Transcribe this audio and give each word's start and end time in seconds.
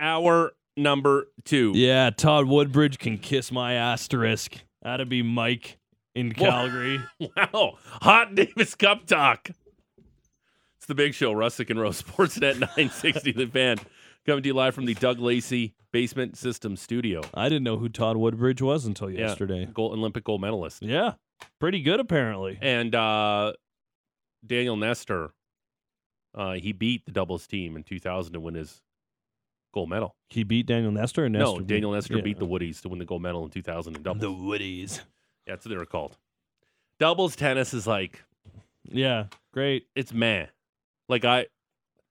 hour 0.00 0.52
number 0.76 1.28
two. 1.44 1.72
Yeah, 1.74 2.10
Todd 2.10 2.46
Woodbridge 2.46 2.98
can 2.98 3.18
kiss 3.18 3.50
my 3.52 3.74
asterisk. 3.74 4.56
That'd 4.82 5.08
be 5.08 5.22
Mike 5.22 5.78
in 6.14 6.32
Calgary. 6.32 7.00
Wow. 7.36 7.78
Hot 8.02 8.34
Davis 8.34 8.74
Cup 8.74 9.06
talk. 9.06 9.50
It's 10.76 10.86
the 10.86 10.94
big 10.94 11.14
show, 11.14 11.32
Russick 11.32 11.70
and 11.70 11.80
Rose, 11.80 12.02
Sportsnet 12.02 12.58
960, 12.60 13.32
the 13.32 13.46
fan. 13.46 13.78
Coming 14.26 14.42
to 14.42 14.48
you 14.48 14.54
live 14.54 14.74
from 14.74 14.84
the 14.86 14.94
Doug 14.94 15.18
Lacey 15.20 15.74
Basement 15.92 16.36
Systems 16.36 16.80
studio. 16.82 17.22
I 17.34 17.48
didn't 17.48 17.62
know 17.64 17.76
who 17.78 17.88
Todd 17.88 18.16
Woodbridge 18.16 18.60
was 18.60 18.84
until 18.84 19.08
Yeah. 19.10 19.20
yesterday. 19.28 19.66
Gold 19.72 19.92
Olympic 19.92 20.24
gold 20.24 20.40
medalist. 20.40 20.82
Yeah, 20.82 21.14
pretty 21.60 21.80
good 21.80 22.00
apparently. 22.00 22.58
And 22.60 22.94
uh, 22.94 23.52
Daniel 24.44 24.76
Nestor, 24.76 25.30
uh, 26.34 26.54
he 26.54 26.72
beat 26.72 27.06
the 27.06 27.12
doubles 27.12 27.46
team 27.46 27.76
in 27.76 27.82
2000 27.84 28.32
to 28.34 28.40
win 28.40 28.54
his 28.54 28.80
gold 29.76 29.90
medal. 29.90 30.16
He 30.30 30.42
beat 30.42 30.64
Daniel 30.66 30.90
Nestor. 30.90 31.26
And 31.26 31.34
Nestor 31.34 31.44
no, 31.52 31.58
beat- 31.58 31.66
Daniel 31.66 31.92
Nestor 31.92 32.16
yeah. 32.16 32.22
beat 32.22 32.38
the 32.38 32.46
Woodies 32.46 32.80
to 32.80 32.88
win 32.88 32.98
the 32.98 33.04
gold 33.04 33.20
medal 33.22 33.44
in 33.44 33.50
2000 33.50 33.94
in 33.96 34.02
doubles. 34.02 34.22
the 34.22 34.30
Woodies. 34.30 34.96
Yeah, 35.46 35.52
that's 35.54 35.66
what 35.66 35.70
they 35.70 35.76
were 35.76 35.84
called. 35.84 36.16
Doubles 36.98 37.36
tennis 37.36 37.74
is 37.74 37.86
like, 37.86 38.24
Yeah, 38.84 39.26
great. 39.52 39.86
it's 39.94 40.12
meh. 40.14 40.46
Like, 41.10 41.26
I, 41.26 41.46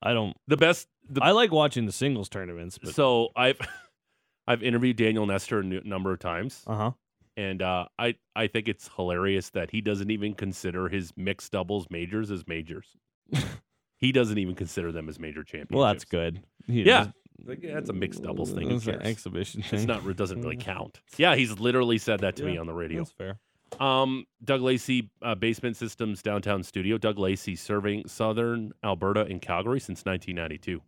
I 0.02 0.14
don't. 0.14 0.38
the 0.48 0.58
best, 0.58 0.88
the 1.10 1.24
I 1.24 1.32
like 1.32 1.52
watching 1.52 1.88
the 1.88 1.92
singles 1.92 2.30
tournaments. 2.30 2.78
But, 2.78 2.94
So 2.94 3.30
I've 3.36 3.58
I've 4.48 4.62
interviewed 4.62 4.98
Daniel 4.98 5.26
Nestor 5.26 5.60
a 5.60 5.64
number 5.64 6.14
of 6.14 6.20
times, 6.20 6.64
uh 6.68 6.76
huh. 6.76 6.92
and 7.36 7.64
uh, 7.64 7.88
I 7.98 8.16
I 8.36 8.46
think 8.46 8.68
it's 8.68 8.90
hilarious 8.96 9.50
that 9.52 9.72
he 9.72 9.82
doesn't 9.82 10.12
even 10.12 10.36
consider 10.36 10.88
his 10.88 11.12
mixed 11.18 11.52
doubles 11.52 11.88
majors 11.90 12.30
as 12.30 12.48
majors. 12.48 12.96
he 13.98 14.12
doesn't 14.12 14.38
even 14.38 14.54
consider 14.54 14.92
them 14.92 15.10
as 15.10 15.20
major 15.20 15.44
championships. 15.44 15.76
Well, 15.76 15.88
that's 15.88 16.06
good. 16.06 16.44
He 16.68 16.84
Yeah, 16.84 17.08
Like, 17.44 17.62
yeah, 17.62 17.78
it's 17.78 17.90
a 17.90 17.94
mixed 17.94 18.24
doubles 18.24 18.52
thing. 18.52 18.70
That's 18.70 18.88
an 18.88 19.02
exhibition 19.02 19.62
thing. 19.62 19.80
It's 19.80 19.88
not. 19.88 20.06
It 20.06 20.18
doesn't 20.18 20.42
really 20.42 20.58
count. 20.58 21.02
Yeah, 21.18 21.36
he's 21.36 21.60
literally 21.60 21.98
said 21.98 22.22
that 22.22 22.36
to 22.38 22.44
me 22.44 22.58
on 22.58 22.66
the 22.66 22.74
radio. 22.74 23.00
That's 23.00 23.12
fair. 23.12 23.40
Um, 23.80 24.26
Doug 24.44 24.62
Lacey, 24.62 25.10
uh, 25.22 25.36
Basement 25.36 25.76
Systems 25.76 26.22
downtown 26.22 26.64
studio. 26.64 26.98
Doug 26.98 27.20
Lacey 27.20 27.56
serving 27.56 28.08
Southern 28.08 28.72
Alberta 28.84 29.22
and 29.22 29.42
Calgary 29.42 29.80
since 29.80 30.06
1992. 30.06 30.82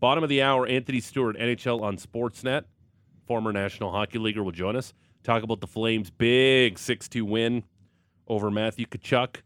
Bottom 0.00 0.22
of 0.24 0.30
the 0.30 0.42
hour, 0.42 0.66
Anthony 0.66 1.00
Stewart, 1.00 1.36
NHL 1.36 1.82
on 1.82 1.96
Sportsnet, 1.96 2.64
former 3.26 3.52
National 3.52 3.90
Hockey 3.90 4.18
Leaguer, 4.18 4.42
will 4.42 4.52
join 4.52 4.76
us. 4.76 4.92
Talk 5.24 5.42
about 5.42 5.60
the 5.60 5.66
Flames' 5.66 6.10
big 6.10 6.78
6 6.78 7.08
2 7.08 7.24
win 7.24 7.64
over 8.28 8.50
Matthew 8.50 8.86
Tkachuk 8.86 9.36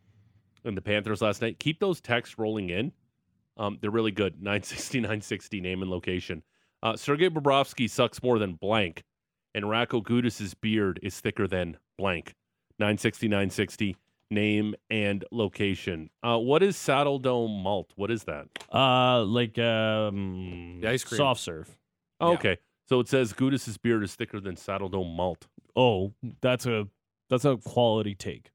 and 0.65 0.77
the 0.77 0.83
Panthers 0.83 1.23
last 1.23 1.41
night. 1.43 1.59
Keep 1.59 1.81
those 1.81 2.01
texts 2.01 2.39
rolling 2.39 2.71
in. 2.71 2.93
Um, 3.61 3.79
they're 3.81 3.91
really 3.91 4.11
good. 4.11 4.35
960, 4.43 5.01
960, 5.01 5.61
name 5.61 5.83
and 5.83 5.91
location. 5.91 6.43
Uh, 6.83 6.97
Sergei 6.97 7.29
Bobrovsky 7.29 7.89
sucks 7.89 8.23
more 8.23 8.39
than 8.39 8.55
blank, 8.55 9.05
and 9.55 9.67
Radko 9.67 10.03
Gudas' 10.03 10.55
beard 10.61 10.99
is 11.03 11.21
thicker 11.21 11.47
than 11.47 11.77
blank. 11.99 12.35
960, 12.79 13.29
960, 13.29 13.97
name 14.31 14.75
and 14.89 15.25
location. 15.31 16.09
Uh, 16.23 16.39
what 16.39 16.63
is 16.63 16.77
Saddle 16.77 17.19
Dome 17.19 17.63
Malt? 17.63 17.93
What 17.97 18.11
is 18.11 18.25
that? 18.25 18.47
Uh, 18.73 19.23
like 19.25 19.59
um, 19.59 20.79
The 20.81 20.89
ice 20.89 21.05
cream. 21.05 21.19
soft 21.19 21.41
serve. 21.41 21.77
Oh, 22.21 22.29
Yeah. 22.31 22.35
okay. 22.39 22.57
So 22.89 22.99
it 23.01 23.09
says 23.09 23.33
Gudas' 23.35 23.81
beard 23.81 24.03
is 24.03 24.15
thicker 24.17 24.41
than 24.41 24.57
Saddle 24.57 24.89
Dome 24.89 25.15
Malt. 25.15 25.47
Oh, 25.77 26.13
that's 26.41 26.67
a 26.67 26.89
that's 27.29 27.45
a 27.45 27.57
quality 27.59 28.15
take. 28.17 28.51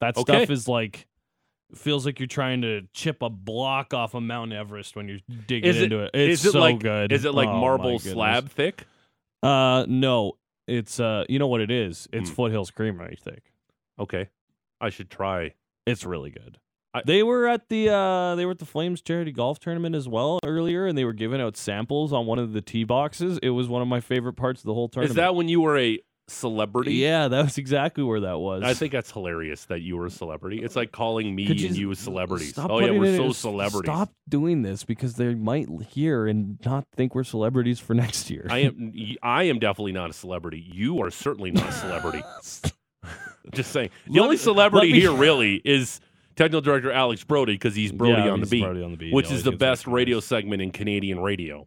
That 0.00 0.16
Okay. 0.16 0.44
stuff 0.44 0.50
is 0.50 0.68
like 0.68 1.06
feels 1.76 2.04
like 2.06 2.18
you're 2.20 2.26
trying 2.26 2.62
to 2.62 2.82
chip 2.92 3.22
a 3.22 3.30
block 3.30 3.92
off 3.94 4.14
of 4.14 4.22
Mount 4.22 4.52
Everest 4.52 4.96
when 4.96 5.08
you're 5.08 5.18
digging 5.46 5.68
Is 5.68 5.76
it- 5.78 5.84
into 5.84 6.00
it. 6.04 6.10
It's 6.14 6.40
is 6.40 6.46
it 6.46 6.52
so 6.52 6.60
like 6.60 6.78
good. 6.80 7.12
Is 7.12 7.24
it 7.24 7.34
like 7.34 7.48
Oh, 7.48 7.60
marble 7.60 7.98
slab 7.98 8.48
thick? 8.50 8.84
Uh, 9.42 9.84
no. 9.88 10.32
It's 10.66 11.00
uh, 11.00 11.24
you 11.28 11.38
know 11.38 11.48
what 11.48 11.60
it 11.60 11.70
is? 11.70 12.08
It's 12.12 12.28
Hmm. 12.30 12.34
Foothills 12.36 12.70
Creamery 12.70 13.16
I 13.20 13.30
think. 13.30 13.40
Okay. 13.98 14.28
I 14.80 14.88
should 14.90 15.10
try. 15.10 15.54
It's 15.86 16.04
really 16.04 16.30
good. 16.30 16.58
I- 16.94 17.02
they 17.04 17.22
were 17.22 17.46
at 17.48 17.68
the 17.68 17.88
uh, 17.88 18.34
they 18.36 18.44
were 18.44 18.52
at 18.52 18.58
the 18.58 18.66
Flames 18.66 19.00
charity 19.00 19.32
golf 19.32 19.58
tournament 19.60 19.94
as 19.94 20.08
well 20.08 20.38
earlier, 20.44 20.86
and 20.86 20.96
they 20.98 21.04
were 21.04 21.12
giving 21.12 21.40
out 21.40 21.56
samples 21.56 22.12
on 22.12 22.26
one 22.26 22.38
of 22.38 22.52
the 22.52 22.60
tee 22.60 22.84
boxes. 22.84 23.38
It 23.42 23.50
was 23.50 23.68
one 23.68 23.80
of 23.82 23.88
my 23.88 24.00
favorite 24.00 24.34
parts 24.34 24.60
of 24.60 24.66
the 24.66 24.74
whole 24.74 24.88
tournament. 24.88 25.10
Is 25.10 25.16
that 25.16 25.34
when 25.34 25.48
you 25.48 25.60
were 25.60 25.78
a 25.78 25.98
celebrity? 26.30 26.94
Yeah, 26.94 27.28
that 27.28 27.44
was 27.44 27.58
exactly 27.58 28.02
where 28.04 28.20
that 28.20 28.38
was. 28.38 28.62
I 28.62 28.74
think 28.74 28.92
that's 28.92 29.10
hilarious 29.10 29.64
that 29.66 29.80
you 29.80 29.96
were 29.96 30.06
a 30.06 30.10
celebrity. 30.10 30.62
It's 30.62 30.76
like 30.76 30.92
calling 30.92 31.34
me 31.34 31.46
Could 31.46 31.60
and 31.62 31.76
you 31.76 31.86
you 31.86 31.90
as 31.92 31.98
celebrities. 31.98 32.50
Stop 32.50 32.70
oh 32.70 32.78
yeah, 32.80 32.90
we're 32.92 33.16
so 33.16 33.32
celebrities. 33.32 33.90
Stop 33.92 34.10
doing 34.28 34.62
this 34.62 34.84
because 34.84 35.14
they 35.14 35.34
might 35.34 35.68
hear 35.90 36.26
and 36.26 36.58
not 36.64 36.86
think 36.96 37.14
we're 37.14 37.24
celebrities 37.24 37.78
for 37.78 37.94
next 37.94 38.30
year. 38.30 38.46
I 38.50 38.58
am 38.60 38.92
I 39.22 39.44
am 39.44 39.58
definitely 39.58 39.92
not 39.92 40.10
a 40.10 40.14
celebrity. 40.14 40.64
You 40.72 41.02
are 41.02 41.10
certainly 41.10 41.50
not 41.50 41.68
a 41.68 41.72
celebrity. 41.72 42.22
Just 43.52 43.72
saying. 43.72 43.90
The 44.06 44.12
Let 44.14 44.22
only 44.24 44.36
celebrity 44.36 44.92
me- 44.92 45.00
here 45.00 45.12
really 45.12 45.56
is 45.64 46.00
technical 46.36 46.60
director 46.60 46.92
Alex 46.92 47.24
Brody 47.24 47.54
because 47.54 47.74
he's 47.74 47.92
Brody 47.92 48.22
Yeah, 48.22 48.30
on 48.30 48.40
the 48.40 48.46
beat, 48.46 48.62
Brody 48.62 48.82
on 48.82 48.92
the 48.92 48.96
beat. 48.96 49.12
which 49.12 49.30
is 49.30 49.42
the 49.42 49.52
best 49.52 49.86
radio 49.86 50.20
segment 50.20 50.62
in 50.62 50.70
Canadian 50.70 51.20
radio. 51.20 51.66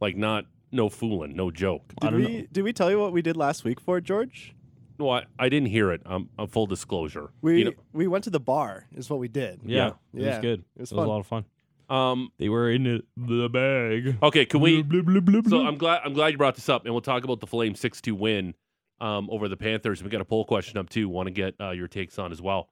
Like 0.00 0.16
not 0.16 0.44
no 0.74 0.88
fooling, 0.88 1.34
no 1.36 1.50
joke. 1.50 1.82
I 2.02 2.06
Did 2.06 2.10
don't 2.12 2.24
we 2.24 2.48
did 2.52 2.62
we 2.64 2.72
tell 2.72 2.90
you 2.90 2.98
what 2.98 3.12
we 3.12 3.22
did 3.22 3.36
last 3.36 3.64
week 3.64 3.80
for 3.80 3.98
it, 3.98 4.04
George? 4.04 4.54
No, 4.98 5.10
I, 5.10 5.24
I 5.38 5.48
didn't 5.48 5.68
hear 5.70 5.90
it. 5.90 6.02
Um, 6.06 6.28
uh, 6.38 6.46
full 6.46 6.66
disclosure. 6.66 7.30
We 7.42 7.58
You 7.60 7.64
know- 7.66 7.72
we 7.92 8.06
went 8.06 8.24
to 8.24 8.30
the 8.30 8.38
bar. 8.40 8.86
Is 8.94 9.08
what 9.10 9.18
we 9.18 9.28
did. 9.28 9.60
Yeah, 9.64 9.92
it 10.12 10.22
was 10.26 10.38
good. 10.38 10.60
it 10.76 10.80
was 10.80 10.92
It 10.92 10.94
was 10.94 10.98
fun. 11.00 11.06
a 11.06 11.10
lot 11.10 11.18
of 11.20 11.26
fun. 11.26 11.44
um, 11.90 12.30
They 12.38 12.48
were 12.48 12.70
in 12.70 12.84
the, 12.84 13.02
the 13.16 13.48
bag. 13.48 14.16
okay, 14.22 14.44
can 14.46 14.60
we? 14.60 14.82
Blub, 14.82 15.06
blub, 15.06 15.24
blub, 15.24 15.48
So. 15.48 15.66
I'm 15.66 15.76
glad 15.78 16.02
I'm 16.04 16.12
glad 16.12 16.28
you 16.28 16.38
brought 16.38 16.54
this 16.54 16.68
up, 16.68 16.84
and 16.84 16.94
we'll 16.94 17.00
talk 17.00 17.24
about 17.24 17.40
the 17.40 17.46
Flames 17.46 17.80
six 17.80 18.00
two 18.00 18.14
win 18.14 18.54
um, 19.00 19.28
over 19.30 19.48
the 19.48 19.56
Panthers. 19.56 20.02
We 20.02 20.10
got 20.10 20.20
a 20.20 20.24
poll 20.24 20.44
question 20.44 20.78
up 20.78 20.88
too. 20.90 21.08
Want 21.08 21.26
to 21.26 21.32
get 21.32 21.54
uh, 21.60 21.70
your 21.70 21.88
takes 21.88 22.18
on 22.18 22.30
as 22.30 22.40
well. 22.40 22.68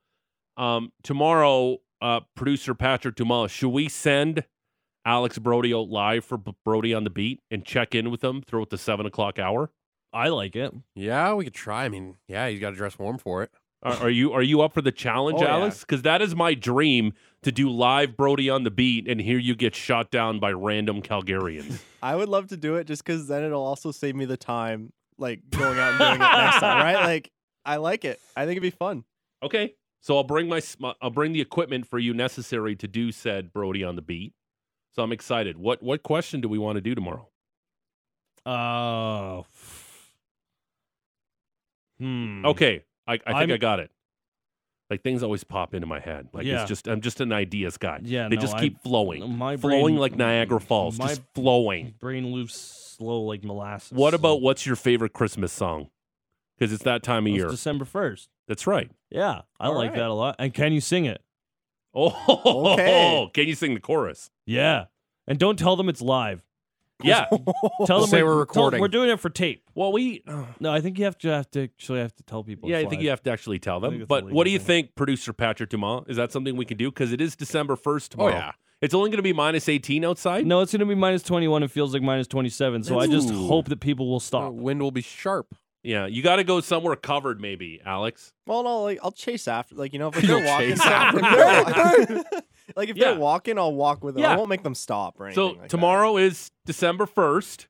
Um, 0.56 0.92
tomorrow, 1.02 1.78
uh, 2.00 2.20
producer 2.36 2.74
Patrick 2.74 3.16
Dumas, 3.16 3.50
should 3.50 3.70
we 3.70 3.88
send 3.88 4.44
Alex 5.04 5.38
Brody 5.38 5.74
out 5.74 5.88
live 5.88 6.24
for 6.24 6.38
B- 6.38 6.54
Brody 6.64 6.94
on 6.94 7.04
the 7.04 7.10
beat 7.10 7.40
and 7.50 7.64
check 7.64 7.94
in 7.94 8.10
with 8.10 8.22
him 8.22 8.42
throughout 8.42 8.70
the 8.70 8.78
seven 8.78 9.06
o'clock 9.06 9.38
hour? 9.38 9.70
I 10.12 10.28
like 10.28 10.54
it. 10.56 10.72
Yeah, 10.94 11.34
we 11.34 11.44
could 11.44 11.54
try. 11.54 11.84
I 11.84 11.88
mean, 11.88 12.16
yeah, 12.28 12.48
he's 12.48 12.60
got 12.60 12.70
to 12.70 12.76
dress 12.76 12.98
warm 12.98 13.18
for 13.18 13.42
it. 13.42 13.50
Are, 13.82 13.94
are 14.04 14.10
you 14.10 14.32
are 14.32 14.42
you 14.42 14.60
up 14.60 14.72
for 14.74 14.82
the 14.82 14.92
challenge, 14.92 15.40
Oh. 15.42 15.46
Alex? 15.46 15.80
Because 15.80 16.02
that 16.02 16.22
is 16.22 16.36
my 16.36 16.54
dream 16.54 17.14
to 17.42 17.50
do 17.50 17.68
live 17.68 18.16
Brody 18.16 18.48
on 18.48 18.62
the 18.62 18.70
beat 18.70 19.08
and 19.08 19.20
hear 19.20 19.38
you 19.38 19.56
get 19.56 19.74
shot 19.74 20.10
down 20.12 20.38
by 20.38 20.52
random 20.52 21.02
Calgarians. 21.02 21.80
I 22.02 22.14
would 22.14 22.28
love 22.28 22.46
to 22.48 22.56
do 22.56 22.76
it 22.76 22.84
just 22.86 23.04
because 23.04 23.26
then 23.26 23.42
it'll 23.42 23.64
also 23.64 23.90
save 23.90 24.14
me 24.14 24.24
the 24.24 24.36
time, 24.36 24.92
like 25.18 25.40
going 25.50 25.78
out 25.78 25.90
and 25.90 25.98
doing 25.98 26.14
it 26.14 26.18
next 26.18 26.60
time, 26.60 26.84
right? 26.84 27.04
Like 27.06 27.30
I 27.64 27.76
like 27.76 28.04
it. 28.04 28.20
I 28.36 28.42
think 28.44 28.52
it'd 28.52 28.62
be 28.62 28.70
fun. 28.70 29.02
Okay. 29.42 29.74
So 30.00 30.16
I'll 30.16 30.24
bring 30.24 30.48
my 30.48 30.60
sm- 30.60 30.86
I'll 31.00 31.10
bring 31.10 31.32
the 31.32 31.40
equipment 31.40 31.86
for 31.88 31.98
you 31.98 32.12
necessary 32.14 32.76
to 32.76 32.86
do 32.86 33.10
said 33.10 33.52
Brody 33.52 33.82
on 33.82 33.96
the 33.96 34.02
beat. 34.02 34.32
So 34.94 35.02
I'm 35.02 35.12
excited. 35.12 35.56
What 35.56 35.82
what 35.82 36.02
question 36.02 36.40
do 36.40 36.48
we 36.48 36.58
want 36.58 36.76
to 36.76 36.80
do 36.80 36.94
tomorrow? 36.94 37.28
Oh. 38.44 39.46
hmm. 41.98 42.44
Okay, 42.46 42.84
I, 43.06 43.14
I 43.14 43.16
think 43.16 43.28
I'm- 43.36 43.52
I 43.52 43.56
got 43.56 43.80
it. 43.80 43.90
Like 44.90 45.02
things 45.02 45.22
always 45.22 45.42
pop 45.42 45.72
into 45.72 45.86
my 45.86 46.00
head. 46.00 46.28
Like 46.34 46.44
Yeah. 46.44 46.60
it's 46.60 46.68
just 46.68 46.86
I'm 46.86 47.00
just 47.00 47.22
an 47.22 47.32
ideas 47.32 47.78
guy. 47.78 48.00
Yeah, 48.02 48.28
they 48.28 48.36
no, 48.36 48.42
just 48.42 48.54
I- 48.56 48.60
keep 48.60 48.82
flowing, 48.82 49.38
My 49.38 49.56
flowing 49.56 49.84
brain, 49.84 49.96
like 49.96 50.16
Niagara 50.16 50.60
Falls, 50.60 50.98
My 50.98 51.06
just 51.08 51.22
flowing. 51.34 51.94
brain 51.98 52.30
moves 52.30 52.54
slow 52.54 53.22
like 53.22 53.42
molasses. 53.42 53.92
What 53.92 54.12
about 54.12 54.42
what's 54.42 54.66
your 54.66 54.76
favorite 54.76 55.14
Christmas 55.14 55.50
song? 55.50 55.88
Because 56.58 56.74
it's 56.74 56.82
that 56.84 57.02
time 57.02 57.26
of 57.26 57.32
It's 57.32 57.36
year. 57.38 57.48
December 57.48 57.86
first. 57.86 58.28
That's 58.48 58.66
right. 58.66 58.90
Yeah, 59.08 59.42
I 59.58 59.68
All 59.68 59.74
like 59.76 59.92
right. 59.92 59.98
that 60.00 60.08
a 60.10 60.12
lot. 60.12 60.36
And 60.38 60.52
can 60.52 60.74
you 60.74 60.82
sing 60.82 61.06
it? 61.06 61.22
Oh, 61.94 62.72
Okay. 62.74 63.30
can 63.34 63.48
you 63.48 63.54
sing 63.54 63.74
the 63.74 63.80
chorus? 63.80 64.30
Yeah. 64.46 64.84
And 65.26 65.38
don't 65.38 65.58
tell 65.58 65.76
them 65.76 65.88
it's 65.88 66.02
live. 66.02 66.42
Yeah. 67.02 67.26
Tell 67.86 68.00
them 68.02 68.08
Say 68.08 68.22
we're 68.22 68.28
tell- 68.30 68.38
recording. 68.38 68.80
we're 68.80 68.86
doing 68.86 69.10
it 69.10 69.18
for 69.18 69.28
tape. 69.28 69.64
Well, 69.74 69.90
we. 69.92 70.22
No, 70.60 70.72
I 70.72 70.80
think 70.80 70.98
you 71.00 71.04
have 71.04 71.18
to 71.18 71.28
have 71.30 71.50
to 71.50 71.64
actually 71.64 71.98
have 71.98 72.14
to 72.14 72.22
tell 72.22 72.44
people. 72.44 72.68
Yeah, 72.70 72.76
I 72.76 72.80
it's 72.80 72.90
think 72.90 73.00
live. 73.00 73.04
you 73.04 73.10
have 73.10 73.22
to 73.24 73.30
actually 73.32 73.58
tell 73.58 73.78
I 73.78 73.88
them. 73.88 73.94
it's 74.02 74.06
But 74.06 74.30
what 74.30 74.44
do 74.44 74.50
you 74.50 74.58
thing. 74.60 74.84
think, 74.84 74.94
producer 74.94 75.32
Patrick 75.32 75.70
Dumas? 75.70 76.04
Is 76.06 76.16
that 76.16 76.30
something 76.30 76.54
we 76.56 76.64
can 76.64 76.76
do? 76.76 76.90
Because 76.92 77.12
it 77.12 77.20
is 77.20 77.34
December 77.34 77.74
1st 77.74 78.04
Oh 78.04 78.08
tomorrow. 78.10 78.34
yeah. 78.34 78.52
It's 78.80 78.94
only 78.94 79.10
going 79.10 79.16
to 79.18 79.22
be 79.22 79.32
minus 79.32 79.68
18 79.68 80.04
outside? 80.04 80.46
No, 80.46 80.60
it's 80.60 80.70
going 80.70 80.78
to 80.80 80.86
be 80.86 80.94
minus 80.94 81.24
21 81.24 81.62
and 81.64 81.72
feels 81.72 81.92
like 81.92 82.02
minus 82.02 82.28
27. 82.28 82.84
So 82.84 83.00
I 83.00 83.08
just 83.08 83.30
Ooh. 83.30 83.46
hope 83.48 83.68
that 83.68 83.80
people 83.80 84.08
will 84.08 84.18
The 84.20 84.24
stop. 84.26 84.52
wind 84.52 84.80
will 84.80 84.90
be 84.92 85.02
sharp. 85.02 85.54
Yeah, 85.84 86.06
you 86.06 86.22
got 86.22 86.36
to 86.36 86.44
go 86.44 86.60
somewhere 86.60 86.94
covered, 86.94 87.40
maybe, 87.40 87.80
Alex. 87.84 88.32
Well, 88.46 88.62
no, 88.62 88.82
like 88.84 89.00
I'll 89.02 89.10
chase 89.12 89.48
after. 89.48 89.74
Like 89.74 89.92
you 89.92 89.98
know, 89.98 90.08
if 90.14 90.22
You'll 90.22 90.38
they're 90.40 90.46
walking, 90.46 90.68
chase 90.70 90.80
after 90.86 91.18
if 91.22 92.06
they're 92.08 92.24
like 92.76 92.88
if 92.88 92.96
Yeah. 92.96 93.10
they're 93.10 93.18
walking, 93.18 93.58
I'll 93.58 93.74
walk 93.74 94.04
with 94.04 94.14
them. 94.14 94.22
Yeah. 94.22 94.32
I 94.32 94.36
won't 94.36 94.48
make 94.48 94.62
them 94.62 94.74
stop 94.76 95.20
or 95.20 95.26
anything. 95.26 95.54
So 95.56 95.60
like 95.60 95.68
tomorrow 95.68 96.16
is 96.16 96.50
December 96.66 97.06
1st. 97.06 97.66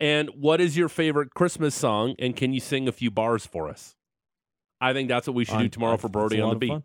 And 0.00 0.30
what 0.30 0.60
is 0.60 0.76
your 0.76 0.88
favorite 0.88 1.32
Christmas 1.34 1.74
song? 1.74 2.14
And 2.18 2.34
can 2.36 2.52
you 2.52 2.58
sing 2.60 2.88
a 2.88 2.92
few 2.92 3.10
bars 3.10 3.46
for 3.46 3.68
us? 3.68 3.94
I 4.80 4.92
think 4.92 5.08
that's 5.08 5.26
what 5.28 5.34
we 5.34 5.44
should 5.44 5.56
I- 5.56 5.62
do 5.62 5.68
tomorrow 5.68 5.94
I 5.94 5.96
for 5.98 6.08
Brody 6.08 6.40
on 6.40 6.50
the 6.50 6.56
beat. 6.56 6.68
fun. 6.70 6.82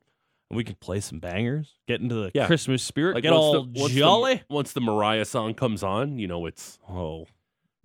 and 0.51 0.57
we 0.57 0.63
can 0.63 0.75
play 0.75 1.00
some 1.00 1.19
bangers, 1.19 1.74
get 1.88 2.00
into 2.01 2.13
the 2.15 2.31
Yeah. 2.36 2.45
Christmas 2.48 2.83
spirit, 2.83 3.15
Like 3.15 3.24
get 3.24 3.31
once 3.31 3.42
all 3.44 3.53
the, 3.63 3.80
once 3.80 3.94
the- 3.94 4.00
jolly. 4.00 4.44
once 4.50 4.74
the 4.74 4.81
Mariah 4.81 5.25
song 5.25 5.53
comes 5.56 5.83
on, 5.83 6.19
you 6.19 6.27
know 6.27 6.45
it's 6.48 6.77
oh, 6.89 7.25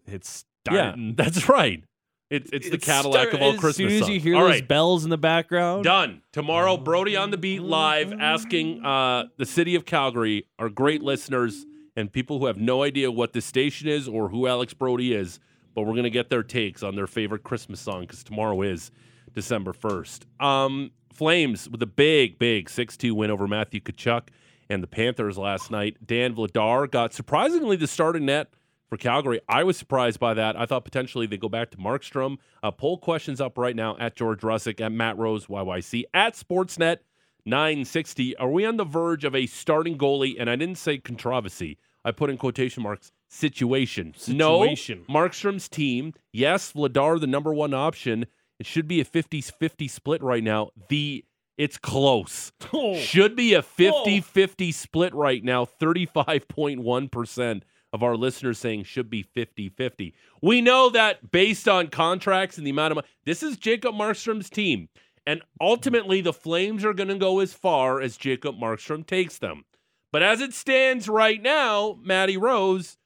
it's 0.06 0.44
yeah, 0.70 0.90
starting. 0.90 1.14
that's 1.16 1.48
right. 1.48 1.82
It's 2.32 2.50
it's 2.52 2.70
the 2.70 2.78
Cadillac 2.78 3.28
start- 3.28 3.34
of 3.34 3.42
all 3.42 3.52
as 3.54 3.60
Christmas 3.60 3.92
soon 3.92 4.02
as 4.02 4.08
you 4.08 4.14
songs. 4.16 4.22
hear 4.22 4.36
all 4.36 4.42
those 4.44 4.50
right, 4.50 4.68
bells 4.68 5.04
in 5.04 5.10
the 5.10 5.18
background. 5.18 5.84
done. 5.84 6.22
Tomorrow, 6.32 6.76
Brody 6.78 7.16
on 7.16 7.30
the 7.30 7.36
beat 7.36 7.62
live, 7.62 8.12
asking 8.12 8.84
uh, 8.84 9.24
the 9.36 9.44
city 9.46 9.74
of 9.74 9.84
Calgary, 9.84 10.46
our 10.58 10.68
great 10.68 11.02
listeners 11.02 11.66
and 11.94 12.10
people 12.10 12.38
who 12.38 12.46
have 12.46 12.56
no 12.56 12.82
idea 12.82 13.10
what 13.10 13.34
this 13.34 13.44
station 13.44 13.86
is 13.88 14.08
or 14.08 14.28
who 14.30 14.46
Alex 14.46 14.72
Brody 14.72 15.12
is, 15.12 15.40
but 15.74 15.82
we're 15.82 15.94
gonna 15.94 16.08
get 16.10 16.30
their 16.30 16.42
takes 16.42 16.82
on 16.82 16.94
their 16.96 17.06
favorite 17.06 17.42
Christmas 17.42 17.80
song 17.80 18.02
because 18.02 18.24
tomorrow 18.24 18.62
is 18.62 18.90
December 19.34 19.72
first. 19.72 20.26
Um, 20.40 20.90
Flames 21.12 21.68
with 21.68 21.82
a 21.82 21.86
big, 21.86 22.38
big 22.38 22.70
six-two 22.70 23.14
win 23.14 23.30
over 23.30 23.46
Matthew 23.46 23.80
Tkachuk 23.80 24.28
and 24.70 24.82
the 24.82 24.86
Panthers 24.86 25.36
last 25.36 25.70
night. 25.70 25.98
Dan 26.06 26.34
Vladar 26.34 26.90
got 26.90 27.12
surprisingly 27.12 27.76
the 27.76 27.86
starting 27.86 28.24
net 28.24 28.48
for 28.92 28.98
Calgary. 28.98 29.40
I 29.48 29.64
was 29.64 29.78
surprised 29.78 30.20
by 30.20 30.34
that. 30.34 30.54
I 30.54 30.66
thought 30.66 30.84
potentially 30.84 31.26
they 31.26 31.38
go 31.38 31.48
back 31.48 31.70
to 31.70 31.78
Markstrom. 31.78 32.36
Uh, 32.62 32.70
poll 32.70 32.98
questions 32.98 33.40
up 33.40 33.56
right 33.56 33.74
now 33.74 33.96
at 33.98 34.16
George 34.16 34.42
Russick, 34.42 34.82
at 34.82 34.92
Matt 34.92 35.16
Rose 35.16 35.46
YYC, 35.46 36.04
at 36.12 36.34
Sportsnet 36.34 36.98
960. 37.46 38.36
Are 38.36 38.50
we 38.50 38.66
on 38.66 38.76
the 38.76 38.84
verge 38.84 39.24
of 39.24 39.34
a 39.34 39.46
starting 39.46 39.96
goalie? 39.96 40.34
And 40.38 40.50
I 40.50 40.56
didn't 40.56 40.76
say 40.76 40.98
controversy. 40.98 41.78
I 42.04 42.10
put 42.10 42.28
in 42.28 42.36
quotation 42.36 42.82
marks 42.82 43.12
situation. 43.30 44.12
Situation. 44.14 45.06
No, 45.08 45.14
Markstrom's 45.14 45.70
team. 45.70 46.12
Yes, 46.30 46.74
Vladar 46.74 47.18
the 47.18 47.26
number 47.26 47.54
one 47.54 47.72
option. 47.72 48.26
It 48.58 48.66
should 48.66 48.88
be 48.88 49.00
a 49.00 49.06
50-50 49.06 49.88
split 49.88 50.22
right 50.22 50.44
now. 50.44 50.68
The 50.90 51.24
it's 51.56 51.78
close. 51.78 52.52
Oh, 52.74 52.96
Should 52.98 53.36
be 53.36 53.54
a 53.54 53.62
50 53.62 54.20
50 54.20 54.72
split 54.72 55.14
right 55.14 55.42
now. 55.42 55.64
35.1% 55.64 57.62
of 57.92 58.02
our 58.02 58.16
listeners 58.16 58.58
saying 58.58 58.84
should 58.84 59.10
be 59.10 59.22
50 59.22 59.68
50. 59.68 60.14
We 60.40 60.60
know 60.60 60.90
that 60.90 61.30
based 61.30 61.68
on 61.68 61.88
contracts 61.88 62.58
and 62.58 62.66
the 62.66 62.70
amount 62.70 62.92
of 62.92 62.96
money, 62.96 63.08
this 63.24 63.42
is 63.42 63.56
Jacob 63.56 63.94
Markstrom's 63.94 64.50
team. 64.50 64.88
And 65.26 65.42
ultimately, 65.60 66.20
the 66.20 66.32
Flames 66.32 66.84
are 66.84 66.94
going 66.94 67.08
to 67.08 67.14
go 67.14 67.38
as 67.38 67.52
far 67.52 68.00
as 68.00 68.16
Jacob 68.16 68.56
Markstrom 68.56 69.06
takes 69.06 69.38
them. 69.38 69.64
But 70.10 70.22
as 70.22 70.40
it 70.40 70.52
stands 70.52 71.08
right 71.08 71.40
now, 71.40 71.98
Matty 72.02 72.36
Rose, 72.36 72.98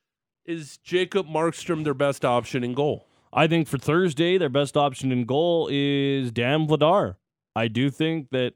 is 0.46 0.78
Jacob 0.78 1.26
Markstrom 1.26 1.84
their 1.84 1.94
best 1.94 2.24
option 2.24 2.64
in 2.64 2.72
goal? 2.72 3.06
I 3.32 3.46
think 3.46 3.68
for 3.68 3.76
Thursday, 3.76 4.38
their 4.38 4.48
best 4.48 4.76
option 4.76 5.12
in 5.12 5.24
goal 5.24 5.68
is 5.70 6.32
Dan 6.32 6.66
Vladar. 6.66 7.16
I 7.54 7.68
do 7.68 7.90
think 7.90 8.30
that 8.30 8.54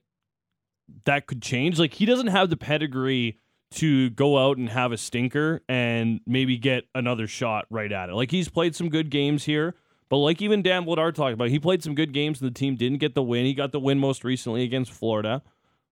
that 1.05 1.27
could 1.27 1.43
change. 1.43 1.79
Like 1.79 1.95
he 1.95 2.07
doesn't 2.07 2.29
have 2.29 2.51
the 2.51 2.57
pedigree 2.57 3.39
to 3.73 4.11
go 4.11 4.39
out 4.39 4.57
and 4.57 4.69
have 4.69 4.93
a 4.93 4.97
stinker 4.97 5.63
and 5.69 6.21
maybe 6.27 6.57
get 6.57 6.85
another 6.95 7.27
shot 7.27 7.67
right 7.71 7.91
at 7.93 8.09
it. 8.09 8.15
Like 8.15 8.31
he's 8.31 8.49
played 8.49 8.75
some 8.75 8.89
good 8.89 9.11
games 9.11 9.45
here, 9.45 9.75
but 10.09 10.17
like 10.19 10.43
even 10.43 10.63
Dan 10.63 10.85
Vladar 10.85 11.15
talked 11.15 11.35
about, 11.35 11.49
he 11.49 11.59
played 11.59 11.83
some 11.83 11.95
good 11.95 12.13
games 12.13 12.41
and 12.41 12.51
the 12.51 12.59
team 12.59 12.75
didn't 12.75 12.99
get 12.99 13.15
the 13.15 13.23
win. 13.23 13.45
He 13.47 13.55
got 13.55 13.73
the 13.73 13.81
win 13.81 13.99
most 13.99 14.25
recently 14.25 14.65
against 14.65 14.91
Florida. 14.93 15.43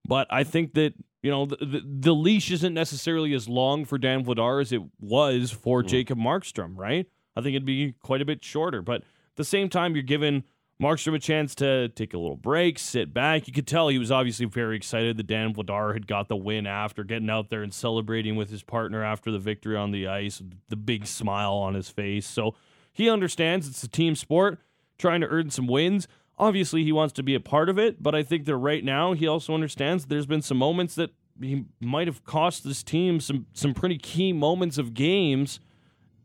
But 0.07 0.27
I 0.29 0.43
think 0.43 0.73
that 0.73 0.93
you 1.21 1.29
know 1.31 1.45
the, 1.45 1.57
the, 1.57 1.81
the 1.85 2.13
leash 2.13 2.51
isn't 2.51 2.73
necessarily 2.73 3.33
as 3.33 3.47
long 3.47 3.85
for 3.85 3.97
Dan 3.97 4.23
Vladar 4.25 4.61
as 4.61 4.71
it 4.71 4.81
was 4.99 5.51
for 5.51 5.83
Mm. 5.83 5.87
Jacob 5.87 6.17
Markstrom, 6.17 6.77
right? 6.77 7.05
I 7.35 7.41
think 7.41 7.55
it'd 7.55 7.65
be 7.65 7.93
quite 8.01 8.21
a 8.21 8.25
bit 8.25 8.43
shorter. 8.43 8.81
But 8.81 9.01
at 9.01 9.35
the 9.35 9.43
same 9.45 9.69
time, 9.69 9.95
you're 9.95 10.03
giving 10.03 10.43
Markstrom 10.81 11.13
a 11.13 11.19
chance 11.19 11.55
to 11.55 11.89
take 11.89 12.13
a 12.13 12.17
little 12.17 12.37
break, 12.37 12.79
sit 12.79 13.13
back. 13.13 13.47
You 13.47 13.53
could 13.53 13.67
tell 13.67 13.89
he 13.89 13.97
was 13.97 14.11
obviously 14.11 14.45
very 14.45 14.77
excited 14.77 15.17
that 15.17 15.27
Dan 15.27 15.53
Vladar 15.53 15.93
had 15.93 16.07
got 16.07 16.29
the 16.29 16.37
win 16.37 16.65
after 16.65 17.03
getting 17.03 17.29
out 17.29 17.49
there 17.49 17.63
and 17.63 17.73
celebrating 17.73 18.37
with 18.37 18.49
his 18.49 18.63
partner 18.63 19.03
after 19.03 19.29
the 19.29 19.39
victory 19.39 19.75
on 19.75 19.91
the 19.91 20.07
ice, 20.07 20.41
the 20.69 20.77
big 20.77 21.05
smile 21.05 21.53
on 21.53 21.73
his 21.73 21.89
face. 21.89 22.25
So 22.25 22.55
he 22.93 23.09
understands 23.09 23.67
it's 23.67 23.83
a 23.83 23.89
team 23.89 24.15
sport, 24.15 24.59
trying 24.97 25.19
to 25.19 25.27
earn 25.27 25.49
some 25.49 25.67
wins. 25.67 26.07
Obviously, 26.37 26.85
he 26.85 26.93
wants 26.93 27.11
to 27.13 27.23
be 27.23 27.35
a 27.35 27.41
part 27.41 27.67
of 27.67 27.77
it, 27.77 28.01
but 28.01 28.15
I 28.15 28.23
think 28.23 28.45
that 28.45 28.55
right 28.55 28.83
now 28.83 29.11
he 29.11 29.27
also 29.27 29.53
understands 29.53 30.05
there's 30.05 30.25
been 30.25 30.41
some 30.41 30.57
moments 30.57 30.95
that 30.95 31.11
he 31.41 31.65
might 31.81 32.07
have 32.07 32.23
cost 32.23 32.63
this 32.63 32.83
team 32.83 33.19
some 33.19 33.45
some 33.53 33.73
pretty 33.73 33.97
key 33.97 34.31
moments 34.31 34.77
of 34.77 34.93
games, 34.93 35.59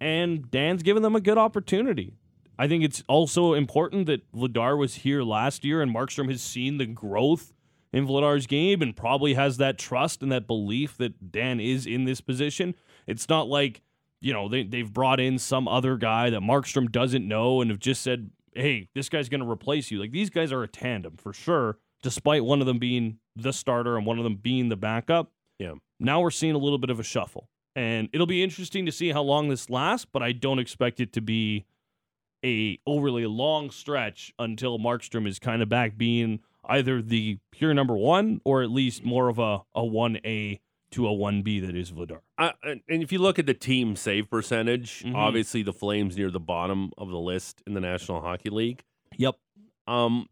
and 0.00 0.48
Dan's 0.52 0.84
given 0.84 1.02
them 1.02 1.16
a 1.16 1.20
good 1.20 1.38
opportunity. 1.38 2.14
I 2.58 2.68
think 2.68 2.84
it's 2.84 3.02
also 3.08 3.54
important 3.54 4.06
that 4.06 4.30
Vladar 4.32 4.78
was 4.78 4.96
here 4.96 5.22
last 5.22 5.64
year, 5.64 5.82
and 5.82 5.94
Markstrom 5.94 6.30
has 6.30 6.42
seen 6.42 6.78
the 6.78 6.86
growth 6.86 7.52
in 7.92 8.06
Vladar's 8.06 8.46
game 8.46 8.82
and 8.82 8.96
probably 8.96 9.34
has 9.34 9.56
that 9.58 9.78
trust 9.78 10.22
and 10.22 10.30
that 10.32 10.46
belief 10.46 10.96
that 10.98 11.32
Dan 11.32 11.60
is 11.60 11.86
in 11.86 12.04
this 12.04 12.20
position. 12.20 12.74
It's 13.06 13.28
not 13.28 13.48
like 13.48 13.82
you 14.20 14.32
know 14.32 14.48
they 14.48 14.64
they've 14.64 14.92
brought 14.92 15.20
in 15.20 15.38
some 15.38 15.68
other 15.68 15.96
guy 15.96 16.30
that 16.30 16.40
Markstrom 16.40 16.90
doesn't 16.90 17.26
know 17.26 17.60
and 17.60 17.70
have 17.70 17.78
just 17.78 18.02
said, 18.02 18.30
"Hey, 18.54 18.88
this 18.94 19.08
guy's 19.08 19.28
going 19.28 19.42
to 19.42 19.50
replace 19.50 19.90
you." 19.90 20.00
Like 20.00 20.12
these 20.12 20.30
guys 20.30 20.52
are 20.52 20.62
a 20.62 20.68
tandem 20.68 21.16
for 21.16 21.32
sure, 21.32 21.78
despite 22.02 22.44
one 22.44 22.60
of 22.60 22.66
them 22.66 22.78
being 22.78 23.18
the 23.36 23.52
starter 23.52 23.96
and 23.96 24.06
one 24.06 24.18
of 24.18 24.24
them 24.24 24.36
being 24.36 24.68
the 24.68 24.76
backup. 24.76 25.30
Yeah. 25.58 25.74
Now 26.00 26.20
we're 26.20 26.30
seeing 26.30 26.54
a 26.54 26.58
little 26.58 26.78
bit 26.78 26.90
of 26.90 26.98
a 26.98 27.04
shuffle, 27.04 27.48
and 27.76 28.08
it'll 28.12 28.26
be 28.26 28.42
interesting 28.42 28.86
to 28.86 28.92
see 28.92 29.10
how 29.10 29.22
long 29.22 29.48
this 29.48 29.70
lasts. 29.70 30.06
But 30.10 30.22
I 30.22 30.32
don't 30.32 30.58
expect 30.58 31.00
it 31.00 31.12
to 31.12 31.20
be 31.20 31.64
a 32.44 32.78
overly 32.86 33.26
long 33.26 33.70
stretch 33.70 34.32
until 34.38 34.78
Markstrom 34.78 35.26
is 35.26 35.38
kind 35.38 35.62
of 35.62 35.68
back 35.68 35.96
being 35.96 36.40
either 36.66 37.00
the 37.02 37.38
pure 37.50 37.74
number 37.74 37.96
one 37.96 38.40
or 38.44 38.62
at 38.62 38.70
least 38.70 39.04
more 39.04 39.28
of 39.28 39.38
a 39.38 39.62
a 39.74 39.84
one 39.84 40.18
A 40.24 40.60
to 40.92 41.06
a 41.08 41.12
one 41.12 41.42
B 41.42 41.58
that 41.60 41.74
is 41.74 41.90
Vladar. 41.90 42.20
Uh, 42.38 42.52
and 42.62 42.82
if 42.88 43.10
you 43.10 43.18
look 43.18 43.38
at 43.38 43.46
the 43.46 43.54
team 43.54 43.96
save 43.96 44.30
percentage, 44.30 45.02
Mhm. 45.02 45.14
obviously 45.16 45.62
the 45.62 45.72
Flames 45.72 46.16
near 46.16 46.30
the 46.30 46.38
bottom 46.40 46.92
of 46.96 47.08
the 47.10 47.18
list 47.18 47.62
in 47.66 47.74
the 47.74 47.80
National 47.80 48.20
Hockey 48.20 48.50
League. 48.50 48.84
Yep. 49.16 49.36
Um, 49.86 50.28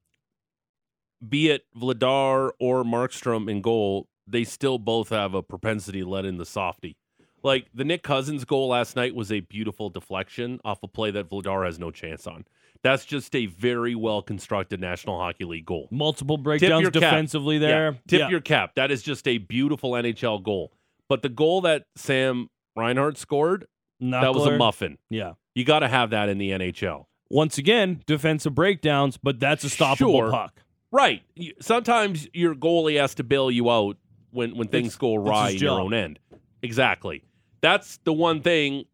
be 1.26 1.50
it 1.50 1.64
Vladar 1.76 2.52
or 2.60 2.84
Markstrom 2.84 3.50
in 3.50 3.60
goal, 3.60 4.08
they 4.26 4.44
still 4.44 4.78
both 4.78 5.08
have 5.08 5.34
a 5.34 5.42
propensity 5.42 6.00
to 6.00 6.08
let 6.08 6.24
in 6.24 6.36
the 6.36 6.46
softy. 6.46 6.96
Like 7.42 7.66
the 7.74 7.84
Nick 7.84 8.02
Cousins 8.02 8.44
goal 8.44 8.68
last 8.68 8.94
night 8.96 9.14
was 9.14 9.32
a 9.32 9.40
beautiful 9.40 9.90
deflection 9.90 10.60
off 10.64 10.82
a 10.82 10.88
play 10.88 11.10
that 11.10 11.28
Vladar 11.28 11.64
has 11.64 11.78
no 11.78 11.90
chance 11.90 12.26
on. 12.26 12.44
That's 12.82 13.04
just 13.04 13.34
a 13.36 13.46
very 13.46 13.94
well 13.94 14.22
constructed 14.22 14.80
National 14.80 15.18
Hockey 15.18 15.44
League 15.44 15.66
goal. 15.66 15.88
Multiple 15.90 16.36
breakdowns 16.36 16.82
your 16.82 16.90
cap. 16.90 17.00
defensively 17.02 17.58
there. 17.58 17.92
Yeah, 17.92 17.98
tip 18.08 18.20
Yeah. 18.20 18.28
your 18.30 18.40
cap. 18.40 18.74
That 18.76 18.90
is 18.90 19.02
just 19.02 19.26
a 19.28 19.38
beautiful 19.38 19.92
NHL 19.92 20.38
goal. 20.42 20.72
But 21.08 21.22
the 21.22 21.28
goal 21.28 21.60
that 21.62 21.84
Sam 21.96 22.48
Reinhart 22.76 23.18
scored, 23.18 23.66
that 24.00 24.34
was 24.34 24.46
a 24.46 24.56
muffin. 24.56 24.98
Yeah. 25.10 25.32
You 25.54 25.64
got 25.64 25.80
to 25.80 25.88
have 25.88 26.10
that 26.10 26.28
in 26.28 26.38
the 26.38 26.50
NHL. 26.50 27.06
Once 27.30 27.56
again, 27.58 28.02
defensive 28.06 28.54
breakdowns, 28.54 29.16
but 29.16 29.38
that's 29.40 29.64
a 29.64 29.68
stoppable 29.68 29.96
Sure. 29.98 30.30
puck. 30.30 30.60
Right. 30.90 31.22
Sometimes 31.60 32.28
your 32.34 32.54
goalie 32.54 32.98
has 33.00 33.14
to 33.16 33.24
bail 33.24 33.50
you 33.50 33.70
out 33.70 33.96
when, 34.32 34.56
when 34.56 34.68
things 34.68 34.88
It's- 34.88 34.98
go 34.98 35.14
awry 35.14 35.50
in 35.50 35.58
your 35.58 35.80
own 35.80 35.94
end. 35.94 36.18
Exactly. 36.62 37.22
That's 37.62 37.98
the 38.04 38.12
one 38.12 38.42
thing 38.42 38.84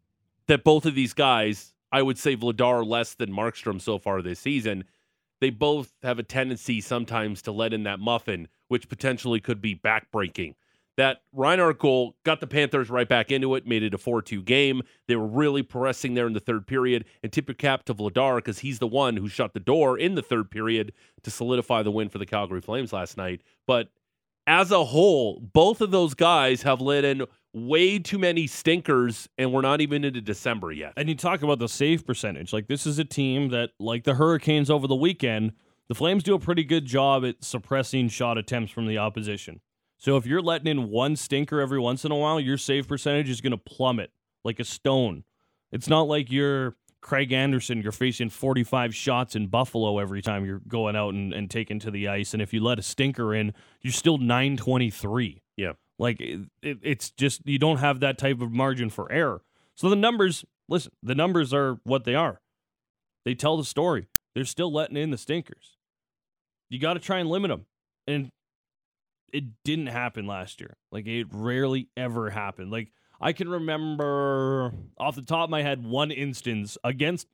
that 0.47 0.63
both 0.63 0.85
of 0.85 0.95
these 0.95 1.13
guys, 1.13 1.73
I 1.91 2.01
would 2.01 2.17
say 2.17 2.37
Vladar 2.37 2.85
less 2.85 3.15
than 3.15 3.31
Markstrom 3.31 3.81
so 3.81 3.97
far 3.97 4.21
this 4.21 4.39
season, 4.39 4.85
they 5.41 5.49
both 5.49 5.93
have 6.03 6.19
a 6.19 6.23
tendency 6.23 6.81
sometimes 6.81 7.41
to 7.43 7.51
let 7.51 7.73
in 7.73 7.83
that 7.83 7.99
muffin, 7.99 8.47
which 8.67 8.89
potentially 8.89 9.39
could 9.39 9.61
be 9.61 9.75
backbreaking. 9.75 10.55
That 10.97 11.21
Reinhart 11.31 11.79
goal 11.79 12.17
got 12.25 12.41
the 12.41 12.47
Panthers 12.47 12.89
right 12.89 13.07
back 13.07 13.31
into 13.31 13.55
it, 13.55 13.65
made 13.65 13.83
it 13.83 13.93
a 13.93 13.97
4 13.97 14.21
2 14.21 14.41
game. 14.43 14.81
They 15.07 15.15
were 15.15 15.25
really 15.25 15.63
pressing 15.63 16.13
there 16.13 16.27
in 16.27 16.33
the 16.33 16.41
third 16.41 16.67
period. 16.67 17.05
And 17.23 17.31
tip 17.31 17.47
your 17.47 17.55
cap 17.55 17.85
to 17.85 17.93
Vladar 17.93 18.35
because 18.35 18.59
he's 18.59 18.79
the 18.79 18.87
one 18.87 19.15
who 19.15 19.29
shut 19.29 19.53
the 19.53 19.61
door 19.61 19.97
in 19.97 20.15
the 20.15 20.21
third 20.21 20.51
period 20.51 20.91
to 21.23 21.31
solidify 21.31 21.83
the 21.83 21.91
win 21.91 22.09
for 22.09 22.17
the 22.17 22.25
Calgary 22.25 22.59
Flames 22.59 22.91
last 22.91 23.15
night. 23.15 23.41
But 23.65 23.87
as 24.45 24.71
a 24.71 24.83
whole, 24.83 25.39
both 25.39 25.79
of 25.79 25.91
those 25.91 26.15
guys 26.15 26.63
have 26.63 26.81
let 26.81 27.05
in 27.05 27.23
way 27.53 27.99
too 27.99 28.19
many 28.19 28.47
stinkers, 28.47 29.27
and 29.37 29.51
we're 29.51 29.61
not 29.61 29.81
even 29.81 30.03
into 30.03 30.21
December 30.21 30.71
yet. 30.71 30.93
And 30.97 31.09
you 31.09 31.15
talk 31.15 31.41
about 31.41 31.59
the 31.59 31.67
save 31.67 32.05
percentage. 32.05 32.53
Like 32.53 32.67
this 32.67 32.85
is 32.85 32.99
a 32.99 33.05
team 33.05 33.49
that, 33.49 33.71
like 33.79 34.03
the 34.03 34.15
Hurricanes 34.15 34.69
over 34.69 34.87
the 34.87 34.95
weekend, 34.95 35.53
the 35.87 35.95
Flames 35.95 36.23
do 36.23 36.35
a 36.35 36.39
pretty 36.39 36.63
good 36.63 36.85
job 36.85 37.25
at 37.25 37.43
suppressing 37.43 38.09
shot 38.09 38.37
attempts 38.37 38.71
from 38.71 38.85
the 38.85 38.97
opposition. 38.97 39.61
So 39.97 40.15
if 40.15 40.25
you're 40.25 40.41
letting 40.41 40.67
in 40.67 40.89
one 40.89 41.15
stinker 41.15 41.59
every 41.59 41.79
once 41.79 42.05
in 42.05 42.11
a 42.11 42.15
while, 42.15 42.39
your 42.39 42.57
save 42.57 42.87
percentage 42.87 43.29
is 43.29 43.41
going 43.41 43.51
to 43.51 43.57
plummet 43.57 44.11
like 44.45 44.59
a 44.59 44.63
stone. 44.63 45.23
It's 45.71 45.89
not 45.89 46.07
like 46.07 46.31
you're 46.31 46.77
Craig 47.01 47.31
Anderson, 47.31 47.81
you're 47.81 47.91
facing 47.91 48.29
45 48.29 48.93
shots 48.93 49.35
in 49.35 49.47
Buffalo 49.47 49.99
every 49.99 50.21
time 50.21 50.45
you're 50.45 50.61
going 50.67 50.95
out 50.95 51.13
and, 51.13 51.33
and 51.33 51.49
taking 51.49 51.79
to 51.79 51.91
the 51.91 52.07
ice. 52.07 52.33
And 52.33 52.41
if 52.41 52.53
you 52.53 52.61
let 52.61 52.79
a 52.79 52.81
stinker 52.81 53.33
in, 53.33 53.53
you're 53.81 53.93
still 53.93 54.17
923. 54.17 55.41
Yeah. 55.55 55.73
Like 55.99 56.19
it, 56.21 56.39
it, 56.63 56.79
it's 56.81 57.11
just, 57.11 57.41
you 57.45 57.59
don't 57.59 57.77
have 57.77 57.99
that 57.99 58.17
type 58.17 58.41
of 58.41 58.51
margin 58.51 58.89
for 58.89 59.11
error. 59.11 59.43
So 59.75 59.89
the 59.89 59.95
numbers, 59.95 60.45
listen, 60.67 60.91
the 61.03 61.13
numbers 61.13 61.53
are 61.53 61.79
what 61.83 62.05
they 62.05 62.15
are. 62.15 62.41
They 63.25 63.35
tell 63.35 63.57
the 63.57 63.65
story. 63.65 64.07
They're 64.33 64.45
still 64.45 64.71
letting 64.71 64.97
in 64.97 65.11
the 65.11 65.17
stinkers. 65.17 65.77
You 66.69 66.79
got 66.79 66.93
to 66.93 66.99
try 66.99 67.19
and 67.19 67.29
limit 67.29 67.49
them. 67.49 67.65
And 68.07 68.31
it 69.33 69.43
didn't 69.63 69.87
happen 69.87 70.25
last 70.25 70.61
year. 70.61 70.77
Like 70.91 71.05
it 71.05 71.27
rarely 71.31 71.89
ever 71.97 72.29
happened. 72.29 72.71
Like 72.71 72.91
I 73.19 73.33
can 73.33 73.49
remember 73.49 74.73
off 74.97 75.15
the 75.15 75.21
top 75.21 75.45
of 75.45 75.49
my 75.49 75.61
head 75.61 75.85
one 75.85 76.11
instance 76.11 76.77
against, 76.83 77.27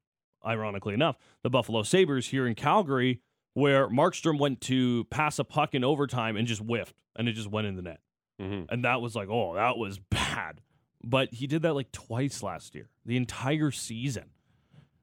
ironically 0.45 0.93
enough, 0.93 1.17
the 1.43 1.49
Buffalo 1.49 1.83
Sabres 1.83 2.27
here 2.27 2.47
in 2.47 2.55
Calgary, 2.55 3.21
where 3.53 3.87
Markstrom 3.87 4.39
went 4.39 4.59
to 4.61 5.05
pass 5.05 5.39
a 5.39 5.43
puck 5.43 5.75
in 5.75 5.83
overtime 5.83 6.35
and 6.35 6.47
just 6.47 6.61
whiffed, 6.61 6.95
and 7.15 7.29
it 7.29 7.33
just 7.33 7.49
went 7.49 7.67
in 7.67 7.75
the 7.75 7.81
net. 7.81 7.99
Mhm. 8.41 8.65
And 8.69 8.83
that 8.85 9.01
was 9.01 9.15
like, 9.15 9.29
oh, 9.29 9.55
that 9.55 9.77
was 9.77 9.99
bad. 10.09 10.61
But 11.03 11.33
he 11.33 11.47
did 11.47 11.61
that 11.61 11.73
like 11.73 11.91
twice 11.91 12.41
last 12.41 12.75
year, 12.75 12.89
the 13.05 13.17
entire 13.17 13.71
season. 13.71 14.25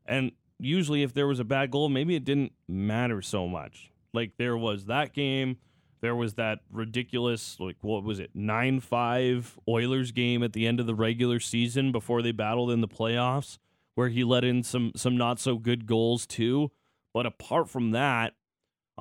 And 0.04 0.32
usually, 0.58 1.02
if 1.02 1.14
there 1.14 1.26
was 1.28 1.38
a 1.38 1.44
bad 1.44 1.70
goal, 1.70 1.88
maybe 1.88 2.16
it 2.16 2.24
didn't 2.24 2.52
matter 2.68 3.22
so 3.22 3.46
much. 3.46 3.92
Like 4.12 4.32
there 4.36 4.56
was 4.56 4.86
that 4.86 5.12
game, 5.12 5.58
there 6.00 6.16
was 6.16 6.34
that 6.34 6.58
ridiculous, 6.70 7.56
like 7.60 7.76
what 7.82 8.02
was 8.02 8.18
it, 8.18 8.30
nine 8.34 8.80
five 8.80 9.58
Oilers 9.68 10.10
game 10.10 10.42
at 10.42 10.52
the 10.52 10.66
end 10.66 10.80
of 10.80 10.86
the 10.86 10.94
regular 10.94 11.38
season 11.38 11.92
before 11.92 12.20
they 12.20 12.32
battled 12.32 12.72
in 12.72 12.80
the 12.80 12.88
playoffs, 12.88 13.58
where 13.94 14.08
he 14.08 14.24
let 14.24 14.42
in 14.44 14.62
some 14.64 14.90
some 14.96 15.16
not 15.16 15.38
so 15.38 15.56
good 15.56 15.86
goals 15.86 16.26
too. 16.26 16.72
But 17.14 17.26
apart 17.26 17.70
from 17.70 17.92
that, 17.92 18.34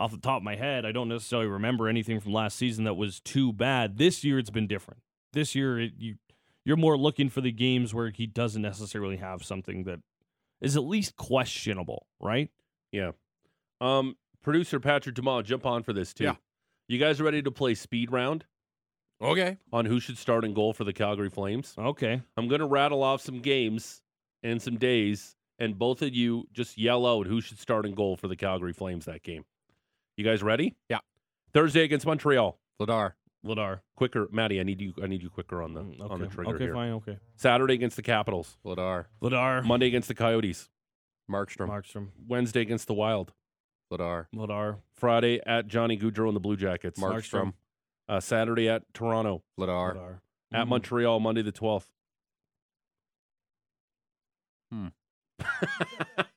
off 0.01 0.11
the 0.11 0.17
top 0.17 0.37
of 0.37 0.43
my 0.43 0.55
head, 0.55 0.85
I 0.85 0.91
don't 0.91 1.07
necessarily 1.09 1.47
remember 1.47 1.87
anything 1.87 2.19
from 2.19 2.33
last 2.33 2.57
season 2.57 2.83
that 2.85 2.95
was 2.95 3.19
too 3.19 3.53
bad. 3.53 3.97
This 3.97 4.23
year, 4.23 4.39
it's 4.39 4.49
been 4.49 4.67
different. 4.67 5.01
This 5.33 5.55
year, 5.55 5.79
it, 5.79 5.93
you 5.97 6.15
you're 6.65 6.77
more 6.77 6.97
looking 6.97 7.29
for 7.29 7.41
the 7.41 7.51
games 7.51 7.93
where 7.93 8.09
he 8.09 8.27
doesn't 8.27 8.61
necessarily 8.61 9.17
have 9.17 9.43
something 9.43 9.83
that 9.85 9.99
is 10.59 10.75
at 10.75 10.83
least 10.83 11.15
questionable, 11.17 12.05
right? 12.19 12.49
Yeah. 12.91 13.11
Um, 13.79 14.15
producer 14.43 14.79
Patrick 14.79 15.15
Dumas, 15.15 15.47
jump 15.47 15.65
on 15.65 15.81
for 15.83 15.91
this 15.93 16.13
too. 16.13 16.25
Yeah. 16.25 16.35
You 16.87 16.99
guys 16.99 17.19
ready 17.21 17.41
to 17.41 17.51
play 17.51 17.73
speed 17.73 18.11
round 18.11 18.45
Okay. 19.21 19.57
on 19.73 19.85
who 19.85 19.99
should 19.99 20.17
start 20.17 20.43
in 20.45 20.53
goal 20.53 20.73
for 20.73 20.83
the 20.83 20.93
Calgary 20.93 21.29
Flames? 21.29 21.73
Okay. 21.77 22.21
I'm 22.37 22.47
going 22.47 22.59
to 22.61 22.67
rattle 22.67 23.01
off 23.03 23.21
some 23.21 23.39
games 23.39 24.01
and 24.43 24.61
some 24.61 24.77
days, 24.77 25.35
and 25.57 25.77
both 25.79 26.01
of 26.01 26.13
you 26.13 26.47
just 26.53 26.77
yell 26.77 27.05
out 27.07 27.25
who 27.27 27.39
should 27.41 27.59
start 27.59 27.85
in 27.85 27.93
goal 27.95 28.17
for 28.17 28.27
the 28.27 28.35
Calgary 28.35 28.73
Flames 28.73 29.05
that 29.05 29.23
game. 29.23 29.45
You 30.21 30.27
guys 30.29 30.43
ready? 30.43 30.75
Yeah. 30.87 30.99
Thursday 31.51 31.81
against 31.83 32.05
Montreal. 32.05 32.59
Vladar. 32.79 33.13
Vladar. 33.43 33.79
Quicker, 33.95 34.27
Maddie. 34.31 34.59
I 34.59 34.63
need 34.63 34.79
you. 34.79 34.93
I 35.01 35.07
need 35.07 35.23
you 35.23 35.31
quicker 35.31 35.63
on 35.63 35.73
the 35.73 35.81
Mm, 35.81 35.99
on 36.11 36.19
the 36.19 36.25
okay. 36.27 36.35
trigger 36.35 36.51
Okay, 36.55 36.63
here. 36.65 36.73
fine. 36.75 36.91
Okay. 36.91 37.17
Saturday 37.37 37.73
against 37.73 37.95
the 37.95 38.03
Capitals. 38.03 38.55
Vladar. 38.63 39.05
Vladar. 39.19 39.65
Monday 39.65 39.87
against 39.87 40.07
the 40.09 40.13
Coyotes. 40.13 40.69
Markstrom. 41.27 41.69
Markstrom. 41.69 42.09
Wednesday 42.27 42.61
against 42.61 42.85
the 42.85 42.93
Wild. 42.93 43.33
Vladar. 43.91 44.27
Vladar. 44.35 44.77
Friday 44.93 45.41
at 45.43 45.65
Johnny 45.67 45.97
Gaudreau 45.97 46.27
and 46.27 46.35
the 46.35 46.39
Blue 46.39 46.55
Jackets. 46.55 46.99
Markstrom. 46.99 47.53
Uh, 48.07 48.19
Saturday 48.19 48.69
at 48.69 48.83
Toronto. 48.93 49.41
Ladar. 49.59 49.95
Vladar. 49.95 50.19
At 50.53 50.67
Mhm. 50.67 50.69
Montreal, 50.69 51.19
Monday 51.19 51.41
the 51.41 51.51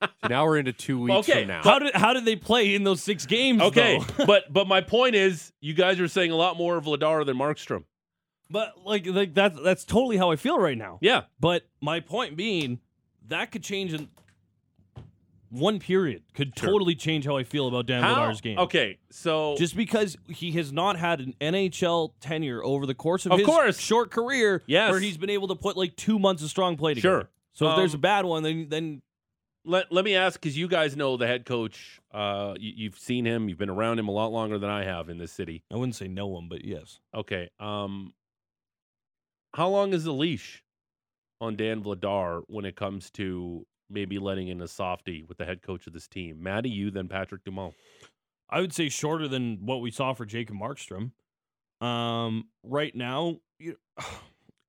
12th. 0.02 0.28
Now 0.30 0.44
we're 0.46 0.58
into 0.58 0.72
two 0.72 1.00
weeks 1.00 1.28
Okay. 1.28 1.40
from 1.40 1.48
now. 1.48 1.62
How 1.62 1.78
did 1.78 1.94
how 1.94 2.12
did 2.14 2.24
they 2.24 2.36
play 2.36 2.74
in 2.74 2.84
those 2.84 3.02
six 3.02 3.26
games? 3.26 3.60
Okay, 3.62 4.00
but 4.26 4.52
but 4.52 4.66
my 4.66 4.80
point 4.80 5.14
is, 5.14 5.52
you 5.60 5.74
guys 5.74 6.00
are 6.00 6.08
saying 6.08 6.30
a 6.30 6.36
lot 6.36 6.56
more 6.56 6.76
of 6.76 6.84
Vladar 6.84 7.24
than 7.26 7.36
Markstrom. 7.36 7.84
but 8.50 8.72
like 8.84 9.06
like 9.06 9.34
that's 9.34 9.58
that's 9.62 9.84
totally 9.84 10.16
how 10.16 10.30
I 10.30 10.36
feel 10.36 10.58
right 10.58 10.78
now. 10.78 10.98
Yeah, 11.00 11.22
But 11.40 11.66
my 11.80 12.00
point 12.00 12.36
being, 12.36 12.80
that 13.28 13.52
could 13.52 13.62
change 13.62 13.92
in 13.92 14.08
one 15.50 15.78
period. 15.78 16.22
Could 16.34 16.58
Sure. 16.58 16.70
totally 16.70 16.94
change 16.96 17.24
how 17.26 17.36
I 17.36 17.44
feel 17.44 17.68
about 17.68 17.86
Dan 17.86 18.02
How- 18.02 18.16
Vladar's 18.16 18.40
game. 18.40 18.58
Okay, 18.58 18.98
so 19.10 19.54
Just 19.56 19.76
because 19.76 20.16
he 20.28 20.50
has 20.52 20.72
not 20.72 20.96
had 20.96 21.20
an 21.20 21.34
NHL 21.40 22.12
tenure 22.20 22.64
over 22.64 22.86
the 22.86 22.94
course 22.94 23.24
of, 23.24 23.32
Of 23.32 23.38
his 23.38 23.46
course. 23.46 23.78
short 23.78 24.10
career, 24.10 24.62
Yes. 24.66 24.90
where 24.90 24.98
he's 25.00 25.16
been 25.16 25.30
able 25.30 25.48
to 25.48 25.54
put 25.54 25.76
like 25.76 25.94
two 25.96 26.18
months 26.18 26.42
of 26.42 26.50
strong 26.50 26.76
play 26.76 26.94
together. 26.94 27.20
Sure. 27.20 27.28
So 27.54 27.70
if 27.70 27.76
there's 27.76 27.94
a 27.94 27.96
Um, 27.96 28.00
bad 28.00 28.24
one, 28.24 28.42
then 28.42 28.68
then 28.68 29.02
let 29.64 29.90
let 29.90 30.04
me 30.04 30.14
ask 30.14 30.40
because 30.40 30.58
you 30.58 30.68
guys 30.68 30.96
know 30.96 31.16
the 31.16 31.26
head 31.26 31.44
coach. 31.46 32.00
Uh, 32.12 32.54
you, 32.58 32.72
you've 32.76 32.98
seen 32.98 33.24
him. 33.24 33.48
You've 33.48 33.58
been 33.58 33.70
around 33.70 33.98
him 33.98 34.08
a 34.08 34.12
lot 34.12 34.32
longer 34.32 34.58
than 34.58 34.70
I 34.70 34.84
have 34.84 35.08
in 35.08 35.18
this 35.18 35.32
city. 35.32 35.62
I 35.72 35.76
wouldn't 35.76 35.96
say 35.96 36.08
no 36.08 36.26
one, 36.26 36.48
but 36.48 36.64
yes. 36.64 37.00
Okay. 37.14 37.48
Um, 37.60 38.12
how 39.54 39.68
long 39.68 39.92
is 39.94 40.04
the 40.04 40.12
leash 40.12 40.64
on 41.40 41.56
Dan 41.56 41.82
Vladar 41.82 42.42
when 42.48 42.64
it 42.64 42.76
comes 42.76 43.10
to 43.12 43.64
maybe 43.88 44.18
letting 44.18 44.48
in 44.48 44.60
a 44.60 44.68
softie 44.68 45.22
with 45.22 45.38
the 45.38 45.44
head 45.44 45.62
coach 45.62 45.86
of 45.86 45.92
this 45.92 46.08
team? 46.08 46.42
Maddie, 46.42 46.70
you 46.70 46.90
then 46.90 47.08
Patrick 47.08 47.44
Dumont. 47.44 47.74
I 48.50 48.60
would 48.60 48.72
say 48.72 48.88
shorter 48.88 49.28
than 49.28 49.64
what 49.64 49.80
we 49.80 49.90
saw 49.90 50.12
for 50.12 50.26
Jacob 50.26 50.56
Markstrom. 50.56 51.12
Um, 51.80 52.48
right 52.62 52.94
now, 52.94 53.38
you, 53.58 53.76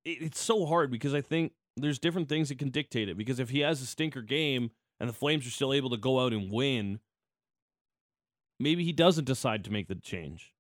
it, 0.06 0.22
it's 0.22 0.40
so 0.40 0.66
hard 0.66 0.92
because 0.92 1.14
I 1.14 1.22
think 1.22 1.52
there's 1.78 2.00
different 2.00 2.30
things 2.30 2.50
that 2.50 2.60
can 2.60 2.70
dictate 2.70 3.10
it. 3.10 3.18
Because 3.18 3.40
if 3.40 3.50
he 3.50 3.60
has 3.60 3.82
a 3.82 3.86
stinker 3.86 4.22
game 4.22 4.72
and 5.00 5.10
the 5.10 5.14
Flames 5.14 5.46
are 5.46 5.52
still 5.52 5.74
able 5.74 5.90
to 5.90 5.98
go 5.98 6.20
out 6.20 6.34
and 6.34 6.52
win, 6.52 7.00
maybe 8.60 8.84
he 8.84 8.94
doesn't 8.94 9.26
decide 9.26 9.64
to 9.66 9.72
make 9.72 9.88
the 9.88 9.96
change. 9.96 10.54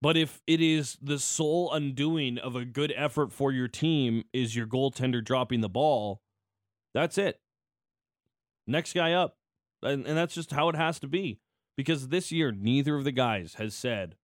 But 0.00 0.16
if 0.16 0.42
it 0.46 0.60
is 0.60 0.98
the 1.00 1.18
sole 1.18 1.72
undoing 1.72 2.38
of 2.38 2.56
a 2.56 2.64
good 2.64 2.92
effort 2.94 3.32
for 3.32 3.52
your 3.52 3.68
team 3.68 4.24
is 4.32 4.54
your 4.54 4.66
goaltender 4.66 5.24
dropping 5.24 5.60
the 5.60 5.68
ball, 5.68 6.20
that's 6.92 7.16
it. 7.16 7.40
Next 8.66 8.92
guy 8.92 9.12
up. 9.12 9.38
And, 9.82 10.06
and 10.06 10.16
that's 10.16 10.34
just 10.34 10.52
how 10.52 10.68
it 10.68 10.76
has 10.76 10.98
to 11.00 11.06
be. 11.06 11.40
Because 11.76 12.08
this 12.08 12.30
year, 12.30 12.52
neither 12.52 12.96
of 12.96 13.04
the 13.04 13.12
guys 13.12 13.54
has 13.54 13.74
said, 13.74 14.16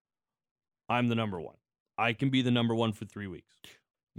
I'm 0.89 1.09
the 1.09 1.15
number 1.15 1.41
one. 1.41 1.57
I 1.99 2.13
can 2.13 2.31
be 2.31 2.43
the 2.43 2.51
number 2.51 2.75
one 2.75 2.93
for 2.93 3.05
three 3.05 3.27
weeks. 3.27 3.55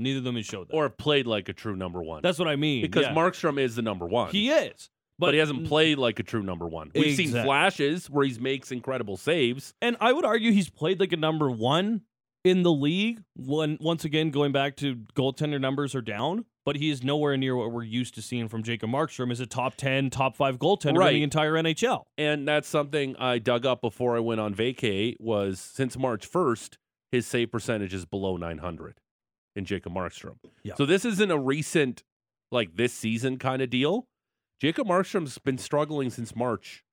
Neither 0.01 0.19
of 0.19 0.23
them 0.23 0.35
has 0.35 0.45
showed 0.45 0.67
that. 0.69 0.75
Or 0.75 0.89
played 0.89 1.27
like 1.27 1.49
a 1.49 1.53
true 1.53 1.75
number 1.75 2.01
one. 2.03 2.21
that's 2.23 2.39
what 2.39 2.47
I 2.47 2.55
mean. 2.55 2.81
because 2.81 3.03
yeah. 3.03 3.13
Markstrom 3.13 3.59
is 3.59 3.75
the 3.75 3.81
number 3.81 4.05
one. 4.07 4.31
he 4.31 4.49
is. 4.49 4.89
but, 5.19 5.33
he 5.33 5.39
hasn't 5.39 5.67
played 5.67 5.97
like 5.97 6.19
a 6.19 6.23
true 6.23 6.43
number 6.43 6.67
one. 6.67 6.91
We've 6.95 7.15
seen 7.15 7.27
Exact- 7.27 7.45
flashes 7.45 8.09
where 8.09 8.25
he 8.25 8.37
makes 8.39 8.71
incredible 8.71 9.17
saves. 9.17 9.73
And 9.81 9.95
I 10.01 10.13
would 10.13 10.25
argue 10.25 10.51
he's 10.51 10.69
played 10.69 10.99
like 10.99 11.11
a 11.13 11.17
number 11.17 11.49
one 11.51 12.01
in 12.43 12.63
the 12.63 12.71
league. 12.71 13.21
When 13.35 13.77
once 13.79 14.03
again 14.05 14.31
going 14.31 14.51
back 14.51 14.75
to 14.77 14.95
goaltender 15.15 15.61
numbers 15.61 15.93
are 15.93 16.01
down, 16.01 16.45
but 16.65 16.75
he 16.75 16.89
is 16.89 17.03
nowhere 17.03 17.37
near 17.37 17.55
what 17.55 17.71
we're 17.71 17.83
used 17.83 18.15
to 18.15 18.21
seeing 18.21 18.47
from 18.47 18.63
Jacob 18.63 18.89
Markstrom 18.89 19.31
as 19.31 19.39
a 19.39 19.45
top 19.45 19.75
ten, 19.75 20.09
top 20.09 20.35
five 20.35 20.57
goaltender 20.57 20.97
Right. 20.97 21.09
in 21.13 21.19
the 21.19 21.23
entire 21.23 21.53
NHL. 21.53 22.05
And 22.17 22.47
that's 22.47 22.67
something 22.67 23.15
I 23.17 23.37
dug 23.37 23.65
up 23.67 23.81
before 23.81 24.15
I 24.15 24.19
went 24.19 24.41
on 24.41 24.55
vacay 24.55 25.15
was 25.19 25.59
since 25.59 25.97
March 25.97 26.27
1st, 26.29 26.77
his 27.11 27.27
save 27.27 27.51
percentage 27.51 27.93
is 27.93 28.05
below 28.05 28.37
900 28.37 28.95
in 29.55 29.65
Jacob 29.65 29.93
Markstrom. 29.93 30.35
Yeah. 30.63 30.75
So 30.75 30.85
this 30.85 31.05
isn't 31.05 31.31
a 31.31 31.37
recent, 31.37 32.03
like 32.51 32.75
this 32.75 32.93
season 32.93 33.37
kind 33.37 33.61
of 33.61 33.69
deal. 33.69 34.07
Jacob 34.59 34.87
Markstrom's 34.87 35.37
been 35.39 35.57
struggling 35.57 36.09
since 36.09 36.35
March 36.35 36.83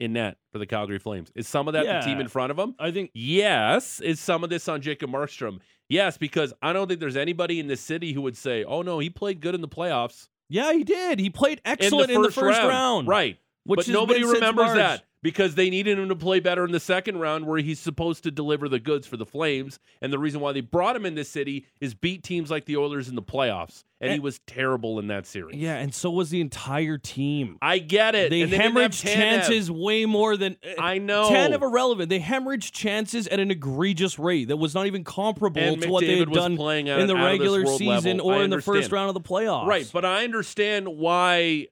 in 0.00 0.12
net 0.12 0.36
for 0.52 0.58
the 0.58 0.66
Calgary 0.66 0.98
Flames. 0.98 1.30
Is 1.34 1.46
some 1.48 1.68
of 1.68 1.74
that 1.74 1.84
the 1.84 2.06
team 2.06 2.20
in 2.20 2.28
front 2.28 2.50
of 2.50 2.58
him? 2.58 2.74
I 2.78 2.90
think 2.90 3.10
Yes. 3.14 4.00
Is 4.00 4.20
some 4.20 4.44
of 4.44 4.50
this 4.50 4.68
on 4.68 4.80
Jacob 4.80 5.10
Markstrom? 5.10 5.60
Yes, 5.88 6.18
because 6.18 6.52
I 6.60 6.72
don't 6.72 6.86
think 6.88 7.00
there's 7.00 7.16
anybody 7.16 7.60
in 7.60 7.66
the 7.66 7.76
city 7.76 8.12
who 8.12 8.22
would 8.22 8.36
say, 8.36 8.62
oh, 8.64 8.82
no, 8.82 8.98
he 8.98 9.08
played 9.10 9.40
good 9.40 9.54
in 9.54 9.60
the 9.60 9.68
playoffs. 9.68 10.28
yeah, 10.48 10.72
he 10.72 10.84
did. 10.84 11.18
He 11.18 11.30
played 11.30 11.60
in 11.64 11.72
excellent 11.72 12.10
in 12.10 12.20
the 12.20 12.30
first, 12.30 12.60
round. 12.60 13.08
Right. 13.08 13.38
Which 13.68 13.80
but 13.80 13.88
nobody 13.88 14.24
remembers 14.24 14.72
that 14.72 15.04
because 15.22 15.54
they 15.56 15.68
needed 15.68 15.98
him 15.98 16.08
to 16.08 16.16
play 16.16 16.40
better 16.40 16.64
in 16.64 16.72
the 16.72 16.80
second 16.80 17.18
round 17.18 17.46
where 17.46 17.58
he's 17.58 17.78
supposed 17.78 18.22
to 18.24 18.30
deliver 18.30 18.66
the 18.66 18.78
goods 18.78 19.06
for 19.06 19.18
the 19.18 19.26
Flames. 19.26 19.78
And 20.00 20.10
the 20.10 20.18
reason 20.18 20.40
why 20.40 20.52
they 20.52 20.62
brought 20.62 20.96
him 20.96 21.04
in 21.04 21.14
this 21.14 21.28
city 21.28 21.66
is 21.78 21.92
beat 21.92 22.22
teams 22.22 22.50
like 22.50 22.64
the 22.64 22.78
Oilers 22.78 23.08
in 23.08 23.14
the 23.14 23.22
playoffs. 23.22 23.84
And, 24.00 24.12
he 24.12 24.20
was 24.20 24.38
terrible 24.46 25.00
in 25.00 25.08
that 25.08 25.26
series. 25.26 25.56
Yeah, 25.56 25.74
and 25.74 25.92
so 25.92 26.10
was 26.10 26.30
the 26.30 26.40
entire 26.40 26.96
team. 26.96 27.58
I 27.60 27.78
get 27.78 28.14
it. 28.14 28.30
They 28.30 28.42
and 28.42 28.50
didn't 28.50 28.76
hemorrhaged 28.76 29.02
chances 29.02 29.70
way 29.70 30.06
more 30.06 30.36
than 30.36 30.56
uh, 30.64 30.80
I 30.80 30.98
know. 30.98 31.28
Ten 31.28 31.52
of 31.52 31.62
irrelevant. 31.62 32.08
They 32.08 32.20
hemorrhaged 32.20 32.70
chances 32.70 33.26
at 33.26 33.40
an 33.40 33.50
egregious 33.50 34.18
rate 34.18 34.48
that 34.48 34.56
was 34.56 34.72
not 34.72 34.86
even 34.86 35.02
comparable 35.02 35.60
and 35.60 35.82
to 35.82 35.88
what 35.90 36.02
they 36.02 36.16
McDavid 36.16 36.18
had 36.20 36.32
done 36.32 36.56
playing 36.56 36.88
at, 36.88 37.00
in 37.00 37.08
the 37.08 37.16
out 37.16 37.32
of 37.32 37.38
this 37.40 37.48
regular 37.50 37.66
season 37.76 38.18
level. 38.18 38.30
or 38.30 38.34
I 38.36 38.44
in 38.44 38.50
the 38.50 38.62
first 38.62 38.92
round 38.92 39.08
of 39.08 39.14
the 39.14 39.28
playoffs. 39.28 39.66
Right, 39.66 39.90
but 39.92 40.04
I 40.04 40.22
understand 40.22 40.86
why 40.86 41.66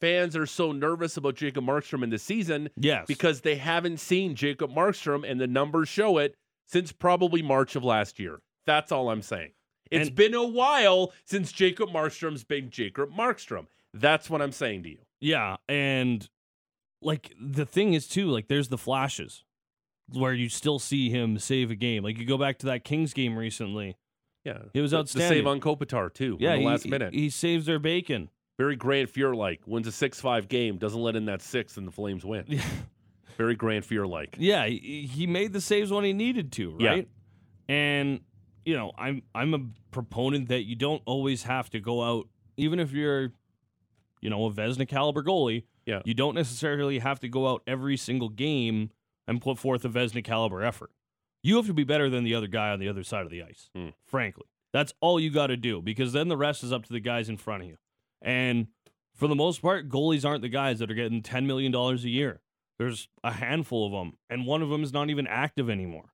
fans 0.00 0.36
are 0.36 0.46
so 0.46 0.72
nervous 0.72 1.16
about 1.16 1.34
Jacob 1.36 1.64
Markstrom 1.64 2.02
in 2.02 2.10
the 2.10 2.18
season 2.18 2.70
yes, 2.76 3.04
because 3.06 3.40
they 3.42 3.56
haven't 3.56 3.98
seen 4.00 4.34
Jacob 4.34 4.70
Markstrom 4.70 5.28
and 5.30 5.40
the 5.40 5.46
numbers 5.46 5.88
show 5.88 6.18
it 6.18 6.34
since 6.66 6.92
probably 6.92 7.42
March 7.42 7.76
of 7.76 7.84
last 7.84 8.18
year. 8.18 8.40
That's 8.66 8.92
all 8.92 9.10
I'm 9.10 9.22
saying. 9.22 9.50
It's 9.90 10.08
And- 10.08 10.16
been 10.16 10.34
a 10.34 10.46
while 10.46 11.12
since 11.24 11.50
Jacob 11.52 11.90
Markstrom's 11.90 12.44
been 12.44 12.70
Jacob 12.70 13.10
Markstrom. 13.10 13.66
That's 13.92 14.30
what 14.30 14.40
I'm 14.40 14.52
saying 14.52 14.84
to 14.84 14.88
you. 14.90 14.98
yeah, 15.20 15.56
and 15.68 16.28
like 17.02 17.32
the 17.40 17.66
thing 17.66 17.94
is 17.94 18.06
too, 18.06 18.26
like 18.30 18.48
there's 18.48 18.68
the 18.68 18.78
flashes 18.78 19.44
where 20.12 20.32
you 20.34 20.48
still 20.48 20.78
see 20.78 21.08
him 21.10 21.38
save 21.38 21.70
a 21.70 21.74
game. 21.74 22.02
Like 22.04 22.18
you 22.18 22.24
go 22.26 22.38
back 22.38 22.58
to 22.58 22.66
that 22.66 22.84
Kings 22.84 23.12
game 23.12 23.36
recently. 23.36 23.96
Yeah. 24.44 24.58
It 24.74 24.80
was 24.80 24.94
outstanding. 24.94 25.28
The 25.28 25.34
save 25.36 25.46
on 25.46 25.60
Kopitar, 25.60 26.12
too, 26.12 26.36
Yeah, 26.40 26.52
in 26.54 26.56
the 26.56 26.60
he, 26.62 26.66
last 26.66 26.82
he- 26.84 26.90
minute. 26.90 27.12
he 27.14 27.28
saves 27.30 27.66
their 27.66 27.78
bacon. 27.78 28.30
Very 28.60 28.76
Grant 28.76 29.10
Fuhr 29.10 29.34
like. 29.34 29.62
Wins 29.64 29.86
a 29.86 29.92
6 29.92 30.20
5 30.20 30.46
game, 30.48 30.76
doesn't 30.76 31.00
let 31.00 31.16
in 31.16 31.24
that 31.24 31.40
six, 31.40 31.78
and 31.78 31.86
the 31.86 31.90
Flames 31.90 32.26
win. 32.26 32.60
Very 33.38 33.54
Grant 33.54 33.86
Fuhr 33.88 34.06
like. 34.06 34.36
Yeah, 34.38 34.66
he, 34.66 35.08
he 35.10 35.26
made 35.26 35.54
the 35.54 35.62
saves 35.62 35.90
when 35.90 36.04
he 36.04 36.12
needed 36.12 36.52
to, 36.52 36.76
Yeah. 36.78 36.90
right? 36.90 37.08
And 37.70 38.20
you 38.66 38.74
know, 38.76 38.92
I'm 38.98 39.22
I'm 39.34 39.54
a 39.54 39.60
proponent 39.92 40.48
that 40.50 40.64
you 40.66 40.76
don't 40.76 41.00
always 41.06 41.44
have 41.44 41.70
to 41.70 41.80
go 41.80 42.02
out, 42.02 42.28
even 42.58 42.80
if 42.80 42.92
you're, 42.92 43.32
you 44.20 44.28
know, 44.28 44.44
a 44.44 44.52
Vezina 44.52 44.86
caliber 44.86 45.22
goalie. 45.22 45.64
Yeah. 45.86 46.02
You 46.04 46.12
don't 46.12 46.34
necessarily 46.34 46.98
have 46.98 47.18
to 47.20 47.28
go 47.28 47.48
out 47.48 47.62
every 47.66 47.96
single 47.96 48.28
game 48.28 48.90
and 49.26 49.40
put 49.40 49.58
forth 49.58 49.86
a 49.86 49.88
Vezina 49.88 50.22
caliber 50.22 50.62
effort. 50.62 50.90
You 51.42 51.56
have 51.56 51.66
to 51.66 51.72
be 51.72 51.84
better 51.84 52.10
than 52.10 52.24
the 52.24 52.34
other 52.34 52.46
guy 52.46 52.68
on 52.68 52.78
the 52.78 52.88
other 52.90 53.04
side 53.04 53.24
of 53.24 53.30
the 53.30 53.42
ice. 53.42 53.70
Hmm. 53.74 53.88
Frankly, 54.04 54.44
that's 54.70 54.92
all 55.00 55.18
you 55.18 55.30
got 55.30 55.46
to 55.46 55.56
do 55.56 55.80
because 55.80 56.12
then 56.12 56.28
the 56.28 56.36
rest 56.36 56.62
is 56.62 56.74
up 56.74 56.84
to 56.84 56.92
the 56.92 57.00
guys 57.00 57.30
in 57.30 57.38
front 57.38 57.62
of 57.62 57.68
you. 57.70 57.78
And 58.22 58.68
for 59.14 59.28
the 59.28 59.34
most 59.34 59.62
part, 59.62 59.88
goalies 59.88 60.24
aren't 60.24 60.42
the 60.42 60.48
guys 60.48 60.78
that 60.78 60.90
are 60.90 60.94
getting 60.94 61.22
ten 61.22 61.46
million 61.46 61.72
dollars 61.72 62.04
a 62.04 62.08
year. 62.10 62.40
There's 62.78 63.08
a 63.22 63.32
handful 63.32 63.84
of 63.86 63.92
them, 63.92 64.16
and 64.30 64.46
one 64.46 64.62
of 64.62 64.70
them 64.70 64.82
is 64.82 64.92
not 64.92 65.10
even 65.10 65.26
active 65.26 65.68
anymore. 65.68 66.12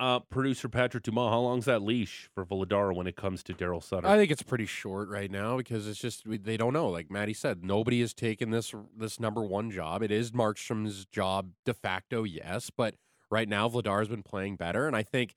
Uh, 0.00 0.18
producer 0.18 0.68
Patrick 0.68 1.04
Dumas, 1.04 1.30
how 1.30 1.40
long's 1.40 1.64
that 1.66 1.80
leash 1.82 2.28
for 2.34 2.44
Vladar 2.44 2.94
when 2.94 3.06
it 3.06 3.14
comes 3.14 3.42
to 3.44 3.52
Daryl 3.52 3.82
Sutter? 3.82 4.08
I 4.08 4.16
think 4.16 4.32
it's 4.32 4.42
pretty 4.42 4.66
short 4.66 5.08
right 5.08 5.30
now 5.30 5.56
because 5.56 5.86
it's 5.86 6.00
just 6.00 6.26
we- 6.26 6.38
they 6.38 6.56
don't 6.56 6.72
know. 6.72 6.88
Like 6.88 7.08
Maddie 7.10 7.34
said, 7.34 7.62
nobody 7.64 8.00
has 8.00 8.12
taken 8.14 8.50
this 8.50 8.74
this 8.96 9.20
number 9.20 9.42
one 9.42 9.70
job. 9.70 10.02
It 10.02 10.10
is 10.10 10.32
Markstrom's 10.32 11.04
job 11.06 11.50
de 11.64 11.74
facto, 11.74 12.24
yes, 12.24 12.70
but 12.76 12.94
right 13.30 13.48
now 13.48 13.68
Vladar's 13.68 14.08
been 14.08 14.24
playing 14.24 14.56
better, 14.56 14.86
and 14.88 14.96
I 14.96 15.02
think 15.04 15.36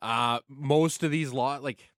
uh, 0.00 0.40
most 0.48 1.02
of 1.02 1.10
these 1.10 1.32
lot 1.32 1.62
like 1.64 1.90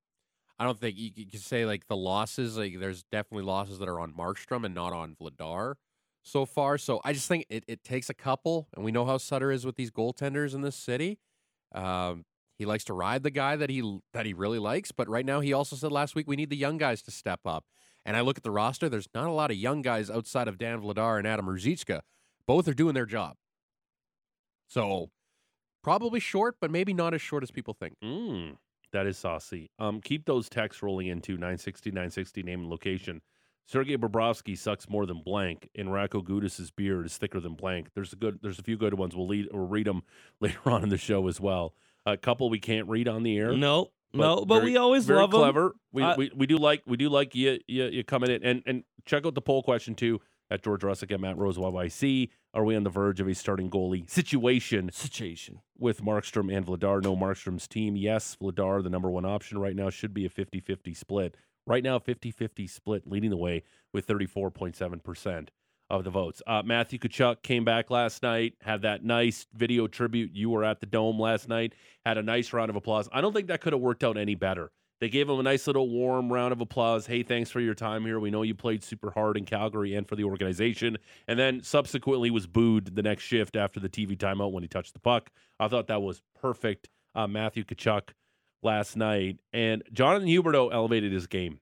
I 0.58 0.64
don't 0.64 0.78
think 0.78 0.96
you, 0.98 1.10
can 1.26 1.40
say 1.40 1.66
like 1.66 1.86
the 1.86 1.96
losses. 1.96 2.56
Like 2.56 2.78
there's 2.78 3.02
definitely 3.04 3.44
losses 3.44 3.78
that 3.78 3.88
are 3.88 4.00
on 4.00 4.12
Markstrom 4.12 4.64
and 4.64 4.74
not 4.74 4.92
on 4.92 5.16
Vladar 5.20 5.74
so 6.22 6.46
far. 6.46 6.78
So 6.78 7.00
I 7.04 7.12
just 7.12 7.28
think 7.28 7.46
it, 7.48 7.64
it 7.68 7.84
takes 7.84 8.08
a 8.08 8.14
couple, 8.14 8.68
and 8.74 8.84
we 8.84 8.90
know 8.90 9.04
how 9.04 9.18
Sutter 9.18 9.52
is 9.52 9.66
with 9.66 9.76
these 9.76 9.90
goaltenders 9.90 10.54
in 10.54 10.62
this 10.62 10.76
city. 10.76 11.18
Um, 11.74 12.24
he 12.58 12.64
likes 12.64 12.84
to 12.84 12.94
ride 12.94 13.22
the 13.22 13.30
guy 13.30 13.56
that 13.56 13.68
he 13.68 14.00
that 14.14 14.24
he 14.24 14.32
really 14.32 14.58
likes, 14.58 14.92
but 14.92 15.08
right 15.08 15.26
now 15.26 15.40
he 15.40 15.52
also 15.52 15.76
said 15.76 15.92
last 15.92 16.14
week 16.14 16.26
we 16.26 16.36
need 16.36 16.50
the 16.50 16.56
young 16.56 16.78
guys 16.78 17.02
to 17.02 17.10
step 17.10 17.40
up. 17.44 17.64
And 18.04 18.16
I 18.16 18.20
look 18.20 18.38
at 18.38 18.44
the 18.44 18.52
roster, 18.52 18.88
there's 18.88 19.08
not 19.14 19.26
a 19.26 19.32
lot 19.32 19.50
of 19.50 19.56
young 19.56 19.82
guys 19.82 20.10
outside 20.10 20.48
of 20.48 20.58
Dan 20.58 20.80
Vladar 20.80 21.18
and 21.18 21.26
Adam 21.26 21.46
Ruzicka. 21.46 22.00
Both 22.46 22.68
are 22.68 22.74
doing 22.74 22.94
their 22.94 23.04
job. 23.04 23.34
So 24.68 25.10
probably 25.82 26.20
short, 26.20 26.56
but 26.60 26.70
maybe 26.70 26.94
not 26.94 27.14
as 27.14 27.20
short 27.20 27.42
as 27.42 27.50
people 27.50 27.74
think. 27.74 27.96
Mm, 28.02 28.56
that 28.96 29.06
is 29.06 29.18
saucy. 29.18 29.70
Um, 29.78 30.00
keep 30.00 30.24
those 30.24 30.48
texts 30.48 30.82
rolling 30.82 31.06
into 31.08 31.32
960 31.32 31.90
960 31.90 32.42
name 32.42 32.60
and 32.60 32.70
location. 32.70 33.20
Sergei 33.68 33.96
Bobrovsky 33.96 34.56
sucks 34.56 34.88
more 34.88 35.06
than 35.06 35.22
blank, 35.24 35.68
and 35.74 35.88
Radko 35.88 36.24
Gudas's 36.24 36.70
beard 36.70 37.04
is 37.04 37.16
thicker 37.18 37.40
than 37.40 37.54
blank. 37.54 37.88
There's 37.94 38.12
a 38.12 38.16
good, 38.16 38.38
there's 38.40 38.58
a 38.60 38.62
few 38.62 38.76
good 38.76 38.94
ones. 38.94 39.16
We'll 39.16 39.26
lead, 39.26 39.48
we'll 39.52 39.66
read 39.66 39.86
them 39.86 40.02
later 40.40 40.60
on 40.66 40.82
in 40.84 40.88
the 40.88 40.96
show 40.98 41.26
as 41.28 41.40
well. 41.40 41.74
A 42.06 42.16
couple 42.16 42.48
we 42.48 42.60
can't 42.60 42.88
read 42.88 43.08
on 43.08 43.22
the 43.24 43.36
air. 43.36 43.52
No, 43.56 43.90
no, 44.14 44.44
but 44.44 44.60
very- 44.60 44.70
we 44.72 44.76
always 44.76 45.04
very 45.04 45.18
love 45.20 45.30
clever. 45.30 45.74
We, 45.92 46.02
I- 46.04 46.14
we 46.16 46.30
we 46.34 46.46
do 46.46 46.56
like 46.58 46.82
we 46.86 46.96
do 46.96 47.08
like 47.08 47.34
you 47.34 47.58
you, 47.66 47.84
you 47.86 48.04
coming 48.04 48.30
in 48.30 48.42
and 48.44 48.62
and 48.66 48.84
check 49.04 49.26
out 49.26 49.34
the 49.34 49.42
poll 49.42 49.62
question 49.64 49.94
too 49.96 50.20
at 50.48 50.62
George 50.62 50.82
Russick 50.82 51.10
at 51.10 51.20
Matt 51.20 51.36
Rose 51.36 51.58
YYC. 51.58 52.28
Are 52.56 52.64
we 52.64 52.74
on 52.74 52.84
the 52.84 52.90
verge 52.90 53.20
of 53.20 53.28
a 53.28 53.34
starting 53.34 53.68
goalie 53.68 54.08
situation 54.08 54.90
Situation. 54.90 55.60
with 55.76 56.00
Markstrom 56.00 56.50
and 56.50 56.64
Vladar? 56.64 57.02
No, 57.02 57.14
Markstrom's 57.14 57.68
team. 57.68 57.96
Yes, 57.96 58.34
Vladar, 58.40 58.82
the 58.82 58.88
number 58.88 59.10
one 59.10 59.26
option 59.26 59.58
right 59.58 59.76
now, 59.76 59.90
should 59.90 60.14
be 60.14 60.24
a 60.24 60.30
50 60.30 60.60
50 60.60 60.94
split. 60.94 61.36
Right 61.66 61.84
now, 61.84 61.98
50 61.98 62.30
50 62.30 62.66
split, 62.66 63.06
leading 63.06 63.28
the 63.28 63.36
way 63.36 63.62
with 63.92 64.06
34.7% 64.06 65.48
of 65.90 66.04
the 66.04 66.08
votes. 66.08 66.40
Uh, 66.46 66.62
Matthew 66.64 66.98
Tkachuk 66.98 67.42
came 67.42 67.66
back 67.66 67.90
last 67.90 68.22
night, 68.22 68.54
had 68.62 68.80
that 68.82 69.04
nice 69.04 69.46
video 69.52 69.86
tribute. 69.86 70.30
You 70.32 70.48
were 70.48 70.64
at 70.64 70.80
the 70.80 70.86
Dome 70.86 71.20
last 71.20 71.50
night, 71.50 71.74
had 72.06 72.16
a 72.16 72.22
nice 72.22 72.54
round 72.54 72.70
of 72.70 72.76
applause. 72.76 73.06
I 73.12 73.20
don't 73.20 73.34
think 73.34 73.48
that 73.48 73.60
could 73.60 73.74
have 73.74 73.82
worked 73.82 74.02
out 74.02 74.16
any 74.16 74.34
better. 74.34 74.72
They 75.00 75.08
gave 75.10 75.28
him 75.28 75.38
a 75.38 75.42
nice 75.42 75.66
little 75.66 75.90
warm 75.90 76.32
round 76.32 76.52
of 76.52 76.60
applause. 76.60 77.06
Hey, 77.06 77.22
thanks 77.22 77.50
for 77.50 77.60
your 77.60 77.74
time 77.74 78.04
here. 78.04 78.18
We 78.18 78.30
know 78.30 78.42
you 78.42 78.54
played 78.54 78.82
super 78.82 79.10
hard 79.10 79.36
in 79.36 79.44
Calgary 79.44 79.94
and 79.94 80.08
for 80.08 80.16
the 80.16 80.24
organization. 80.24 80.96
And 81.28 81.38
then 81.38 81.62
subsequently 81.62 82.30
was 82.30 82.46
booed 82.46 82.94
the 82.96 83.02
next 83.02 83.24
shift 83.24 83.56
after 83.56 83.78
the 83.78 83.90
TV 83.90 84.16
timeout 84.16 84.52
when 84.52 84.62
he 84.62 84.68
touched 84.68 84.94
the 84.94 85.00
puck. 85.00 85.30
I 85.60 85.68
thought 85.68 85.88
that 85.88 86.00
was 86.00 86.22
perfect. 86.40 86.88
Uh, 87.14 87.26
Matthew 87.26 87.64
Tkachuk 87.64 88.10
last 88.62 88.96
night, 88.96 89.38
and 89.52 89.82
Jonathan 89.92 90.28
Huberdeau 90.28 90.72
elevated 90.72 91.12
his 91.12 91.26
game. 91.26 91.60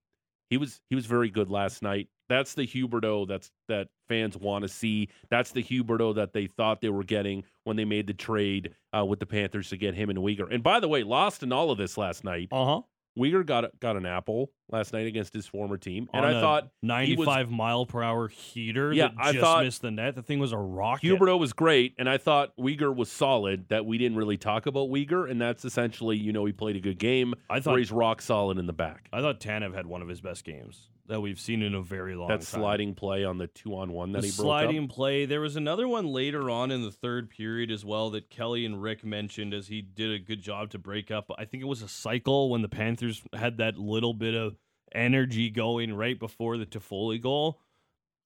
He 0.50 0.56
was 0.56 0.80
he 0.88 0.96
was 0.96 1.06
very 1.06 1.30
good 1.30 1.50
last 1.50 1.82
night. 1.82 2.08
That's 2.28 2.54
the 2.54 2.66
Huberdeau 2.66 3.28
that's 3.28 3.50
that 3.68 3.88
fans 4.08 4.36
want 4.36 4.62
to 4.62 4.68
see. 4.68 5.08
That's 5.30 5.52
the 5.52 5.62
Huberdeau 5.62 6.14
that 6.16 6.32
they 6.32 6.46
thought 6.46 6.80
they 6.80 6.88
were 6.88 7.04
getting 7.04 7.44
when 7.64 7.76
they 7.76 7.84
made 7.84 8.06
the 8.06 8.14
trade 8.14 8.74
uh, 8.96 9.04
with 9.04 9.20
the 9.20 9.26
Panthers 9.26 9.68
to 9.70 9.76
get 9.76 9.94
him 9.94 10.10
and 10.10 10.18
Weegar. 10.18 10.52
And 10.52 10.62
by 10.62 10.80
the 10.80 10.88
way, 10.88 11.02
lost 11.02 11.42
in 11.42 11.52
all 11.52 11.70
of 11.70 11.78
this 11.78 11.96
last 11.96 12.24
night. 12.24 12.48
Uh 12.50 12.64
huh. 12.64 12.80
Weegar 13.18 13.46
got 13.46 13.78
got 13.80 13.96
an 13.96 14.06
apple 14.06 14.50
last 14.70 14.92
night 14.92 15.06
against 15.06 15.32
his 15.34 15.46
former 15.46 15.76
team, 15.76 16.08
and 16.12 16.24
I 16.24 16.40
thought 16.40 16.68
95 16.82 17.50
mile 17.50 17.86
per 17.86 18.02
hour 18.02 18.28
heater 18.28 18.92
Yeah, 18.92 19.08
that 19.08 19.14
I 19.18 19.32
just 19.32 19.40
thought- 19.44 19.64
missed 19.64 19.82
the 19.82 19.90
net. 19.90 20.14
The 20.14 20.22
thing 20.22 20.38
was 20.38 20.52
a 20.52 20.58
rocket. 20.58 21.06
Huberdeau 21.06 21.38
was 21.38 21.52
great, 21.52 21.94
and 21.98 22.08
I 22.08 22.18
thought 22.18 22.56
Weegar 22.56 22.94
was 22.94 23.10
solid. 23.10 23.68
That 23.68 23.86
we 23.86 23.98
didn't 23.98 24.16
really 24.16 24.36
talk 24.38 24.66
about 24.66 24.88
Weegar, 24.88 25.30
and 25.30 25.40
that's 25.40 25.64
essentially, 25.64 26.16
you 26.16 26.32
know, 26.32 26.44
he 26.44 26.52
played 26.52 26.76
a 26.76 26.80
good 26.80 26.98
game 26.98 27.34
I 27.50 27.60
thought 27.60 27.78
he's 27.78 27.92
rock 27.92 28.22
solid 28.22 28.58
in 28.58 28.66
the 28.66 28.72
back. 28.72 29.08
I 29.12 29.20
thought 29.20 29.40
Tanev 29.40 29.74
had 29.74 29.86
one 29.86 30.02
of 30.02 30.08
his 30.08 30.20
best 30.20 30.44
games 30.44 30.88
that 31.06 31.20
we've 31.20 31.38
seen 31.38 31.60
in 31.60 31.74
a 31.74 31.82
very 31.82 32.14
long 32.14 32.28
time. 32.30 32.38
That 32.38 32.46
time. 32.46 32.60
sliding 32.62 32.94
play 32.94 33.24
on 33.24 33.36
the 33.36 33.46
two 33.46 33.76
on 33.76 33.92
one 33.92 34.12
that 34.12 34.22
the 34.22 34.28
he 34.28 34.30
broke 34.30 34.44
sliding 34.46 34.84
up. 34.84 34.88
play. 34.90 35.26
There 35.26 35.42
was 35.42 35.54
another 35.54 35.86
one 35.86 36.06
later 36.06 36.48
on 36.48 36.70
in 36.70 36.80
the 36.82 36.90
third 36.90 37.28
period 37.28 37.70
as 37.70 37.84
well 37.84 38.08
that 38.10 38.30
Kelly 38.30 38.64
and 38.64 38.80
Rick 38.80 39.04
mentioned 39.04 39.52
as 39.52 39.68
he 39.68 39.82
did 39.82 40.10
a 40.12 40.18
good 40.18 40.40
job 40.40 40.70
to 40.70 40.78
break 40.78 41.10
up. 41.10 41.30
I 41.36 41.44
think 41.44 41.62
it 41.62 41.66
was 41.66 41.82
a 41.82 41.88
cycle 41.88 42.48
when 42.48 42.62
the 42.62 42.70
Panthers 42.70 43.22
had 43.34 43.58
that 43.58 43.76
little 43.76 44.14
bit 44.14 44.34
of 44.34 44.53
energy 44.94 45.50
going 45.50 45.94
right 45.94 46.18
before 46.18 46.56
the 46.56 46.66
Toffoli 46.66 47.20
goal. 47.20 47.60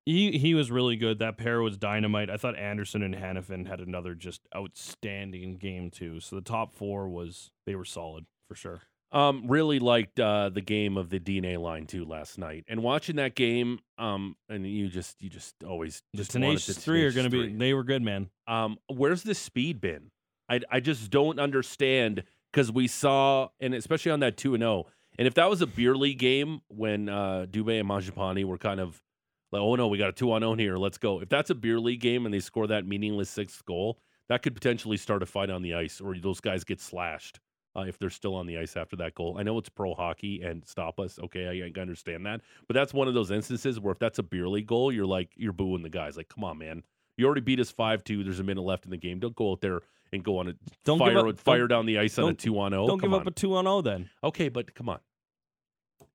He 0.05 0.39
he 0.39 0.55
was 0.55 0.71
really 0.71 0.97
good. 0.97 1.19
That 1.19 1.37
pair 1.37 1.61
was 1.61 1.77
dynamite. 1.77 2.31
I 2.31 2.37
thought 2.39 2.57
Andersson 2.57 3.03
and 3.03 3.15
Hanifin 3.15 3.67
had 3.67 3.81
another 3.81 4.15
just 4.15 4.41
outstanding 4.57 5.59
game 5.59 5.91
too. 5.91 6.21
So 6.21 6.37
the 6.37 6.43
top 6.43 6.73
four 6.73 7.09
was 7.09 7.51
they 7.67 7.75
were 7.75 7.85
solid 7.85 8.25
for 8.49 8.55
sure. 8.55 8.83
Um, 9.11 9.45
really 9.49 9.79
liked 9.79 10.21
uh, 10.21 10.51
the 10.51 10.61
game 10.61 10.99
of 10.99 11.09
the 11.09 11.19
DNA 11.19 11.59
line 11.59 11.87
too 11.87 12.05
last 12.05 12.37
night, 12.37 12.65
and 12.69 12.83
watching 12.83 13.17
that 13.17 13.35
game. 13.35 13.81
Um, 13.97 14.37
and 14.51 14.67
you 14.67 14.89
just 14.89 15.23
you 15.23 15.31
just 15.31 15.55
always 15.65 16.03
The 16.13 16.19
just 16.19 16.35
wanted 16.35 16.47
Tenacious 16.47 16.77
the 16.77 16.81
Three 16.83 17.05
are 17.05 17.13
going 17.13 17.31
to 17.31 17.31
be. 17.31 17.53
They 17.55 17.73
were 17.73 17.85
good, 17.85 18.03
man. 18.03 18.29
Um, 18.47 18.79
where's 18.89 19.23
the 19.23 19.35
speed 19.35 19.81
been? 19.81 20.11
I 20.49 20.61
I 20.71 20.81
just 20.81 21.11
don't 21.11 21.39
understand 21.39 22.25
because 22.53 22.71
we 22.71 22.87
saw, 22.87 23.49
and 23.61 23.75
especially 23.75 24.13
on 24.13 24.21
that 24.21 24.37
two 24.37 24.55
and 24.55 24.63
zero. 24.63 24.87
And 25.19 25.27
if 25.27 25.35
that 25.35 25.51
was 25.51 25.61
a 25.63 25.67
beer 25.67 25.97
league 25.97 26.19
game 26.19 26.61
when 26.69 27.09
uh, 27.09 27.47
Dubé 27.51 27.81
and 27.81 27.89
Mangiapane 27.89 28.45
were 28.45 28.59
kind 28.59 28.79
of 28.81 29.03
like, 29.51 29.61
oh 29.61 29.75
no, 29.75 29.89
we 29.89 29.99
got 29.99 30.11
a 30.11 30.13
two 30.13 30.31
on 30.33 30.43
zero 30.43 30.55
here, 30.55 30.77
let's 30.77 30.99
go. 30.99 31.21
If 31.21 31.29
that's 31.29 31.51
a 31.51 31.55
beer 31.55 31.81
league 31.81 32.01
game 32.01 32.25
and 32.25 32.33
they 32.33 32.41
score 32.41 32.67
that 32.69 32.87
meaningless 32.87 33.29
sixth 33.31 33.65
goal, 33.65 33.99
that 34.29 34.43
could 34.43 34.55
potentially 34.55 34.97
start 34.97 35.23
a 35.23 35.27
fight 35.27 35.51
on 35.51 35.63
the 35.63 35.75
ice, 35.75 36.01
or 36.01 36.15
those 36.17 36.41
guys 36.41 36.63
get 36.65 36.81
slashed 36.81 37.41
uh, 37.75 37.81
if 37.89 37.99
they're 37.99 38.11
still 38.11 38.35
on 38.35 38.47
the 38.47 38.59
ice 38.59 38.77
after 38.77 38.95
that 38.97 39.15
goal. 39.15 39.37
I 39.39 39.43
know 39.43 39.57
it's 39.59 39.71
pro 39.71 39.95
hockey 39.95 40.43
and 40.43 40.63
stop 40.67 41.01
us. 41.01 41.19
Okay, 41.19 41.47
I, 41.47 41.67
I 41.77 41.81
understand 41.81 42.27
that, 42.27 42.43
but 42.69 42.75
that's 42.75 42.93
one 42.95 43.09
of 43.09 43.15
those 43.15 43.31
instances 43.31 43.81
where 43.81 43.93
if 43.93 43.99
that's 43.99 44.19
a 44.19 44.23
beer 44.23 44.47
league 44.49 44.67
goal, 44.67 44.93
you're 44.93 45.07
like 45.07 45.31
you're 45.35 45.53
booing 45.53 45.83
the 45.83 45.89
guys. 45.91 46.17
Like, 46.17 46.29
come 46.29 46.45
on, 46.45 46.59
man. 46.59 46.83
You 47.17 47.27
already 47.27 47.41
beat 47.41 47.59
us 47.59 47.71
five 47.71 48.05
two. 48.05 48.23
There's 48.23 48.39
a 48.39 48.45
minute 48.45 48.63
left 48.63 48.85
in 48.85 48.91
the 48.93 48.97
game. 48.97 49.19
Don't 49.19 49.35
go 49.35 49.51
out 49.53 49.61
there 49.63 49.81
and 50.13 50.23
go 50.23 50.39
on 50.39 50.49
a 50.49 50.55
Don't 50.85 50.99
fire 50.99 51.27
up- 51.27 51.41
fire 51.41 51.67
down 51.67 51.87
the 51.87 51.99
ice 51.99 52.19
on 52.19 52.29
a 52.31 52.35
two 52.35 52.59
on 52.61 52.71
zero. 52.73 52.87
Don't 52.87 53.01
come 53.01 53.11
give 53.11 53.15
on. 53.15 53.21
up 53.23 53.27
a 53.27 53.31
two 53.33 53.57
on 53.57 53.65
zero 53.65 53.81
then. 53.83 54.11
okay, 54.23 54.49
but 54.51 54.75
come 54.75 54.89
on. 54.89 55.01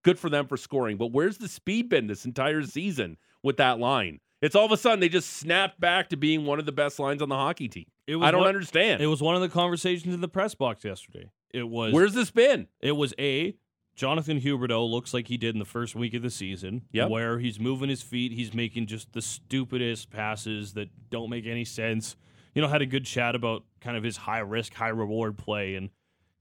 Good 0.04 0.20
for 0.20 0.30
them 0.30 0.48
for 0.48 0.58
scoring, 0.58 0.98
but 0.98 1.12
where's 1.12 1.38
the 1.38 1.48
speed 1.48 1.90
been 1.90 2.08
this 2.08 2.26
entire 2.26 2.62
season 2.64 3.18
with 3.42 3.58
that 3.58 3.80
line? 3.80 4.20
It's 4.42 4.56
all 4.56 4.66
of 4.66 4.72
a 4.74 4.78
sudden 4.78 5.00
they 5.00 5.08
just 5.10 5.30
snapped 5.38 5.80
back 5.80 6.10
to 6.10 6.18
being 6.18 6.46
one 6.46 6.60
of 6.60 6.66
the 6.66 6.74
best 6.74 7.00
lines 7.00 7.22
on 7.22 7.30
the 7.30 7.36
hockey 7.38 7.70
team. 7.70 7.86
It 8.08 8.18
was 8.18 8.28
I 8.28 8.32
don't 8.32 8.42
one- 8.42 8.50
understand. 8.50 9.02
It 9.02 9.08
was 9.08 9.22
one 9.22 9.36
of 9.36 9.42
the 9.42 9.48
conversations 9.50 10.14
in 10.14 10.20
the 10.22 10.28
press 10.28 10.54
box 10.56 10.84
yesterday. 10.84 11.32
It 11.54 11.64
was 11.70 11.94
Where's 11.94 12.14
this 12.14 12.32
been? 12.32 12.68
it 12.82 12.92
was 12.94 13.14
a 13.18 13.56
Jonathan 13.96 14.42
Huberdeau 14.42 14.90
looks 14.90 15.14
like 15.14 15.28
he 15.28 15.38
did 15.38 15.54
in 15.56 15.60
the 15.60 15.66
first 15.66 15.96
week 15.96 16.16
of 16.16 16.24
the 16.24 16.32
season, 16.32 16.82
Yep. 16.94 17.10
where 17.12 17.38
he's 17.40 17.60
moving 17.60 17.90
his 17.90 18.02
feet, 18.02 18.32
he's 18.32 18.52
making 18.54 18.88
just 18.88 19.14
the 19.14 19.22
stupidest 19.22 20.10
passes 20.10 20.74
that 20.74 20.90
don't 21.12 21.30
make 21.30 21.46
any 21.46 21.64
sense. 21.64 22.16
You 22.56 22.62
know, 22.64 22.68
had 22.68 22.82
a 22.82 22.88
good 22.88 23.06
chat 23.06 23.36
about 23.36 23.64
kind 23.82 23.96
of 23.96 24.04
his 24.04 24.18
high 24.18 24.40
risk, 24.40 24.74
high 24.74 24.90
reward 24.90 25.38
play, 25.38 25.76
and 25.76 25.92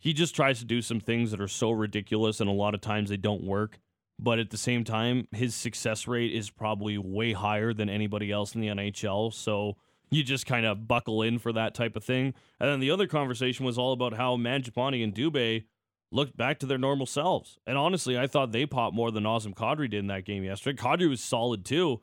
he 0.02 0.12
just 0.12 0.34
tries 0.34 0.58
to 0.58 0.64
do 0.64 0.82
some 0.82 0.98
things 0.98 1.30
that 1.30 1.40
are 1.40 1.46
so 1.46 1.70
ridiculous, 1.70 2.40
and 2.40 2.50
a 2.50 2.52
lot 2.52 2.74
of 2.74 2.80
times 2.80 3.08
they 3.08 3.16
don't 3.16 3.44
work. 3.44 3.78
But 4.18 4.40
at 4.40 4.50
the 4.50 4.56
same 4.56 4.82
time, 4.82 5.28
his 5.30 5.54
success 5.54 6.08
rate 6.08 6.34
is 6.34 6.50
probably 6.50 6.98
way 6.98 7.34
higher 7.34 7.72
than 7.72 7.88
anybody 7.88 8.32
else 8.32 8.56
in 8.56 8.60
the 8.60 8.66
NHL. 8.66 9.32
So 9.32 9.76
you 10.10 10.24
just 10.24 10.44
kind 10.44 10.66
of 10.66 10.88
buckle 10.88 11.22
in 11.22 11.38
for 11.38 11.52
that 11.52 11.76
type 11.76 11.94
of 11.94 12.02
thing. 12.02 12.34
And 12.58 12.68
then 12.68 12.80
the 12.80 12.90
other 12.90 13.06
conversation 13.06 13.64
was 13.64 13.78
all 13.78 13.92
about 13.92 14.14
how 14.14 14.36
Mangiapane 14.36 15.04
and 15.04 15.14
Dubé 15.14 15.66
looked 16.10 16.36
back 16.36 16.58
to 16.58 16.66
their 16.66 16.78
normal 16.78 17.06
selves. 17.06 17.60
And 17.64 17.78
honestly, 17.78 18.18
I 18.18 18.26
thought 18.26 18.50
they 18.50 18.66
popped 18.66 18.96
more 18.96 19.12
than 19.12 19.22
Nazem 19.22 19.54
Kadri 19.54 19.88
did 19.88 20.00
in 20.00 20.08
that 20.08 20.24
game 20.24 20.42
yesterday. 20.42 20.82
Kadri 20.82 21.08
was 21.08 21.20
solid 21.20 21.64
too, 21.64 22.00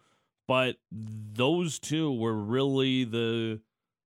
but 0.47 0.77
those 0.89 1.79
two 1.79 2.13
were 2.13 2.33
really 2.33 3.03
the 3.03 3.59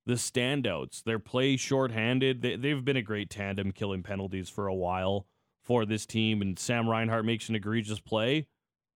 the 0.05 0.13
standouts. 0.13 1.03
Their 1.03 1.19
play 1.19 1.55
shorthanded. 1.57 2.41
They, 2.41 2.55
they've 2.55 2.83
been 2.83 2.97
a 2.97 3.01
great 3.01 3.29
tandem 3.29 3.71
killing 3.71 4.03
penalties 4.03 4.49
for 4.49 4.67
a 4.67 4.73
while 4.75 5.27
for 5.61 5.85
this 5.85 6.05
team. 6.05 6.41
And 6.41 6.57
Sam 6.59 6.89
Reinhart 6.89 7.25
makes 7.25 7.47
an 7.49 7.55
egregious 7.55 7.99
play, 7.99 8.47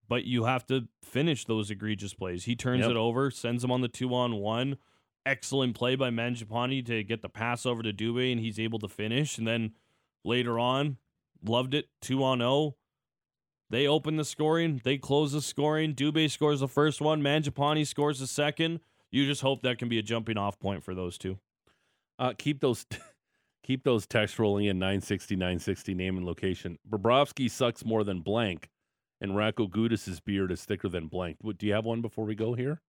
but 0.08 0.26
you 0.26 0.44
have 0.46 0.66
to 0.68 0.88
finish 1.04 1.46
those 1.46 1.72
egregious 1.72 2.14
plays. 2.14 2.46
He 2.46 2.56
turns 2.56 2.82
Yep. 2.82 2.92
it 2.92 2.98
over, 2.98 3.32
sends 3.32 3.62
them 3.62 3.72
on 3.72 3.82
the 3.82 3.88
two 3.88 4.14
on 4.14 4.36
one. 4.36 4.78
Excellent 5.26 5.76
play 5.76 5.96
by 5.96 6.10
Mangiapane 6.10 6.86
to 6.86 7.04
get 7.04 7.22
the 7.22 7.30
pass 7.30 7.66
over 7.66 7.84
to 7.84 7.92
Dubé, 7.92 8.32
and 8.32 8.40
he's 8.40 8.60
able 8.60 8.80
to 8.80 8.88
finish. 8.88 9.38
And 9.38 9.46
then 9.48 9.72
later 10.24 10.58
on, 10.58 10.98
loved 11.44 11.74
it, 11.74 11.90
two 12.02 12.24
on 12.24 12.40
zero. 12.40 12.76
They 13.70 13.86
open 13.88 14.16
the 14.16 14.24
scoring. 14.24 14.80
They 14.84 14.98
close 14.98 15.34
the 15.34 15.42
scoring. 15.42 15.94
Dubé 15.94 16.32
scores 16.32 16.62
the 16.62 16.70
first 16.70 17.02
one. 17.02 17.22
Mangiapane 17.22 17.86
scores 17.86 18.20
the 18.20 18.28
second. 18.28 18.80
You 19.12 19.26
just 19.26 19.42
hope 19.42 19.62
that 19.62 19.78
can 19.78 19.90
be 19.90 19.98
a 20.00 20.02
jumping 20.04 20.38
off 20.38 20.60
point 20.60 20.84
for 20.84 20.94
those 20.94 21.18
two. 21.18 21.40
Uh, 22.20 22.34
keep 22.38 22.60
those 22.60 22.86
keep 23.64 23.84
those 23.84 24.06
texts 24.06 24.38
rolling 24.40 24.66
in 24.66 24.80
960 24.80 25.36
960 25.36 25.94
name 25.94 26.18
and 26.18 26.26
location. 26.26 26.78
Bobrovsky 26.90 27.50
sucks 27.50 27.86
more 27.86 28.04
than 28.04 28.22
blank, 28.22 28.70
and 29.22 29.32
Radko 29.34 29.70
Gudas' 29.70 30.24
beard 30.24 30.52
is 30.52 30.64
thicker 30.66 30.90
than 30.90 31.08
blank. 31.08 31.38
What, 31.42 31.58
do 31.58 31.68
you 31.68 31.74
have 31.74 31.86
one 31.86 32.02
before 32.02 32.26
we 32.26 32.36
go 32.36 32.54
here? 32.54 32.82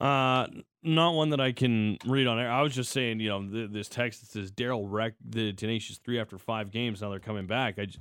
Uh, 0.00 0.46
not 0.84 1.14
one 1.14 1.30
that 1.30 1.40
I 1.40 1.50
can 1.50 1.98
read 2.06 2.28
on 2.28 2.38
air. 2.38 2.50
I 2.50 2.62
was 2.62 2.72
just 2.72 2.92
saying, 2.92 3.18
you 3.18 3.28
know, 3.30 3.42
th- 3.48 3.70
this 3.72 3.88
text 3.88 4.20
that 4.20 4.30
says 4.30 4.52
Daryl 4.52 4.84
wrecked 4.88 5.16
the 5.28 5.52
Tenacious 5.52 5.98
three 5.98 6.20
after 6.20 6.38
five 6.38 6.70
games. 6.70 7.02
Now 7.02 7.10
they're 7.10 7.18
coming 7.18 7.48
back. 7.48 7.80
I, 7.80 7.86
j- 7.86 7.98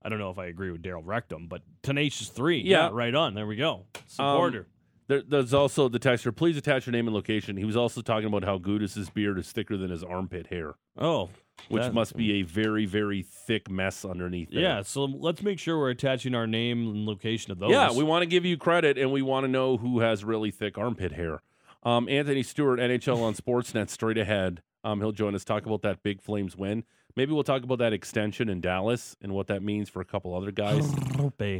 I 0.00 0.08
don't 0.08 0.20
know 0.20 0.30
if 0.30 0.38
I 0.38 0.46
agree 0.46 0.70
with 0.70 0.80
Daryl 0.80 1.02
wrecked 1.04 1.30
them, 1.30 1.48
but 1.48 1.62
Tenacious 1.82 2.28
three. 2.28 2.60
Yeah. 2.60 2.86
Um, 2.86 2.94
right 2.94 3.12
on. 3.14 3.34
There 3.34 3.48
we 3.48 3.56
go. 3.56 3.86
Supporter. 4.06 4.68
There, 5.10 5.22
there's 5.26 5.52
also 5.52 5.88
the 5.88 5.98
texter. 5.98 6.34
Please 6.34 6.56
attach 6.56 6.86
your 6.86 6.92
name 6.92 7.08
and 7.08 7.14
location. 7.16 7.56
He 7.56 7.64
was 7.64 7.76
also 7.76 8.00
talking 8.00 8.28
about 8.28 8.44
how 8.44 8.58
Gudas' 8.58 9.12
beard 9.12 9.40
is 9.40 9.50
thicker 9.50 9.76
than 9.76 9.90
his 9.90 10.04
armpit 10.04 10.46
hair, 10.46 10.74
oh, 10.96 11.30
which 11.68 11.82
that- 11.82 11.92
must 11.92 12.16
be 12.16 12.34
a 12.34 12.42
very, 12.42 12.86
very 12.86 13.22
thick 13.22 13.68
mess 13.68 14.04
underneath. 14.04 14.50
There. 14.52 14.60
Yeah. 14.60 14.82
So 14.82 15.06
let's 15.06 15.42
make 15.42 15.58
sure 15.58 15.76
we're 15.76 15.90
attaching 15.90 16.36
our 16.36 16.46
name 16.46 16.86
and 16.86 17.06
location 17.06 17.52
to 17.52 17.58
those. 17.58 17.72
Yeah, 17.72 17.90
we 17.90 18.04
want 18.04 18.22
to 18.22 18.26
give 18.26 18.44
you 18.44 18.56
credit, 18.56 18.98
and 18.98 19.10
we 19.10 19.20
want 19.20 19.42
to 19.42 19.48
know 19.48 19.78
who 19.78 19.98
has 19.98 20.22
really 20.22 20.52
thick 20.52 20.78
armpit 20.78 21.10
hair. 21.10 21.42
Um, 21.82 22.08
Anthony 22.08 22.44
Stewart, 22.44 22.78
NHL 22.78 23.20
on 23.20 23.34
Sportsnet, 23.34 23.90
straight 23.90 24.16
ahead. 24.16 24.62
Um, 24.84 25.00
he'll 25.00 25.10
join 25.10 25.34
us 25.34 25.44
talk 25.44 25.66
about 25.66 25.82
that 25.82 26.04
big 26.04 26.22
Flames 26.22 26.56
win. 26.56 26.84
Maybe 27.20 27.34
we'll 27.34 27.44
talk 27.44 27.64
about 27.64 27.80
that 27.80 27.92
extension 27.92 28.48
in 28.48 28.62
Dallas 28.62 29.14
and 29.20 29.34
what 29.34 29.48
that 29.48 29.62
means 29.62 29.90
for 29.90 30.00
a 30.00 30.06
couple 30.06 30.34
other 30.34 30.50
guys 30.50 30.90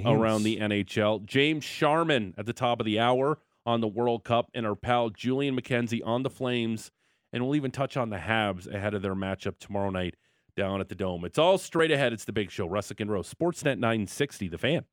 around 0.07 0.43
the 0.43 0.57
NHL. 0.57 1.23
James 1.27 1.65
Sharman 1.65 2.33
at 2.39 2.47
the 2.47 2.55
top 2.55 2.81
of 2.81 2.87
the 2.87 2.99
hour 2.99 3.37
on 3.67 3.83
the 3.83 3.87
World 3.87 4.25
Cup, 4.25 4.49
and 4.55 4.67
our 4.67 4.75
pal 4.75 5.11
Julian 5.11 5.55
McKenzie 5.61 6.01
on 6.03 6.23
the 6.23 6.31
Flames. 6.31 6.91
And 7.31 7.45
we'll 7.45 7.57
even 7.57 7.71
touch 7.71 7.99
on 7.99 8.09
the 8.09 8.17
Habs 8.17 8.73
ahead 8.73 8.95
of 8.95 9.03
their 9.03 9.15
matchup 9.15 9.59
tomorrow 9.59 9.91
night 9.91 10.15
down 10.57 10.81
at 10.81 10.89
the 10.89 10.95
Dome. 10.95 11.27
It's 11.27 11.39
all 11.39 11.59
straight 11.59 11.91
ahead. 11.91 12.15
It's 12.15 12.25
the 12.25 12.33
big 12.33 12.51
show. 12.51 12.67
Russick 12.67 12.99
and 12.99 13.11
Rose, 13.11 13.31
Sportsnet 13.31 13.79
960, 13.79 14.49
the 14.49 14.57
fan. 14.57 14.87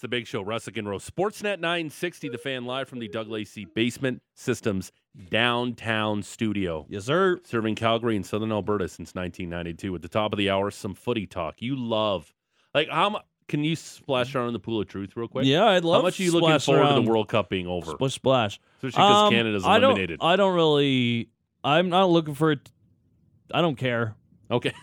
It's 0.00 0.02
the 0.02 0.08
big 0.08 0.26
show. 0.26 0.42
Russick 0.42 0.78
and 0.78 0.88
Rose, 0.88 1.04
Sportsnet 1.10 1.60
960, 1.60 2.30
the 2.30 2.38
fan, 2.38 2.64
live 2.64 2.88
from 2.88 3.00
the 3.00 3.08
Doug 3.08 3.28
Lacey 3.28 3.66
Basement 3.66 4.22
Systems 4.34 4.92
downtown 5.28 6.22
studio 6.22 6.86
Yes, 6.88 7.04
sir. 7.04 7.38
serving 7.44 7.74
Calgary 7.74 8.16
and 8.16 8.24
Southern 8.24 8.50
Alberta 8.50 8.88
since 8.88 9.14
1992. 9.14 9.94
At 9.96 10.00
the 10.00 10.08
top 10.08 10.32
of 10.32 10.38
the 10.38 10.48
hour, 10.48 10.70
some 10.70 10.94
footy 10.94 11.26
talk. 11.26 11.56
You 11.58 11.76
love, 11.76 12.32
like, 12.74 12.88
how 12.88 13.20
can 13.46 13.62
you 13.62 13.76
splash 13.76 14.34
around 14.34 14.46
in 14.46 14.52
the 14.54 14.58
pool 14.58 14.80
of 14.80 14.88
truth 14.88 15.14
real 15.16 15.28
quick? 15.28 15.44
Yeah, 15.44 15.66
I'd 15.66 15.84
love. 15.84 15.96
How 16.00 16.02
much 16.06 16.18
are 16.18 16.22
you 16.22 16.32
looking 16.32 16.58
forward 16.60 16.88
to 16.88 16.94
the 16.94 17.02
World 17.02 17.28
Cup 17.28 17.50
being 17.50 17.66
over? 17.66 17.90
Splash, 17.90 18.14
splash. 18.14 18.60
Especially 18.78 18.90
because 19.02 19.22
Um, 19.26 19.30
Canada's 19.34 19.64
I 19.66 19.74
don't- 19.80 19.90
eliminated. 19.90 20.20
I 20.22 20.36
don't 20.36 20.54
really. 20.54 21.28
I'm 21.62 21.90
not 21.90 22.08
looking 22.08 22.32
for 22.34 22.52
it. 22.52 22.70
I 23.52 23.60
don't 23.60 23.76
care. 23.76 24.14
okay. 24.50 24.72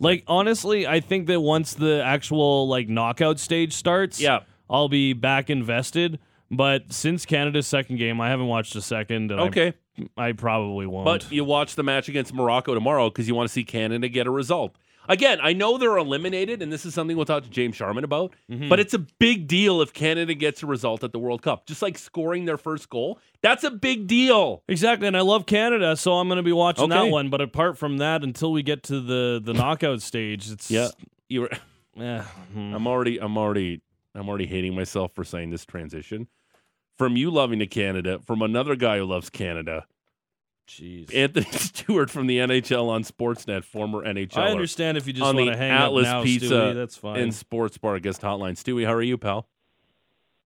Like 0.00 0.24
honestly, 0.26 0.86
I 0.86 1.00
think 1.00 1.26
that 1.28 1.40
once 1.40 1.74
the 1.74 2.02
actual 2.02 2.66
like 2.66 2.88
knockout 2.88 3.38
stage 3.38 3.72
starts, 3.74 4.20
Yeah. 4.20 4.40
I'll 4.68 4.88
be 4.88 5.12
back 5.12 5.50
invested. 5.50 6.18
But 6.50 6.92
since 6.92 7.26
Canada's 7.26 7.66
second 7.68 7.96
game, 7.98 8.20
I 8.20 8.28
haven't 8.28 8.46
watched 8.48 8.74
a 8.74 8.82
second. 8.82 9.30
And 9.30 9.40
I- 9.40 9.44
Okay. 9.46 9.72
I, 10.16 10.32
probably 10.32 10.86
won't. 10.86 11.04
But 11.04 11.30
you 11.30 11.44
watch 11.44 11.74
the 11.74 11.82
match 11.82 12.08
against 12.08 12.32
Morocco 12.32 12.72
tomorrow 12.72 13.10
because 13.10 13.28
you 13.28 13.34
want 13.34 13.48
to 13.48 13.52
see 13.52 13.64
Canada 13.64 14.08
get 14.08 14.26
a 14.26 14.30
result. 14.30 14.74
Again, 15.10 15.38
I 15.42 15.52
know 15.52 15.76
they're 15.76 15.98
eliminated, 15.98 16.62
and 16.62 16.72
this 16.72 16.86
is 16.86 16.94
something 16.94 17.16
we'll 17.16 17.26
talk 17.26 17.42
to 17.42 17.50
James 17.50 17.74
Sharman 17.76 18.04
about, 18.04 18.32
Mhm. 18.50 18.68
but 18.68 18.78
it's 18.78 18.94
a 18.94 19.00
big 19.00 19.48
deal 19.48 19.82
if 19.82 19.92
Canada 19.92 20.34
gets 20.34 20.62
a 20.62 20.66
result 20.66 21.02
at 21.02 21.12
the 21.12 21.18
World 21.18 21.42
Cup. 21.42 21.66
Just 21.66 21.82
like 21.82 21.98
scoring 21.98 22.44
their 22.44 22.56
first 22.56 22.88
goal, 22.88 23.18
that's 23.42 23.64
a 23.64 23.70
big 23.72 24.06
deal. 24.06 24.62
exactly, 24.68 25.08
and 25.08 25.16
I 25.16 25.22
love 25.22 25.46
Canada, 25.46 25.96
so 25.96 26.12
I'm 26.14 26.28
going 26.28 26.36
to 26.36 26.42
be 26.44 26.52
watching 26.52 26.84
Okay. 26.92 26.94
that 27.06 27.10
one. 27.10 27.28
But 27.28 27.40
apart 27.40 27.76
from 27.76 27.98
that, 27.98 28.22
until 28.22 28.52
we 28.52 28.62
get 28.62 28.82
to 28.84 29.00
the 29.00 29.42
the 29.44 29.52
knockout 29.52 30.00
stage, 30.00 30.48
it's 30.50 30.70
Yeah. 30.70 30.88
You 31.28 31.40
were, 31.42 31.50
eh, 32.00 32.22
hmm. 32.52 32.72
I'm 32.74 32.86
already, 32.86 33.18
I'm 33.20 33.36
already, 33.36 33.80
I'm 34.14 34.28
already 34.28 34.46
hating 34.46 34.74
myself 34.76 35.12
for 35.14 35.24
saying 35.24 35.50
this 35.50 35.66
transition. 35.66 36.28
From 36.98 37.16
you 37.16 37.30
loving 37.30 37.58
to 37.60 37.66
Canada, 37.66 38.20
from 38.24 38.42
another 38.42 38.76
guy 38.76 38.98
who 38.98 39.04
loves 39.06 39.28
Canada, 39.30 39.86
Jeez. 40.70 41.12
Anthony 41.14 41.46
Stewart 41.50 42.10
from 42.10 42.28
the 42.28 42.38
NHL 42.38 42.88
on 42.88 43.02
Sportsnet, 43.02 43.64
former 43.64 44.04
NHL. 44.04 44.38
I 44.38 44.50
understand 44.50 44.96
if 44.96 45.06
you 45.06 45.12
just 45.12 45.24
want 45.24 45.38
the 45.38 45.46
to 45.46 45.56
hang 45.56 45.72
Atlas 45.72 46.06
up 46.06 46.18
now, 46.18 46.22
Pizza 46.22 46.46
Stewie, 46.46 46.74
that's 46.74 46.96
fine. 46.96 47.18
and 47.18 47.34
Sports 47.34 47.76
Bar 47.76 47.98
guest 47.98 48.22
hotline. 48.22 48.52
Stewie, 48.52 48.86
how 48.86 48.94
are 48.94 49.02
you, 49.02 49.18
pal? 49.18 49.48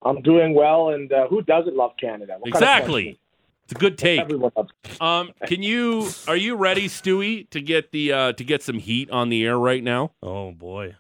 I'm 0.03 0.23
doing 0.23 0.55
well, 0.55 0.91
and 0.91 1.13
uh, 1.13 1.29
who 1.29 1.43
doesn't 1.43 1.77
love 1.77 1.93
Canada? 2.01 2.37
What 2.39 2.53
kind 2.53 2.63
of 2.65 2.69
Exactly. 2.69 3.21
It's 3.65 3.73
a 3.73 3.77
good 3.77 3.97
take. 3.97 4.21
Everyone 4.21 4.53
loves. 4.57 4.71
Um, 5.01 5.33
can 5.47 5.63
you 5.63 6.09
are 6.27 6.37
you 6.37 6.55
ready, 6.57 6.89
Stewie, 6.89 7.49
to 7.51 7.61
get 7.61 7.93
the 7.93 8.13
uh 8.13 8.33
to 8.33 8.45
get 8.45 8.63
some 8.63 8.79
heat 8.79 9.11
on 9.11 9.29
the 9.29 9.45
air 9.45 9.59
right 9.59 9.83
now? 9.83 10.13
oh 10.23 10.53
boy. 10.53 10.97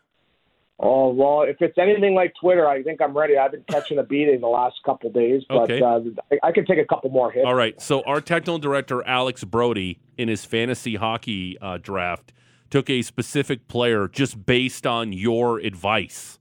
Oh 0.80 1.10
well, 1.10 1.42
if 1.42 1.56
it's 1.60 1.78
anything 1.78 2.14
like 2.14 2.32
Twitter, 2.40 2.66
I 2.66 2.82
think 2.82 3.00
I'm 3.00 3.16
ready. 3.16 3.38
I've 3.38 3.52
been 3.52 3.64
catching 3.70 3.98
a 3.98 4.02
beating 4.02 4.40
the 4.40 4.48
last 4.48 4.76
couple 4.84 5.10
days, 5.10 5.42
but 5.48 5.70
Okay. 5.70 5.80
uh, 5.80 6.00
I, 6.32 6.48
I 6.48 6.52
can 6.52 6.66
take 6.66 6.78
a 6.78 6.84
couple 6.84 7.10
more 7.10 7.30
hits. 7.30 7.46
All 7.46 7.54
right. 7.54 7.80
So 7.80 8.02
our 8.02 8.20
technical 8.20 8.58
director 8.58 9.06
Alex 9.06 9.44
Brody 9.44 10.00
in 10.18 10.28
his 10.28 10.44
fantasy 10.44 10.96
hockey 10.96 11.56
uh, 11.60 11.78
draft 11.78 12.32
took 12.70 12.90
a 12.90 13.02
specific 13.02 13.68
player 13.68 14.08
just 14.08 14.44
based 14.46 14.84
on 14.86 15.12
your 15.12 15.58
advice. 15.60 16.40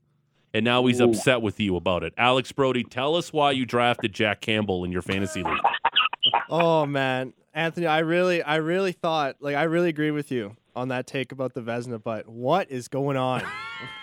And 0.52 0.64
now 0.64 0.84
he's 0.86 1.00
Ooh. 1.00 1.10
upset 1.10 1.40
with 1.42 1.60
you 1.60 1.76
about 1.76 2.02
it. 2.02 2.12
Alex 2.16 2.50
Brody, 2.50 2.82
tell 2.84 3.14
us 3.16 3.32
why 3.32 3.52
you 3.52 3.64
drafted 3.64 4.12
Jack 4.12 4.40
Campbell 4.40 4.84
in 4.84 4.90
your 4.92 5.02
fantasy 5.02 5.42
league. 5.44 5.58
Oh 6.48 6.86
man, 6.86 7.34
Anthony, 7.54 7.86
I 7.86 8.00
really, 8.00 8.42
I 8.42 8.56
really 8.56 8.92
thought, 8.92 9.36
like, 9.40 9.54
I 9.56 9.64
really 9.64 9.88
agree 9.88 10.10
with 10.10 10.32
you 10.32 10.56
on 10.76 10.88
that 10.88 11.06
take 11.06 11.32
about 11.32 11.54
the 11.54 11.60
Vezina. 11.60 12.02
But 12.02 12.28
what 12.28 12.70
is 12.70 12.88
going 12.88 13.16
on? 13.16 13.42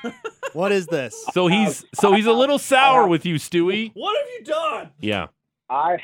what 0.53 0.71
is 0.71 0.87
this? 0.87 1.15
So 1.33 1.47
he's 1.47 1.85
so 1.93 2.13
he's 2.13 2.25
a 2.25 2.33
little 2.33 2.59
sour 2.59 3.07
with 3.07 3.25
you, 3.25 3.35
Stewie. 3.35 3.91
What 3.93 4.15
have 4.17 4.27
you 4.39 4.43
done? 4.45 4.89
Yeah. 4.99 5.27
I 5.69 5.97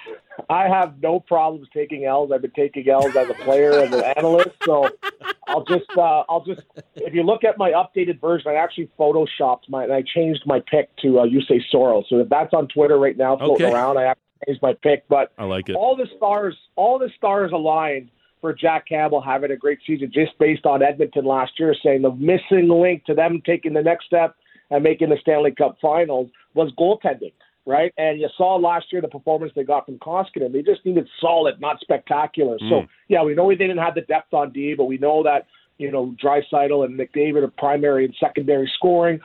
I 0.49 0.69
have 0.69 1.01
no 1.01 1.19
problems 1.19 1.67
taking 1.73 2.05
L's. 2.05 2.31
I've 2.31 2.41
been 2.41 2.51
taking 2.51 2.87
L's 2.87 3.13
as 3.15 3.29
a 3.29 3.33
player 3.43 3.71
as 3.81 3.91
an 3.91 4.01
analyst. 4.15 4.51
So 4.63 4.87
I'll 5.47 5.65
just 5.65 5.89
uh, 5.97 6.23
I'll 6.29 6.43
just 6.45 6.61
if 6.95 7.13
you 7.13 7.23
look 7.23 7.43
at 7.43 7.57
my 7.57 7.71
updated 7.71 8.21
version, 8.21 8.49
I 8.49 8.55
actually 8.55 8.89
photoshopped 8.97 9.67
my 9.69 9.83
and 9.83 9.91
I 9.91 10.03
changed 10.03 10.43
my 10.45 10.61
pick 10.71 10.95
to 10.97 11.19
uh, 11.19 11.25
say 11.47 11.61
Soro. 11.73 12.03
So 12.07 12.19
if 12.19 12.29
that's 12.29 12.53
on 12.53 12.67
Twitter 12.69 12.97
right 12.97 13.17
now 13.17 13.35
floating 13.37 13.65
Okay. 13.65 13.73
around, 13.75 13.97
I 13.97 14.05
actually 14.05 14.23
changed 14.47 14.61
my 14.61 14.73
pick. 14.81 15.05
But 15.09 15.33
I 15.37 15.43
like 15.43 15.67
it. 15.67 15.75
all 15.75 15.97
the 15.97 16.07
stars 16.15 16.55
all 16.77 16.97
the 16.97 17.09
stars 17.17 17.51
aligned 17.51 18.09
for 18.41 18.53
Jack 18.53 18.87
Campbell 18.87 19.21
having 19.21 19.51
a 19.51 19.57
great 19.57 19.79
season 19.85 20.11
just 20.13 20.37
based 20.39 20.65
on 20.65 20.83
Edmonton 20.83 21.25
last 21.25 21.53
year, 21.59 21.75
saying 21.83 22.01
the 22.01 22.11
missing 22.11 22.69
link 22.69 23.05
to 23.05 23.13
them 23.13 23.41
taking 23.45 23.73
the 23.73 23.81
next 23.81 24.05
step 24.05 24.35
and 24.69 24.83
making 24.83 25.09
the 25.09 25.17
Stanley 25.21 25.51
Cup 25.51 25.77
finals 25.81 26.29
was 26.53 26.71
goaltending. 26.79 27.33
Right, 27.65 27.93
and 27.97 28.17
you 28.17 28.29
saw 28.37 28.55
last 28.55 28.85
year 28.93 29.01
the 29.01 29.09
performance 29.09 29.51
they 29.53 29.65
got 29.65 29.85
from 29.85 29.99
Koskinen. 29.99 30.53
They 30.53 30.61
just 30.61 30.85
needed 30.85 31.05
solid, 31.19 31.59
not 31.59 31.81
spectacular. 31.81 32.57
So 32.59 32.65
Mm. 32.83 32.87
yeah, 33.09 33.23
we 33.23 33.35
know 33.35 33.49
they 33.49 33.55
didn't 33.55 33.79
have 33.79 33.93
the 33.93 34.03
depth 34.03 34.33
on 34.33 34.51
D, 34.53 34.73
but 34.73 34.85
we 34.85 34.97
know 34.97 35.21
that 35.23 35.47
you 35.77 35.91
know 35.91 36.15
Draisaitl 36.23 36.85
and 36.85 36.97
McDavid 36.97 37.43
are 37.43 37.49
primary 37.49 38.05
and 38.05 38.15
secondary 38.21 38.71
scoring. 38.75 39.19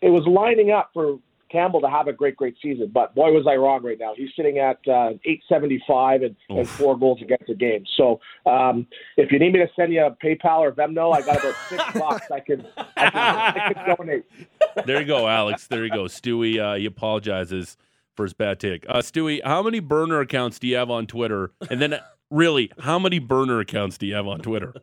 It 0.00 0.10
was 0.10 0.26
lining 0.26 0.72
up 0.72 0.90
for 0.92 1.20
Campbell 1.54 1.80
to 1.82 1.88
have 1.88 2.08
a 2.08 2.12
great, 2.12 2.36
great 2.36 2.56
season. 2.60 2.90
But 2.92 3.14
boy, 3.14 3.30
was 3.30 3.46
I 3.48 3.54
wrong 3.54 3.84
right 3.84 3.98
now. 3.98 4.12
He's 4.16 4.30
sitting 4.34 4.58
at 4.58 4.78
uh, 4.88 5.14
875 5.24 6.22
and, 6.22 6.36
and 6.48 6.68
four 6.68 6.98
goals 6.98 7.22
against 7.22 7.48
a 7.48 7.54
game. 7.54 7.84
So 7.96 8.20
um, 8.44 8.88
if 9.16 9.30
you 9.30 9.38
need 9.38 9.52
me 9.52 9.60
to 9.60 9.68
send 9.76 9.92
you 9.92 10.04
a 10.04 10.10
PayPal 10.10 10.58
or 10.58 10.72
Venmo, 10.72 11.14
I 11.14 11.20
got 11.20 11.38
about 11.38 11.54
six 11.68 11.84
bucks 11.94 12.30
I 12.32 12.40
can, 12.40 12.66
I 12.96 13.10
can, 13.10 13.16
I 13.16 13.72
can 13.72 13.96
donate. 13.96 14.24
There 14.84 15.00
you 15.00 15.06
go, 15.06 15.28
Alex. 15.28 15.68
There 15.68 15.84
you 15.84 15.90
go. 15.90 16.04
Stewie, 16.04 16.58
uh, 16.58 16.76
he 16.76 16.86
apologizes 16.86 17.76
for 18.16 18.24
his 18.24 18.32
bad 18.32 18.58
take. 18.58 18.84
Uh, 18.88 18.98
Stewie, 18.98 19.40
how 19.44 19.62
many 19.62 19.78
burner 19.78 20.20
accounts 20.20 20.58
do 20.58 20.66
you 20.66 20.76
have 20.76 20.90
on 20.90 21.06
Twitter? 21.06 21.52
And 21.70 21.80
then, 21.80 22.00
really, 22.30 22.72
how 22.80 22.98
many 22.98 23.20
burner 23.20 23.60
accounts 23.60 23.96
do 23.96 24.06
you 24.06 24.14
have 24.14 24.26
on 24.26 24.40
Twitter? 24.40 24.74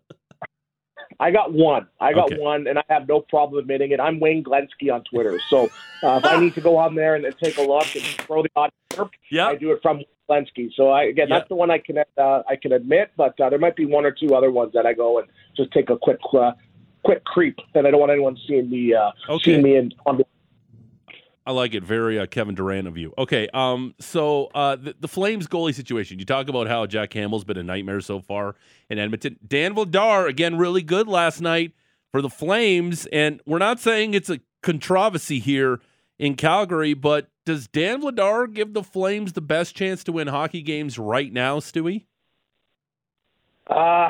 I 1.21 1.29
got 1.29 1.53
one. 1.53 1.87
I 1.99 2.13
got 2.13 2.31
Okay. 2.31 2.41
one, 2.41 2.65
and 2.67 2.79
I 2.79 2.83
have 2.89 3.07
no 3.07 3.21
problem 3.21 3.59
admitting 3.59 3.91
it. 3.91 3.99
I'm 3.99 4.19
Wayne 4.19 4.43
Glensky 4.43 4.91
on 4.91 5.03
Twitter. 5.03 5.39
So 5.51 5.71
uh, 6.03 6.17
if 6.17 6.25
I 6.25 6.35
need 6.37 6.55
to 6.55 6.61
go 6.61 6.75
on 6.77 6.95
there 6.95 7.13
and, 7.13 7.23
and 7.23 7.37
take 7.37 7.57
a 7.57 7.61
look 7.61 7.85
and 7.93 8.03
throw 8.25 8.41
the 8.41 8.49
audience 8.55 8.73
chirp. 8.95 9.11
Yeah. 9.29 9.47
I 9.47 9.55
do 9.55 9.71
it 9.71 9.79
from 9.83 10.01
Lenski. 10.29 10.71
So 10.75 10.89
I, 10.89 11.03
again, 11.03 11.27
Yeah. 11.29 11.37
that's 11.37 11.49
the 11.49 11.55
one 11.55 11.69
I 11.69 11.77
can 11.77 11.99
uh, 11.99 12.41
I 12.49 12.55
can 12.55 12.73
admit, 12.73 13.11
but 13.15 13.39
uh, 13.39 13.51
there 13.51 13.59
might 13.59 13.75
be 13.75 13.85
one 13.85 14.03
or 14.03 14.11
two 14.11 14.33
other 14.33 14.51
ones 14.51 14.73
that 14.73 14.87
I 14.87 14.93
go 14.93 15.19
and 15.19 15.27
just 15.55 15.71
take 15.71 15.91
a 15.91 15.97
quick 15.97 16.17
uh, 16.33 16.53
quick 17.05 17.23
creep 17.23 17.57
that 17.75 17.85
I 17.85 17.91
don't 17.91 17.99
want 17.99 18.11
anyone 18.11 18.35
seeing 18.47 18.69
me 18.69 18.93
uh, 18.95 19.11
Okay. 19.29 19.43
seeing 19.51 19.61
me 19.61 19.75
in 19.77 19.91
on 20.07 20.17
the 20.17 20.25
I 21.51 21.53
like 21.53 21.73
it. 21.73 21.83
Very 21.83 22.17
uh, 22.17 22.27
Kevin 22.27 22.55
Durant 22.55 22.87
of 22.87 22.97
you. 22.97 23.13
Okay. 23.17 23.49
Um. 23.53 23.93
So 23.99 24.49
uh, 24.55 24.77
the, 24.77 24.95
the 24.97 25.09
Flames 25.09 25.47
goalie 25.47 25.75
situation. 25.75 26.17
You 26.17 26.23
talk 26.23 26.47
about 26.47 26.67
how 26.67 26.85
Jack 26.85 27.09
Campbell's 27.09 27.43
been 27.43 27.57
a 27.57 27.63
nightmare 27.63 27.99
so 27.99 28.21
far 28.21 28.55
in 28.89 28.97
Edmonton. 28.97 29.37
Dan 29.45 29.75
Vladar 29.75 30.29
again, 30.29 30.57
really 30.57 30.81
good 30.81 31.09
last 31.09 31.41
night 31.41 31.73
for 32.13 32.21
the 32.21 32.29
Flames, 32.29 33.05
and 33.07 33.41
we're 33.45 33.57
not 33.57 33.81
saying 33.81 34.13
it's 34.13 34.29
a 34.29 34.39
controversy 34.63 35.39
here 35.39 35.81
in 36.17 36.35
Calgary, 36.35 36.93
but 36.93 37.27
does 37.45 37.67
Dan 37.67 38.01
Vladar 38.01 38.51
give 38.53 38.73
the 38.73 38.83
Flames 38.83 39.33
the 39.33 39.41
best 39.41 39.75
chance 39.75 40.05
to 40.05 40.13
win 40.13 40.27
hockey 40.27 40.61
games 40.61 40.97
right 40.97 41.33
now, 41.33 41.59
Stewie? 41.59 42.05
Uh, 43.67 44.09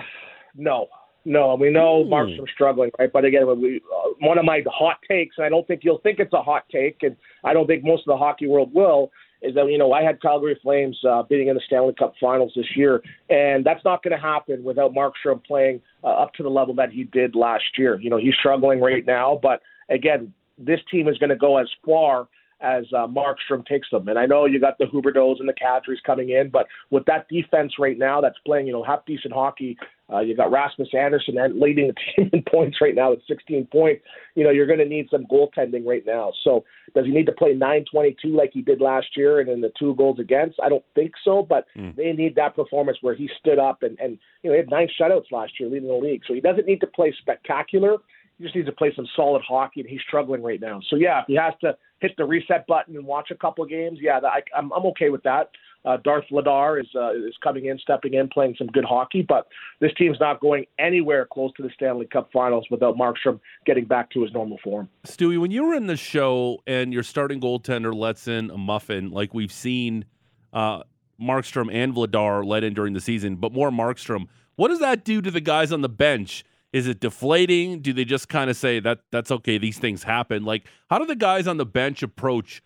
no, 0.56 0.90
no. 1.26 1.56
We 1.56 1.70
know 1.70 2.02
Ooh. 2.02 2.10
Markstrom's 2.10 2.52
struggling, 2.54 2.92
right? 3.00 3.12
But 3.12 3.26
again, 3.26 3.46
we 3.60 3.78
uh, 3.78 4.10
one 4.20 4.38
of 4.38 4.46
my 4.46 4.62
hot 4.68 4.98
takes, 5.08 5.36
and 5.38 5.46
I 5.46 5.50
don't 5.50 5.66
think 5.68 5.82
you'll 5.84 6.00
think 6.00 6.20
it's 6.20 6.34
a 6.34 6.42
hot 6.42 6.66
take, 6.72 6.98
and 7.02 7.16
I 7.44 7.54
don't 7.54 7.68
think 7.68 7.84
most 7.84 8.02
of 8.02 8.14
the 8.14 8.18
hockey 8.18 8.48
world 8.48 8.72
will, 8.74 9.12
is 9.42 9.56
that 9.56 9.66
you 9.70 9.78
know 9.78 9.94
I 9.94 10.04
had 10.04 10.22
Calgary 10.22 10.60
Flames 10.62 10.98
uh, 11.08 11.24
being 11.24 11.48
in 11.48 11.56
the 11.56 11.62
Stanley 11.66 11.94
Cup 11.98 12.14
Finals 12.20 12.54
this 12.56 12.66
year, 12.76 13.02
and 13.30 13.66
that's 13.66 13.84
not 13.86 14.04
going 14.04 14.16
to 14.16 14.22
happen 14.22 14.64
without 14.64 14.94
Markstrom 14.94 15.44
playing 15.44 15.82
uh, 16.04 16.08
up 16.08 16.34
to 16.34 16.44
the 16.44 16.50
level 16.50 16.74
that 16.76 16.92
he 16.92 17.04
did 17.06 17.36
last 17.36 17.78
year. 17.78 18.00
You 18.00 18.10
know, 18.10 18.18
he's 18.18 18.36
struggling 18.40 18.80
right 18.80 19.06
now, 19.06 19.40
but 19.42 19.62
again, 19.90 20.34
this 20.58 20.80
team 20.90 21.08
is 21.08 21.18
going 21.18 21.30
to 21.30 21.36
go 21.36 21.58
as 21.58 21.68
far 21.86 22.28
as 22.62 22.86
uh, 22.94 23.08
Markstrom 23.08 23.66
takes 23.66 23.90
them. 23.90 24.08
And 24.08 24.18
I 24.20 24.26
know 24.26 24.46
you 24.46 24.60
got 24.60 24.78
the 24.78 24.86
Huberdeaus 24.86 25.40
and 25.40 25.50
the 25.50 25.54
Kadris 25.54 26.02
coming 26.06 26.30
in, 26.30 26.50
but 26.50 26.68
with 26.90 27.06
that 27.06 27.28
defense 27.30 27.74
right 27.80 27.98
now 27.98 28.22
that's 28.22 28.38
playing, 28.46 28.68
you 28.68 28.74
know, 28.74 28.84
half 28.84 29.06
decent 29.06 29.34
hockey, 29.34 29.78
uh, 30.12 30.20
you 30.20 30.36
got 30.36 30.52
Rasmus 30.52 30.90
Andersson 30.94 31.38
and 31.38 31.60
leading 31.60 31.88
the 31.88 31.94
team 32.16 32.30
in 32.34 32.44
points 32.44 32.78
right 32.82 32.94
now 32.94 33.14
at 33.14 33.20
16 33.28 33.68
points. 33.72 34.04
You 34.36 34.44
know, 34.44 34.50
you're 34.50 34.68
going 34.68 34.80
to 34.80 34.86
need 34.86 35.08
some 35.10 35.26
goaltending 35.26 35.86
right 35.86 36.06
now. 36.06 36.34
So 36.44 36.66
does 36.94 37.06
he 37.06 37.12
need 37.12 37.26
to 37.28 37.32
play 37.32 37.54
922 37.54 38.28
like 38.36 38.52
he 38.54 38.62
did 38.62 38.82
last 38.82 39.08
year 39.16 39.40
and 39.40 39.50
then 39.50 39.62
the 39.62 39.72
two 39.80 39.96
goals 39.96 40.20
against? 40.20 40.60
I 40.62 40.70
don't 40.70 40.84
think 40.96 41.14
so, 41.24 41.44
but 41.44 41.66
Mm. 41.78 41.96
they 41.96 42.12
need 42.12 42.36
that 42.36 42.56
performance 42.56 42.98
where 43.02 43.16
he 43.16 43.30
stood 43.40 43.58
up 43.58 43.84
and, 43.84 43.98
and 44.00 44.18
you 44.44 44.50
know, 44.50 44.56
he 44.56 44.58
had 44.58 44.70
nine 44.70 44.90
shutouts 45.00 45.32
last 45.32 45.58
year 45.60 45.70
leading 45.70 45.88
the 45.88 45.96
league. 45.96 46.22
So 46.28 46.34
he 46.34 46.42
doesn't 46.42 46.66
need 46.66 46.82
to 46.82 46.88
play 46.88 47.14
spectacular. 47.22 47.98
He 48.42 48.48
just 48.48 48.56
needs 48.56 48.68
to 48.68 48.72
play 48.74 48.92
some 48.96 49.08
solid 49.16 49.44
hockey, 49.48 49.82
and 49.82 49.90
he's 49.90 50.02
struggling 50.02 50.42
right 50.42 50.60
now. 50.60 50.82
So 50.90 50.96
yeah, 50.96 51.20
if 51.20 51.26
he 51.28 51.36
has 51.36 51.54
to 51.62 51.78
hit 52.00 52.18
the 52.18 52.26
reset 52.26 52.66
button 52.66 52.96
and 52.96 53.06
watch 53.06 53.30
a 53.30 53.36
couple 53.36 53.64
of 53.64 53.70
games, 53.70 54.00
yeah, 54.02 54.20
I, 54.24 54.42
I'm 54.58 54.74
I'm 54.74 54.84
okay 54.88 55.10
with 55.10 55.22
that. 55.24 55.52
Uh, 55.86 55.98
Darth 55.98 56.26
Vladar 56.32 56.82
is 56.82 56.88
uh, 56.96 57.12
is 57.14 57.36
coming 57.44 57.66
in, 57.66 57.78
stepping 57.78 58.16
in, 58.16 58.30
playing 58.30 58.56
some 58.58 58.66
good 58.66 58.84
hockey, 58.84 59.22
but 59.22 59.48
this 59.80 59.92
team's 59.96 60.18
not 60.20 60.40
going 60.40 60.66
anywhere 60.80 61.28
close 61.32 61.52
to 61.58 61.62
the 61.62 61.70
Stanley 61.76 62.08
Cup 62.08 62.32
Finals 62.34 62.66
without 62.72 62.96
Markstrom 62.96 63.40
getting 63.68 63.86
back 63.86 64.10
to 64.10 64.24
his 64.24 64.34
normal 64.34 64.58
form. 64.64 64.90
Stewie, 65.06 65.40
when 65.40 65.52
you 65.52 65.64
were 65.64 65.76
in 65.76 65.86
the 65.86 65.96
show 65.96 66.64
and 66.66 66.92
your 66.92 67.04
starting 67.04 67.40
goaltender 67.40 67.94
lets 67.94 68.28
in 68.28 68.50
a 68.50 68.58
muffin, 68.58 69.12
like 69.12 69.36
we've 69.36 69.52
seen 69.52 70.06
uh, 70.52 70.82
Markstrom 71.22 71.72
and 71.72 71.94
Vladar 71.94 72.44
let 72.44 72.64
in 72.64 72.74
during 72.74 72.94
the 72.94 73.02
season, 73.02 73.36
but 73.36 73.54
more 73.54 73.70
Markstrom, 73.70 74.26
what 74.56 74.70
does 74.70 74.80
that 74.80 75.06
do 75.06 75.22
to 75.22 75.30
the 75.30 75.42
guys 75.42 75.72
on 75.72 75.82
the 75.82 75.90
bench? 75.90 76.44
Is 76.74 76.88
it 76.88 77.00
deflating? 77.00 77.82
Do 77.82 77.92
they 77.94 78.06
just 78.06 78.30
kind 78.30 78.50
of 78.50 78.56
say 78.56 78.80
that 78.80 79.00
that's 79.12 79.32
okay? 79.32 79.58
These 79.58 79.78
things 79.78 80.04
happen. 80.04 80.44
Like, 80.44 80.66
how 80.90 81.00
do 81.00 81.06
the 81.06 81.16
guys 81.16 81.48
on 81.48 81.58
the 81.58 81.66
bench 81.66 82.02
approach 82.02 82.62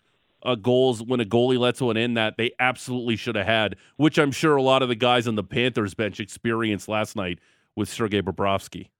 goals 0.62 1.02
when 1.02 1.18
a 1.18 1.24
goalie 1.24 1.58
lets 1.58 1.80
one 1.80 1.96
in 1.96 2.14
that 2.14 2.36
they 2.36 2.52
absolutely 2.60 3.16
should 3.16 3.34
have 3.34 3.46
had? 3.46 3.76
Which 3.96 4.18
I'm 4.18 4.30
sure 4.30 4.54
a 4.54 4.62
lot 4.62 4.82
of 4.82 4.88
the 4.88 4.94
guys 4.94 5.26
on 5.26 5.34
the 5.34 5.42
Panthers 5.42 5.94
bench 5.94 6.20
experienced 6.20 6.88
last 6.88 7.16
night 7.16 7.40
with 7.74 7.88
Sergei 7.88 8.22
Bobrovsky. 8.22 8.90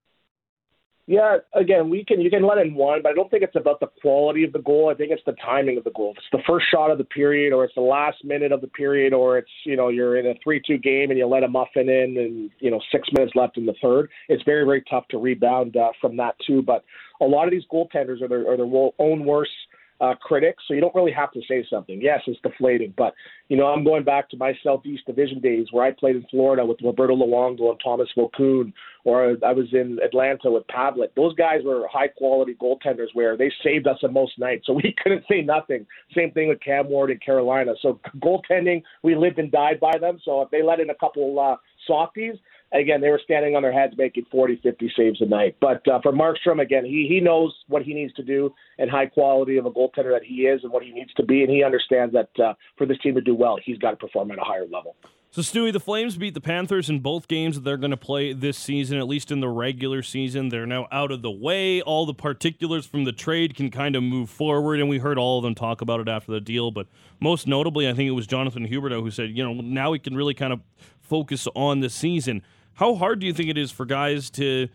Yeah, 1.08 1.36
again, 1.54 1.88
we 1.88 2.04
can 2.04 2.20
you 2.20 2.30
can 2.30 2.44
let 2.44 2.58
in 2.58 2.74
one, 2.74 3.00
but 3.00 3.10
I 3.10 3.14
don't 3.14 3.30
think 3.30 3.44
it's 3.44 3.54
about 3.54 3.78
the 3.78 3.86
quality 4.02 4.42
of 4.42 4.52
the 4.52 4.58
goal. 4.58 4.90
I 4.90 4.94
think 4.94 5.12
it's 5.12 5.22
the 5.24 5.36
timing 5.44 5.78
of 5.78 5.84
the 5.84 5.92
goal. 5.92 6.10
If 6.10 6.16
it's 6.18 6.26
the 6.32 6.42
first 6.44 6.66
shot 6.68 6.90
of 6.90 6.98
the 6.98 7.04
period, 7.04 7.52
or 7.52 7.64
it's 7.64 7.76
the 7.76 7.80
last 7.80 8.24
minute 8.24 8.50
of 8.50 8.60
the 8.60 8.66
period, 8.66 9.12
or 9.12 9.38
it's 9.38 9.50
you 9.64 9.76
know 9.76 9.88
you're 9.88 10.16
in 10.18 10.26
a 10.26 10.34
three-two 10.42 10.78
game 10.78 11.10
and 11.10 11.18
you 11.18 11.26
let 11.28 11.44
a 11.44 11.48
muffin 11.48 11.88
in, 11.88 12.16
and 12.18 12.50
you 12.58 12.72
know 12.72 12.80
six 12.90 13.08
minutes 13.12 13.36
left 13.36 13.56
in 13.56 13.66
the 13.66 13.74
third. 13.80 14.10
It's 14.28 14.42
very 14.42 14.64
very 14.64 14.82
tough 14.90 15.06
to 15.10 15.18
rebound 15.18 15.76
uh, 15.76 15.90
from 16.00 16.16
that 16.16 16.34
too. 16.44 16.60
But 16.60 16.84
a 17.20 17.24
lot 17.24 17.44
of 17.44 17.52
these 17.52 17.64
goaltenders 17.72 18.20
are 18.20 18.28
their 18.28 18.50
are 18.50 18.56
their 18.56 18.66
own 18.98 19.24
worst 19.24 19.52
uh, 20.00 20.14
critics, 20.20 20.62
so 20.66 20.74
you 20.74 20.80
don't 20.80 20.94
really 20.94 21.12
have 21.12 21.32
to 21.32 21.40
say 21.48 21.66
something. 21.70 22.00
Yes, 22.02 22.20
it's 22.26 22.40
deflating, 22.42 22.92
but 22.96 23.14
you 23.48 23.56
know 23.56 23.66
I'm 23.66 23.85
going 23.85 24.04
back 24.04 24.28
to 24.30 24.37
my 24.37 24.52
Southeast 24.62 25.06
Division 25.06 25.40
days 25.40 25.66
where 25.70 25.85
I 25.85 25.92
played 25.92 26.16
in 26.16 26.26
Florida 26.30 26.64
with 26.64 26.78
Roberto 26.82 27.14
Luongo 27.16 27.70
and 27.70 27.80
Thomas 27.82 28.09
Vokoun, 28.16 28.72
or 29.04 29.37
I 29.44 29.52
was 29.52 29.66
in 29.72 29.98
Atlanta 30.04 30.50
with 30.50 30.66
Pavelec. 30.66 31.09
Those 31.16 31.35
guys 31.35 31.61
were 31.64 31.87
high 31.90 32.09
quality 32.09 32.56
goaltenders 32.61 33.09
where 33.14 33.37
they 33.37 33.50
saved 33.62 33.87
us 33.87 33.98
on 34.02 34.12
most 34.12 34.38
nights, 34.38 34.66
so 34.66 34.72
we 34.85 34.94
couldn't 35.02 35.24
say 35.30 35.42
nothing. 35.42 35.87
Same 36.14 36.30
thing 36.32 36.48
with 36.48 36.61
Cam 36.61 36.88
Ward 36.88 37.11
in 37.11 37.18
Carolina. 37.18 37.72
So 37.80 38.00
goaltending, 38.18 38.82
we 39.02 39.14
lived 39.14 39.38
and 39.38 39.50
died 39.50 39.80
by 39.80 39.96
them. 39.98 40.18
So 40.24 40.42
if 40.42 40.50
they 40.50 40.62
let 40.62 40.80
in 40.80 40.90
a 40.90 40.94
couple 40.94 41.38
uh, 41.38 41.56
softies, 41.87 42.35
again, 42.72 43.00
they 43.00 43.11
were 43.11 43.20
standing 43.22 43.57
on 43.57 43.62
their 43.62 43.72
heads 43.72 43.94
making 43.96 44.26
40, 44.31 44.61
50 44.62 44.92
saves 44.96 45.20
a 45.20 45.26
night. 45.26 45.57
But 45.61 45.87
uh, 45.88 46.00
for 46.02 46.12
Markstrom, 46.12 46.61
again, 46.61 46.85
he, 46.85 47.07
he 47.09 47.20
knows 47.20 47.55
what 47.68 47.83
he 47.83 47.94
needs 47.94 48.12
to 48.14 48.22
do 48.22 48.55
and 48.79 48.90
high 48.90 49.07
quality 49.07 49.57
of 49.57 49.66
a 49.66 49.70
goaltender 49.70 50.12
that 50.12 50.24
he 50.24 50.42
is 50.42 50.62
and 50.62 50.72
what 50.72 50.83
he 50.83 50.92
needs 50.92 51.12
to 51.14 51.24
be. 51.24 51.42
And 51.42 51.50
he 51.50 51.62
understands 51.62 52.14
that 52.14 52.31
uh, 52.42 52.55
for 52.76 52.87
this 52.87 52.98
team 52.98 53.14
to 53.14 53.20
do 53.20 53.35
well, 53.35 53.59
he's 53.64 53.79
got 53.79 53.90
to 53.90 53.96
perform 53.96 54.31
at 54.31 54.38
a 54.38 54.42
higher 54.44 54.66
level. 54.66 54.96
So, 55.37 55.42
Stewie, 55.42 55.70
the 55.70 55.81
Flames 55.81 56.16
beat 56.16 56.33
the 56.33 56.40
Panthers 56.40 56.88
in 56.88 57.00
both 57.00 57.29
games 57.29 57.57
that 57.57 57.61
they're 57.62 57.76
going 57.76 57.90
to 57.90 57.96
play 57.96 58.33
this 58.33 58.57
season, 58.57 58.96
at 58.96 59.07
least 59.07 59.31
in 59.31 59.40
the 59.40 59.50
regular 59.50 60.02
season. 60.02 60.48
They're 60.48 60.64
now 60.64 60.87
out 60.90 61.11
of 61.11 61.20
the 61.20 61.31
way. 61.31 61.83
All 61.83 62.07
the 62.07 62.14
particulars 62.14 62.87
from 62.87 63.05
the 63.05 63.12
trade 63.12 63.55
can 63.55 63.70
kind 63.70 63.96
of 63.96 64.02
move 64.02 64.31
forward, 64.31 64.81
and 64.81 64.88
we 64.88 64.96
heard 64.96 65.18
all 65.18 65.37
of 65.37 65.42
them 65.42 65.55
talk 65.55 65.83
about 65.83 66.00
it 66.00 66.09
after 66.09 66.33
the 66.33 66.40
deal. 66.40 66.70
But 66.70 66.87
most 67.20 67.46
notably, 67.46 67.87
I 67.87 67.92
think 67.92 68.09
it 68.09 68.12
was 68.12 68.26
Jonathan 68.26 68.66
Huberdeau 68.66 69.02
who 69.02 69.11
said, 69.11 69.37
you 69.37 69.44
know, 69.44 69.52
now 69.52 69.90
we 69.90 69.98
can 69.98 70.16
really 70.16 70.33
kind 70.33 70.55
of 70.55 70.61
focus 71.02 71.46
on 71.55 71.81
the 71.81 71.90
season. 71.90 72.42
How 72.76 72.94
hard 72.94 73.18
do 73.18 73.26
you 73.26 73.32
think 73.32 73.48
it 73.48 73.58
is 73.58 73.70
for 73.70 73.84
guys 73.84 74.30
to 74.30 74.68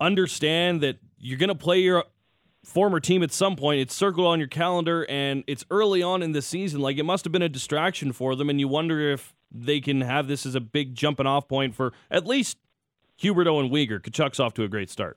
understand 0.00 0.80
that 0.82 0.98
you're 1.18 1.38
going 1.38 1.48
to 1.48 1.54
play 1.54 1.80
your 1.80 2.04
former 2.64 3.00
team 3.00 3.22
at 3.22 3.32
some 3.32 3.56
point. 3.56 3.80
It's 3.80 3.94
circled 3.94 4.26
on 4.26 4.38
your 4.38 4.48
calendar 4.48 5.06
and 5.08 5.44
it's 5.46 5.64
early 5.70 6.02
on 6.02 6.22
in 6.22 6.32
the 6.32 6.42
season. 6.42 6.80
Like 6.80 6.98
it 6.98 7.04
must 7.04 7.24
have 7.24 7.32
been 7.32 7.42
a 7.42 7.48
distraction 7.48 8.12
for 8.12 8.36
them, 8.36 8.50
and 8.50 8.60
you 8.60 8.68
wonder 8.68 9.10
if 9.10 9.34
they 9.50 9.80
can 9.80 10.02
have 10.02 10.28
this 10.28 10.44
as 10.44 10.54
a 10.54 10.60
big 10.60 10.94
jumping 10.94 11.26
off 11.26 11.48
point 11.48 11.74
for 11.74 11.92
at 12.10 12.26
least 12.26 12.58
Huberdeau 13.20 13.60
and 13.60 13.70
Weegar. 13.70 14.00
Tkachuk's 14.00 14.38
off 14.38 14.52
to 14.54 14.62
a 14.62 14.68
great 14.68 14.90
start. 14.90 15.16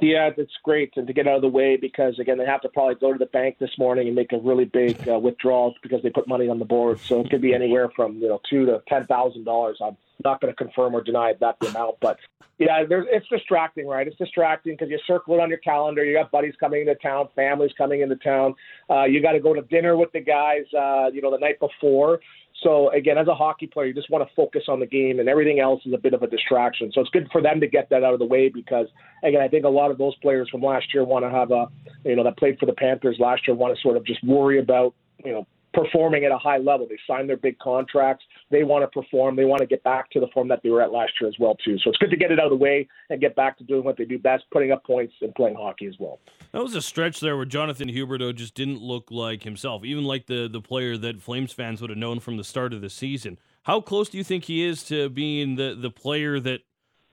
Yeah, 0.00 0.30
it's 0.34 0.52
great 0.64 0.94
to, 0.94 1.04
to 1.04 1.12
get 1.12 1.28
out 1.28 1.36
of 1.36 1.42
the 1.42 1.48
way 1.48 1.76
because 1.76 2.18
again 2.18 2.38
they 2.38 2.46
have 2.46 2.62
to 2.62 2.70
probably 2.70 2.94
go 2.94 3.12
to 3.12 3.18
the 3.18 3.26
bank 3.26 3.58
this 3.58 3.76
morning 3.78 4.06
and 4.06 4.16
make 4.16 4.32
a 4.32 4.38
really 4.38 4.64
big 4.64 5.06
uh, 5.06 5.18
withdrawal 5.18 5.74
because 5.82 6.02
they 6.02 6.08
put 6.08 6.26
money 6.26 6.48
on 6.48 6.58
the 6.58 6.64
board. 6.64 6.98
So 7.00 7.20
it 7.20 7.28
could 7.28 7.42
be 7.42 7.52
anywhere 7.52 7.90
from 7.94 8.16
you 8.16 8.28
know 8.28 8.40
two 8.48 8.64
to 8.64 8.82
ten 8.88 9.06
thousand 9.06 9.44
dollars. 9.44 9.76
I'm 9.84 9.98
not 10.24 10.40
going 10.40 10.52
to 10.52 10.56
confirm 10.56 10.94
or 10.94 11.02
deny 11.02 11.32
that 11.40 11.56
amount, 11.68 11.96
but 12.00 12.18
yeah, 12.58 12.84
there's, 12.88 13.06
it's 13.10 13.26
distracting, 13.28 13.86
right? 13.86 14.06
It's 14.06 14.16
distracting 14.16 14.74
because 14.74 14.90
you 14.90 14.98
circle 15.06 15.34
it 15.34 15.40
on 15.40 15.48
your 15.48 15.58
calendar. 15.58 16.04
You 16.04 16.16
got 16.16 16.30
buddies 16.30 16.54
coming 16.60 16.82
into 16.82 16.94
town, 16.96 17.28
families 17.34 17.72
coming 17.76 18.02
into 18.02 18.16
town. 18.16 18.54
Uh, 18.88 19.04
you 19.04 19.20
got 19.20 19.32
to 19.32 19.40
go 19.40 19.54
to 19.54 19.62
dinner 19.62 19.96
with 19.96 20.12
the 20.12 20.20
guys, 20.20 20.64
uh, 20.78 21.10
you 21.12 21.22
know, 21.22 21.30
the 21.30 21.38
night 21.38 21.58
before. 21.58 22.20
So 22.62 22.90
again, 22.90 23.18
as 23.18 23.26
a 23.26 23.34
hockey 23.34 23.66
player, 23.66 23.86
you 23.86 23.94
just 23.94 24.10
want 24.10 24.28
to 24.28 24.34
focus 24.36 24.64
on 24.68 24.78
the 24.78 24.86
game, 24.86 25.18
and 25.18 25.28
everything 25.28 25.58
else 25.58 25.80
is 25.84 25.92
a 25.92 25.98
bit 25.98 26.14
of 26.14 26.22
a 26.22 26.28
distraction. 26.28 26.92
So 26.94 27.00
it's 27.00 27.10
good 27.10 27.28
for 27.32 27.42
them 27.42 27.58
to 27.60 27.66
get 27.66 27.88
that 27.90 28.04
out 28.04 28.12
of 28.12 28.20
the 28.20 28.26
way 28.26 28.48
because, 28.48 28.86
again, 29.24 29.40
I 29.40 29.48
think 29.48 29.64
a 29.64 29.68
lot 29.68 29.90
of 29.90 29.98
those 29.98 30.14
players 30.16 30.48
from 30.48 30.62
last 30.62 30.94
year 30.94 31.04
want 31.04 31.24
to 31.24 31.30
have 31.30 31.50
a, 31.50 31.66
you 32.04 32.14
know, 32.14 32.22
that 32.22 32.36
played 32.36 32.58
for 32.60 32.66
the 32.66 32.74
Panthers 32.74 33.16
last 33.18 33.48
year 33.48 33.56
want 33.56 33.74
to 33.74 33.80
sort 33.80 33.96
of 33.96 34.04
just 34.04 34.22
worry 34.22 34.60
about, 34.60 34.94
you 35.24 35.32
know, 35.32 35.46
performing 35.72 36.24
at 36.24 36.32
a 36.32 36.38
high 36.38 36.58
level. 36.58 36.86
They 36.88 36.98
signed 37.06 37.28
their 37.28 37.36
big 37.36 37.58
contracts. 37.58 38.24
They 38.50 38.62
want 38.62 38.82
to 38.82 38.88
perform. 38.88 39.36
They 39.36 39.44
want 39.44 39.60
to 39.60 39.66
get 39.66 39.82
back 39.82 40.10
to 40.10 40.20
the 40.20 40.28
form 40.28 40.48
that 40.48 40.60
they 40.62 40.70
were 40.70 40.82
at 40.82 40.92
last 40.92 41.12
year 41.20 41.28
as 41.28 41.36
well 41.38 41.56
too. 41.64 41.78
So 41.78 41.90
it's 41.90 41.98
good 41.98 42.10
to 42.10 42.16
get 42.16 42.30
it 42.30 42.38
out 42.38 42.46
of 42.46 42.50
the 42.50 42.62
way 42.62 42.88
and 43.10 43.20
get 43.20 43.34
back 43.34 43.58
to 43.58 43.64
doing 43.64 43.84
what 43.84 43.96
they 43.96 44.04
do 44.04 44.18
best, 44.18 44.44
putting 44.52 44.72
up 44.72 44.84
points 44.84 45.14
and 45.20 45.34
playing 45.34 45.56
hockey 45.56 45.86
as 45.86 45.94
well. 45.98 46.20
That 46.52 46.62
was 46.62 46.74
a 46.74 46.82
stretch 46.82 47.20
there 47.20 47.36
where 47.36 47.46
Jonathan 47.46 47.88
Huberdeau 47.88 48.34
just 48.34 48.54
didn't 48.54 48.80
look 48.80 49.10
like 49.10 49.42
himself, 49.42 49.84
even 49.84 50.04
like 50.04 50.26
the 50.26 50.48
the 50.48 50.60
player 50.60 50.96
that 50.98 51.22
Flames 51.22 51.52
fans 51.52 51.80
would 51.80 51.90
have 51.90 51.98
known 51.98 52.20
from 52.20 52.36
the 52.36 52.44
start 52.44 52.72
of 52.72 52.80
the 52.80 52.90
season. 52.90 53.38
How 53.62 53.80
close 53.80 54.08
do 54.08 54.18
you 54.18 54.24
think 54.24 54.44
he 54.44 54.64
is 54.64 54.82
to 54.84 55.08
being 55.08 55.56
the 55.56 55.76
the 55.78 55.90
player 55.90 56.40
that 56.40 56.60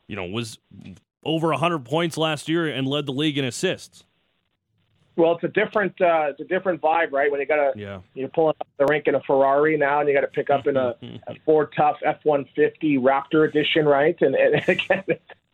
you 0.07 0.15
know 0.15 0.25
was 0.25 0.57
over 1.23 1.49
100 1.49 1.85
points 1.85 2.17
last 2.17 2.49
year 2.49 2.67
and 2.67 2.87
led 2.87 3.05
the 3.05 3.11
league 3.11 3.37
in 3.37 3.45
assists? 3.45 4.03
Well, 5.19 5.33
it's 5.33 5.43
a 5.43 5.49
different 5.49 5.99
uh, 6.01 6.27
it's 6.29 6.39
a 6.39 6.45
different 6.45 6.81
vibe, 6.81 7.11
right? 7.11 7.29
When 7.29 7.41
you 7.41 7.45
got 7.45 7.57
to 7.57 7.79
Yeah. 7.79 7.99
you're 8.13 8.29
pulling 8.29 8.55
up 8.61 8.67
the 8.77 8.85
rink 8.85 9.07
in 9.07 9.15
a 9.15 9.21
Ferrari 9.21 9.77
now, 9.77 9.99
and 9.99 10.07
you 10.07 10.15
got 10.15 10.21
to 10.21 10.27
pick 10.27 10.49
up 10.49 10.65
in 10.65 10.77
a, 10.77 10.95
a 11.27 11.35
Ford 11.45 11.73
Tough 11.75 11.97
F-150 12.05 12.99
Raptor 12.99 13.47
edition, 13.47 13.85
right? 13.85 14.15
And, 14.21 14.33
and 14.35 14.55
again, 14.67 15.03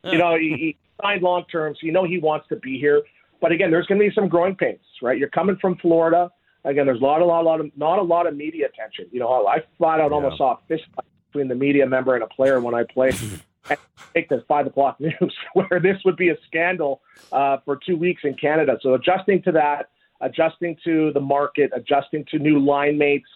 you 0.04 0.18
know, 0.20 0.38
he, 0.38 0.56
he 0.58 0.78
signed 1.02 1.24
long 1.24 1.46
term, 1.52 1.74
so 1.74 1.86
you 1.86 1.92
know 1.92 2.06
he 2.06 2.20
wants 2.20 2.48
to 2.50 2.56
be 2.58 2.80
here. 2.80 3.02
But 3.42 3.52
again, 3.52 3.72
there's 3.72 3.88
going 3.88 4.00
to 4.00 4.08
be 4.08 4.14
some 4.14 4.30
growing 4.30 4.56
pains, 4.56 4.80
right? 5.02 5.18
You're 5.18 5.30
coming 5.30 5.58
from 5.58 5.76
Florida. 5.78 6.32
again, 6.64 6.86
there's 6.86 7.02
a 7.02 7.04
lot, 7.04 7.22
a 7.22 7.26
lot, 7.26 7.42
a 7.42 7.48
lot 7.48 7.60
of 7.60 7.72
not 7.76 7.98
a 8.00 8.04
lot 8.04 8.28
of 8.28 8.36
media 8.36 8.68
attention. 8.68 9.08
You 9.12 9.20
know, 9.20 9.48
I 9.48 9.64
flat 9.78 10.00
out 10.00 10.12
almost 10.12 10.38
saw 10.38 10.54
a 10.54 10.60
fist 10.68 10.84
fight 10.96 11.06
between 11.32 11.48
the 11.48 11.56
media 11.56 11.86
member 11.88 12.14
and 12.14 12.24
a 12.24 12.28
player 12.28 12.62
when 12.62 12.76
I 12.76 12.84
played. 12.84 13.16
take 14.14 14.30
the 14.30 14.44
five 14.48 14.68
o'clock 14.68 15.00
news, 15.00 15.36
where 15.54 15.80
this 15.82 15.98
would 16.06 16.18
be 16.18 16.30
a 16.30 16.36
scandal 16.48 17.02
uh, 17.32 17.58
for 17.66 17.80
two 17.86 17.98
weeks 17.98 18.22
in 18.24 18.34
Canada. 18.36 18.78
So 18.82 18.94
adjusting 18.94 19.42
to 19.44 19.52
that, 19.54 19.90
adjusting 20.22 20.78
to 20.86 21.12
the 21.14 21.20
market, 21.20 21.72
adjusting 21.76 22.26
to 22.32 22.40
new 22.40 22.60
line 22.60 22.98
mates. 22.98 23.30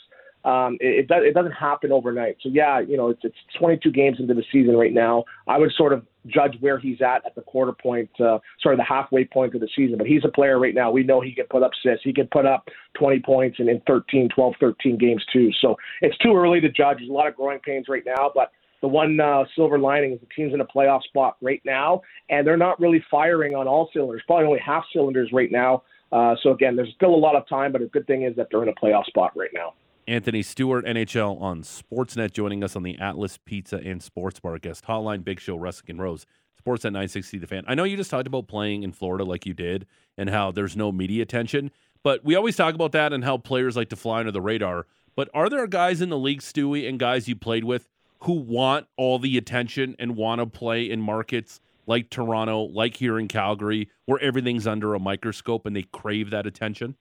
Um, 0.46 0.78
it, 0.80 1.00
it, 1.00 1.08
does, 1.10 1.24
it 1.26 1.34
doesn't 1.34 1.52
happen 1.52 1.92
overnight. 1.92 2.38
So 2.42 2.48
yeah, 2.50 2.80
you 2.80 2.96
know, 2.96 3.10
it's, 3.10 3.20
it's 3.24 3.36
22 3.60 3.92
games 3.92 4.18
into 4.20 4.34
the 4.34 4.44
season 4.54 4.78
right 4.78 4.94
now. 4.94 5.26
I 5.48 5.58
would 5.58 5.74
sort 5.74 5.92
of 5.92 6.06
judge 6.28 6.56
where 6.62 6.80
he's 6.80 7.02
at 7.02 7.26
at 7.26 7.36
the 7.36 7.42
quarter 7.42 7.74
point, 7.74 8.10
uh, 8.22 8.40
sort 8.62 8.74
of 8.74 8.78
the 8.78 8.86
halfway 8.86 9.26
point 9.26 9.54
of 9.54 9.60
the 9.60 9.68
season. 9.76 9.98
But 9.98 10.08
he's 10.08 10.24
a 10.24 10.30
player 10.30 10.58
right 10.58 10.74
now. 10.74 10.92
We 10.92 11.04
know 11.04 11.20
he 11.20 11.34
can 11.34 11.46
put 11.50 11.62
up 11.62 11.72
assists. 11.74 12.06
He 12.06 12.14
can 12.14 12.28
put 12.28 12.46
up 12.46 12.70
20 12.94 13.20
points 13.20 13.58
in, 13.60 13.68
in 13.68 13.82
13, 13.86 14.30
12, 14.34 14.54
13 14.62 14.98
games 14.98 15.24
too. 15.32 15.52
So 15.60 15.76
it's 16.02 16.18
too 16.20 16.34
early 16.38 16.62
to 16.62 16.70
judge. 16.70 17.00
There's 17.00 17.10
a 17.10 17.14
lot 17.14 17.28
of 17.28 17.36
growing 17.36 17.60
pains 17.60 17.88
right 17.90 18.04
now, 18.06 18.32
but 18.34 18.52
the 18.82 18.88
one 18.88 19.20
uh, 19.20 19.44
silver 19.56 19.78
lining 19.78 20.14
is 20.14 20.20
the 20.20 20.28
team's 20.36 20.54
in 20.54 20.62
a 20.62 20.66
playoff 20.66 21.04
spot 21.04 21.38
right 21.42 21.62
now, 21.66 22.02
and 22.30 22.46
they're 22.46 22.58
not 22.58 22.80
really 22.80 23.04
firing 23.10 23.56
on 23.56 23.68
all 23.68 23.90
cylinders. 23.94 24.22
Probably 24.26 24.46
only 24.46 24.60
half 24.60 24.84
cylinders 24.94 25.30
right 25.34 25.52
now. 25.52 25.84
Uh, 26.12 26.36
so 26.42 26.52
again, 26.52 26.76
there's 26.76 26.94
still 26.96 27.14
a 27.14 27.18
lot 27.18 27.36
of 27.36 27.48
time, 27.48 27.72
but 27.72 27.82
a 27.82 27.86
good 27.86 28.08
thing 28.08 28.24
is 28.24 28.36
that 28.36 28.48
they're 28.52 28.64
in 28.64 28.70
a 28.70 28.74
playoff 28.74 29.06
spot 29.06 29.32
right 29.36 29.52
now. 29.54 29.74
Anthony 30.08 30.42
Stewart, 30.42 30.86
NHL 30.86 31.40
on 31.40 31.62
Sportsnet, 31.62 32.32
joining 32.32 32.64
us 32.64 32.76
on 32.76 32.82
the 32.82 32.98
Atlas 32.98 33.38
Pizza 33.38 33.78
and 33.78 34.02
Sports 34.02 34.40
Bar 34.40 34.58
guest 34.58 34.86
hotline. 34.86 35.24
Big 35.24 35.40
Show, 35.40 35.58
Russick 35.58 35.90
and 35.90 36.02
Rose. 36.02 36.26
Sportsnet 36.60 36.92
960 36.92 37.38
The 37.38 37.48
Fan. 37.48 37.64
I 37.68 37.76
know 37.76 37.84
you 37.84 37.96
just 37.96 38.12
talked 38.12 38.28
about 38.28 38.48
playing 38.48 38.84
in 38.84 38.92
Florida 38.92 39.24
like 39.24 39.46
you 39.46 39.54
did 39.54 39.86
and 40.18 40.30
how 40.30 40.52
there's 40.52 40.76
no 40.76 40.92
media 40.92 41.24
attention, 41.24 41.72
but 42.04 42.24
we 42.26 42.36
always 42.36 42.56
talk 42.56 42.76
about 42.76 42.92
that 42.94 43.14
and 43.14 43.24
how 43.24 43.38
players 43.38 43.78
like 43.78 43.90
to 43.90 43.96
fly 43.96 44.20
under 44.20 44.32
the 44.32 44.42
radar. 44.42 44.88
But 45.16 45.30
are 45.34 45.48
there 45.48 45.66
guys 45.68 46.02
in 46.02 46.10
the 46.10 46.18
league, 46.18 46.42
Stewie, 46.42 46.88
and 46.88 47.00
guys 47.00 47.28
you 47.28 47.36
played 47.36 47.64
with 47.64 47.88
who 48.22 48.34
want 48.34 48.88
all 48.98 49.20
the 49.20 49.38
attention 49.38 49.96
and 50.00 50.16
want 50.16 50.40
to 50.40 50.46
play 50.46 50.90
in 50.90 51.02
markets 51.02 51.62
like 51.88 52.10
Toronto, 52.10 52.64
like 52.64 52.96
here 52.98 53.18
in 53.18 53.28
Calgary, 53.28 53.90
where 54.06 54.20
everything's 54.20 54.68
under 54.68 54.94
a 54.94 55.00
microscope 55.00 55.66
and 55.66 55.76
they 55.76 55.84
crave 55.84 56.30
that 56.30 56.46
attention? 56.46 56.96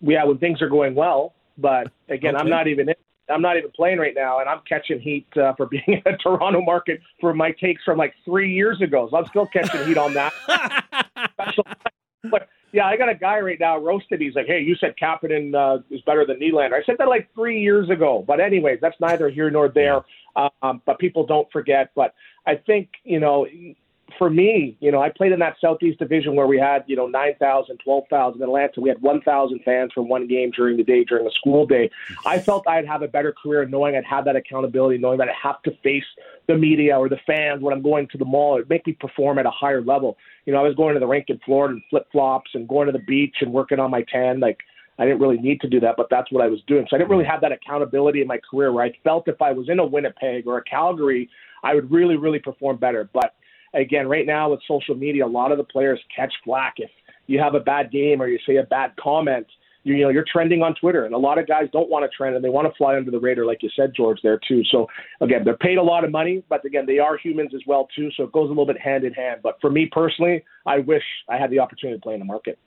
Yeah, 0.00 0.24
when 0.24 0.38
things 0.38 0.60
are 0.60 0.68
going 0.68 0.94
well, 0.94 1.34
but 1.56 1.90
again, 2.08 2.34
Okay. 2.34 2.42
I'm 2.42 2.50
not 2.50 2.68
even 2.68 2.88
in, 2.88 2.94
I'm 3.28 3.42
not 3.42 3.56
even 3.56 3.70
playing 3.70 3.98
right 3.98 4.14
now, 4.14 4.40
and 4.40 4.48
I'm 4.48 4.60
catching 4.68 5.00
heat 5.00 5.26
uh, 5.36 5.54
for 5.54 5.66
being 5.70 5.84
in 5.86 6.02
the 6.04 6.18
Toronto 6.22 6.60
market 6.60 7.00
for 7.20 7.32
my 7.32 7.52
takes 7.52 7.82
from 7.82 7.98
like 7.98 8.14
three 8.24 8.52
years 8.52 8.80
ago. 8.82 9.08
So 9.10 9.16
I'm 9.16 9.26
still 9.26 9.46
catching 9.46 9.84
heat 9.86 9.98
on 9.98 10.14
that. 10.14 10.32
But 12.28 12.48
yeah, 12.76 12.84
I 12.84 12.98
got 12.98 13.08
a 13.08 13.14
guy 13.14 13.40
right 13.40 13.58
now 13.58 13.78
roasted. 13.78 14.20
He's 14.20 14.34
like, 14.34 14.46
"Hey, 14.46 14.60
you 14.60 14.76
said 14.76 14.94
Kapanen 15.02 15.54
uh, 15.54 15.82
is 15.90 16.02
better 16.02 16.26
than 16.26 16.38
Nylander." 16.38 16.74
I 16.74 16.84
said 16.84 16.96
that 16.98 17.08
like 17.08 17.26
three 17.34 17.58
years 17.58 17.88
ago. 17.88 18.22
But 18.26 18.38
anyways, 18.38 18.80
that's 18.82 19.00
neither 19.00 19.30
here 19.30 19.50
nor 19.50 19.70
there. 19.70 20.02
Um, 20.60 20.82
but 20.84 20.98
people 20.98 21.24
don't 21.24 21.50
forget. 21.50 21.90
But 21.96 22.12
I 22.46 22.56
think 22.56 22.90
you 23.02 23.18
know, 23.18 23.46
for 24.18 24.30
me, 24.30 24.76
you 24.80 24.92
know, 24.92 25.02
I 25.02 25.10
played 25.10 25.32
in 25.32 25.38
that 25.40 25.56
Southeast 25.60 25.98
Division 25.98 26.36
where 26.36 26.46
we 26.46 26.58
had 26.58 26.84
you 26.86 26.96
know 26.96 27.06
9,000, 27.06 27.78
12,000. 27.78 28.40
In 28.40 28.48
Atlanta, 28.48 28.80
we 28.80 28.88
had 28.88 29.00
1,000 29.00 29.60
fans 29.64 29.92
for 29.92 30.02
one 30.02 30.26
game 30.26 30.50
during 30.50 30.76
the 30.76 30.84
day 30.84 31.04
during 31.04 31.26
a 31.26 31.30
school 31.32 31.66
day. 31.66 31.90
I 32.24 32.38
felt 32.38 32.66
I'd 32.68 32.86
have 32.86 33.02
a 33.02 33.08
better 33.08 33.32
career 33.32 33.66
knowing 33.66 33.96
I'd 33.96 34.04
have 34.04 34.24
that 34.26 34.36
accountability, 34.36 34.98
knowing 34.98 35.18
that 35.18 35.28
I 35.28 35.32
have 35.40 35.62
to 35.62 35.72
face 35.82 36.04
the 36.46 36.56
media 36.56 36.96
or 36.96 37.08
the 37.08 37.18
fans 37.26 37.62
when 37.62 37.74
I'm 37.74 37.82
going 37.82 38.08
to 38.08 38.18
the 38.18 38.24
mall. 38.24 38.56
It'd 38.56 38.70
make 38.70 38.86
me 38.86 38.92
perform 38.92 39.38
at 39.38 39.46
a 39.46 39.50
higher 39.50 39.82
level. 39.82 40.16
You 40.44 40.52
know, 40.52 40.60
I 40.60 40.62
was 40.62 40.76
going 40.76 40.94
to 40.94 41.00
the 41.00 41.06
rink 41.06 41.26
in 41.28 41.38
Florida 41.44 41.74
in 41.74 41.82
flip 41.90 42.06
flops 42.12 42.50
and 42.54 42.68
going 42.68 42.86
to 42.86 42.92
the 42.92 43.04
beach 43.06 43.36
and 43.40 43.52
working 43.52 43.80
on 43.80 43.90
my 43.90 44.02
tan. 44.02 44.40
Like, 44.40 44.58
I 44.98 45.04
didn't 45.04 45.20
really 45.20 45.38
need 45.38 45.60
to 45.60 45.68
do 45.68 45.80
that, 45.80 45.96
but 45.96 46.06
that's 46.10 46.30
what 46.32 46.42
I 46.42 46.46
was 46.46 46.60
doing. 46.66 46.86
So 46.88 46.96
I 46.96 46.98
didn't 46.98 47.10
really 47.10 47.24
have 47.24 47.40
that 47.42 47.52
accountability 47.52 48.22
in 48.22 48.28
my 48.28 48.38
career 48.50 48.72
where 48.72 48.84
I 48.84 48.92
felt 49.04 49.28
if 49.28 49.42
I 49.42 49.52
was 49.52 49.68
in 49.68 49.78
a 49.78 49.84
Winnipeg 49.84 50.46
or 50.46 50.58
a 50.58 50.64
Calgary, 50.64 51.28
I 51.62 51.74
would 51.74 51.90
really, 51.90 52.16
really 52.16 52.38
perform 52.38 52.78
better. 52.78 53.10
But 53.12 53.34
again, 53.76 54.08
right 54.08 54.26
now 54.26 54.50
with 54.50 54.60
social 54.66 54.94
media, 54.94 55.26
a 55.26 55.28
lot 55.28 55.52
of 55.52 55.58
the 55.58 55.64
players 55.64 56.00
catch 56.14 56.32
flack 56.44 56.74
if 56.78 56.90
you 57.26 57.38
have 57.38 57.54
a 57.54 57.60
bad 57.60 57.90
game 57.92 58.20
or 58.20 58.28
you 58.28 58.38
say 58.46 58.56
a 58.56 58.62
bad 58.62 58.92
comment. 59.00 59.46
You, 59.84 59.94
you 59.94 60.02
know, 60.02 60.08
you're 60.08 60.24
trending 60.30 60.62
on 60.62 60.74
Twitter, 60.74 61.04
and 61.04 61.14
a 61.14 61.18
lot 61.18 61.38
of 61.38 61.46
guys 61.46 61.68
don't 61.72 61.88
want 61.88 62.10
to 62.10 62.16
trend 62.16 62.34
and 62.34 62.44
they 62.44 62.48
want 62.48 62.66
to 62.66 62.76
fly 62.76 62.96
under 62.96 63.12
the 63.12 63.20
radar, 63.20 63.44
like 63.44 63.62
you 63.62 63.70
said, 63.76 63.92
George, 63.96 64.18
there 64.20 64.40
too. 64.48 64.62
So 64.72 64.88
again, 65.20 65.42
they're 65.44 65.56
paid 65.56 65.78
a 65.78 65.82
lot 65.82 66.02
of 66.02 66.10
money, 66.10 66.42
but 66.48 66.64
again, 66.64 66.86
they 66.86 66.98
are 66.98 67.16
humans 67.16 67.52
as 67.54 67.60
well 67.68 67.86
too. 67.94 68.10
So 68.16 68.24
it 68.24 68.32
goes 68.32 68.46
a 68.46 68.48
little 68.48 68.66
bit 68.66 68.80
hand 68.80 69.04
in 69.04 69.12
hand. 69.12 69.40
But 69.44 69.58
for 69.60 69.70
me 69.70 69.88
personally, 69.90 70.44
I 70.66 70.78
wish 70.78 71.04
I 71.28 71.36
had 71.36 71.50
the 71.50 71.60
opportunity 71.60 71.98
to 71.98 72.02
play 72.02 72.14
in 72.14 72.18
the 72.18 72.26
market. 72.26 72.58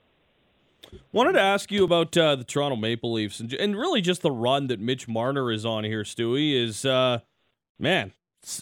Wanted 1.12 1.34
to 1.34 1.42
ask 1.42 1.72
you 1.72 1.84
about 1.84 2.16
uh, 2.18 2.38
the 2.38 2.46
Toronto 2.46 2.78
Maple 2.78 3.12
Leafs 3.12 3.40
and, 3.42 3.52
and 3.54 3.76
really 3.76 4.02
just 4.02 4.22
the 4.22 4.32
run 4.32 4.68
that 4.68 4.80
Mitch 4.80 5.08
Marner 5.08 5.52
is 5.52 5.66
on 5.66 5.84
here, 5.84 6.04
Stewie. 6.04 6.56
Is 6.56 6.86
uh, 6.86 7.20
man, 7.78 8.14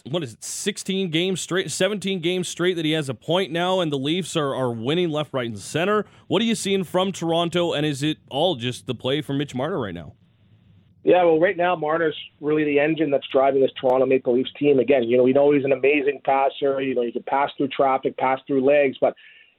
what 0.04 0.22
is 0.22 0.34
it? 0.34 0.44
Sixteen 0.44 1.10
games 1.10 1.40
straight, 1.40 1.70
seventeen 1.70 2.20
games 2.20 2.48
straight 2.48 2.74
that 2.74 2.84
he 2.84 2.92
has 2.92 3.08
a 3.08 3.14
point 3.14 3.52
now, 3.52 3.80
and 3.80 3.92
the 3.92 3.98
Leafs 3.98 4.36
are 4.36 4.54
are 4.54 4.72
winning 4.72 5.10
left, 5.10 5.32
right, 5.32 5.46
and 5.46 5.58
center. 5.58 6.04
What 6.26 6.42
are 6.42 6.44
you 6.44 6.54
seeing 6.54 6.84
from 6.84 7.12
Toronto, 7.12 7.72
and 7.72 7.86
is 7.86 8.02
it 8.02 8.18
all 8.28 8.56
just 8.56 8.86
the 8.86 8.94
play 8.94 9.20
from 9.20 9.38
Mitch 9.38 9.54
Marner 9.54 9.78
right 9.78 9.94
now? 9.94 10.14
Yeah, 11.04 11.24
well, 11.24 11.40
right 11.40 11.56
now 11.56 11.74
Marner's 11.74 12.16
really 12.40 12.64
the 12.64 12.80
engine 12.80 13.10
that's 13.10 13.26
driving 13.32 13.62
this 13.62 13.70
Toronto 13.80 14.04
Maple 14.04 14.34
Leafs 14.34 14.52
team. 14.58 14.78
Again, 14.78 15.04
you 15.04 15.16
know, 15.16 15.22
we 15.22 15.32
know 15.32 15.52
he's 15.52 15.64
an 15.64 15.72
amazing 15.72 16.20
passer. 16.24 16.82
You 16.82 16.94
know, 16.94 17.02
he 17.02 17.12
can 17.12 17.22
pass 17.22 17.50
through 17.56 17.68
traffic, 17.68 18.16
pass 18.16 18.40
through 18.46 18.64
legs, 18.64 18.98
but 19.00 19.14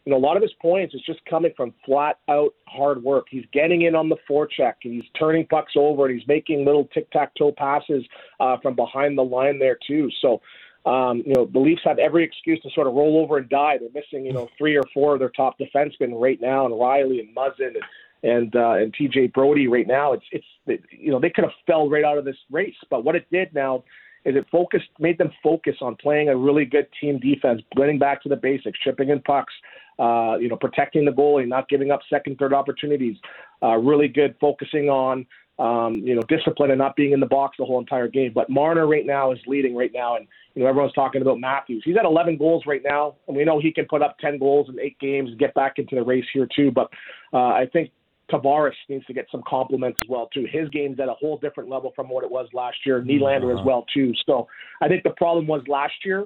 you 0.10 0.16
know, 0.16 0.20
a 0.20 0.26
lot 0.26 0.38
of 0.38 0.42
his 0.42 0.54
points 0.60 0.96
is 0.96 1.02
just 1.06 1.24
coming 1.26 1.52
from 1.56 1.72
flat 1.86 2.18
out 2.30 2.56
hard 2.68 3.04
work. 3.04 3.28
He's 3.30 3.46
getting 3.54 3.84
in 3.84 3.94
on 3.94 4.10
the 4.10 4.16
forecheck, 4.28 4.74
and 4.84 4.92
he's 4.92 5.04
turning 5.20 5.46
pucks 5.46 5.74
over, 5.76 6.08
and 6.08 6.18
he's 6.18 6.28
making 6.28 6.66
little 6.66 6.86
tic 6.86 7.12
tac 7.12 7.36
toe 7.36 7.52
passes 7.52 8.04
uh, 8.40 8.58
from 8.58 8.76
behind 8.76 9.20
the 9.20 9.24
line 9.24 9.60
there 9.60 9.78
too. 9.86 10.10
So. 10.22 10.42
Um, 10.86 11.24
you 11.26 11.34
know, 11.34 11.46
the 11.46 11.60
Leafs 11.60 11.82
have 11.84 12.00
every 12.00 12.24
excuse 12.24 12.60
to 12.62 12.70
sort 12.74 12.88
of 12.88 12.94
roll 12.94 13.22
over 13.22 13.38
and 13.38 13.50
die. 13.50 13.78
They're 13.78 13.90
missing, 13.94 14.26
you 14.26 14.32
know, 14.32 14.48
three 14.58 14.78
or 14.78 14.86
four 14.94 15.14
of 15.14 15.20
their 15.20 15.30
top 15.30 15.60
defensemen 15.60 16.12
right 16.14 16.40
now, 16.40 16.66
and 16.66 16.74
Rielly 16.74 17.20
and 17.20 17.36
Muzzin 17.36 17.76
and 17.76 17.84
and 18.24 18.56
uh, 18.56 18.76
and 18.76 18.96
TJ 18.96 19.34
Brodie 19.34 19.68
right 19.68 19.86
now. 19.86 20.14
It's 20.14 20.24
it's 20.32 20.82
you 20.90 21.12
know 21.12 21.20
they 21.20 21.32
could 21.32 21.44
have 21.44 21.54
fell 21.68 21.90
right 21.90 22.06
out 22.06 22.18
of 22.18 22.24
this 22.24 22.38
race, 22.50 22.78
but 22.90 23.04
what 23.04 23.18
it 23.18 23.28
did 23.30 23.54
now 23.54 23.84
is 24.26 24.36
it 24.36 24.46
focused 24.52 24.90
made 25.00 25.18
them 25.18 25.32
focus 25.42 25.76
on 25.82 25.96
playing 25.96 26.30
a 26.30 26.36
really 26.36 26.66
good 26.66 26.88
team 27.00 27.20
defense, 27.20 27.62
getting 27.76 28.00
back 28.00 28.22
to 28.24 28.30
the 28.30 28.36
basics, 28.36 28.80
chipping 28.80 29.10
in 29.10 29.22
pucks, 29.22 29.54
uh, 30.00 30.38
you 30.40 30.48
know, 30.48 30.56
protecting 30.56 31.06
the 31.06 31.12
goalie, 31.12 31.48
not 31.48 31.68
giving 31.70 31.92
up 31.92 32.00
second, 32.10 32.38
third 32.38 32.54
opportunities. 32.54 33.18
Uh, 33.62 33.76
really 33.76 34.08
good 34.08 34.36
focusing 34.40 34.90
on 34.90 35.26
um, 35.60 35.96
you 35.96 36.16
know 36.16 36.22
discipline 36.30 36.72
and 36.72 36.80
not 36.80 36.96
being 36.96 37.12
in 37.12 37.20
the 37.20 37.26
box 37.26 37.58
the 37.60 37.66
whole 37.66 37.80
entire 37.80 38.08
game. 38.08 38.32
But 38.34 38.50
Marner 38.50 38.88
right 38.88 39.06
now 39.06 39.32
is 39.32 39.40
leading 39.46 39.76
right 39.76 39.92
now, 39.94 40.16
and 40.16 40.26
you 40.56 40.64
know 40.64 40.70
everyone's 40.70 40.94
talking 40.94 41.22
about 41.22 41.40
Matthews. 41.40 41.84
He's 41.86 41.98
at 41.98 42.06
11 42.06 42.38
goals 42.38 42.64
right 42.66 42.82
now, 42.84 43.16
and 43.28 43.36
we 43.36 43.44
know 43.44 43.60
he 43.60 43.74
can 43.74 43.86
put 43.86 44.02
up 44.02 44.18
10 44.20 44.40
goals 44.40 44.70
in 44.70 44.80
eight 44.80 44.98
games 45.00 45.32
and 45.32 45.40
get 45.40 45.54
back 45.54 45.74
into 45.78 45.96
the 45.96 46.04
race 46.04 46.26
here 46.34 46.48
too. 46.56 46.72
But 46.72 46.90
uh, 47.34 47.48
I 47.48 47.68
think 47.72 47.92
Tavares 48.32 48.72
needs 48.88 49.06
to 49.08 49.14
get 49.14 49.28
some 49.32 49.44
compliments 49.48 50.00
as 50.02 50.10
well 50.10 50.30
too. 50.34 50.46
His 50.50 50.70
game's 50.70 51.00
at 51.00 51.10
a 51.10 51.14
whole 51.14 51.38
different 51.38 51.70
level 51.70 51.92
from 51.96 52.08
what 52.08 52.24
it 52.24 52.32
was 52.32 52.48
last 52.54 52.78
year. 52.86 53.02
Nylander 53.02 53.58
as 53.58 53.66
well 53.66 53.86
too. 53.94 54.14
So 54.26 54.48
I 54.82 54.88
think 54.88 55.04
the 55.04 55.10
problem 55.12 55.48
was 55.48 55.62
last 55.68 56.06
year. 56.06 56.26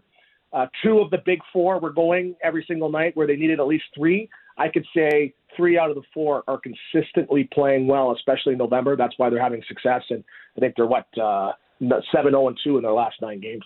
Uh, 0.53 0.67
two 0.83 0.99
of 0.99 1.09
the 1.09 1.17
big 1.25 1.39
four 1.51 1.79
were 1.79 1.91
going 1.91 2.35
every 2.43 2.63
single 2.67 2.89
night 2.89 3.17
where 3.17 3.25
they 3.25 3.35
needed 3.35 3.59
at 3.59 3.65
least 3.65 3.85
three. 3.95 4.29
I 4.57 4.67
could 4.67 4.85
say 4.95 5.33
three 5.57 5.79
out 5.79 5.89
of 5.89 5.95
the 5.95 6.03
four 6.13 6.43
are 6.47 6.59
consistently 6.59 7.49
playing 7.51 7.87
well, 7.87 8.11
especially 8.11 8.53
in 8.53 8.59
November. 8.59 8.95
That's 8.95 9.15
why 9.17 9.29
they're 9.29 9.41
having 9.41 9.63
success. 9.67 10.03
And 10.09 10.23
I 10.55 10.59
think 10.59 10.75
they're 10.75 10.85
what 10.85 11.07
uh, 11.17 11.53
seven 12.11 12.31
zero 12.31 12.47
and 12.47 12.59
two 12.63 12.77
in 12.77 12.83
their 12.83 12.93
last 12.93 13.15
nine 13.21 13.39
games. 13.39 13.63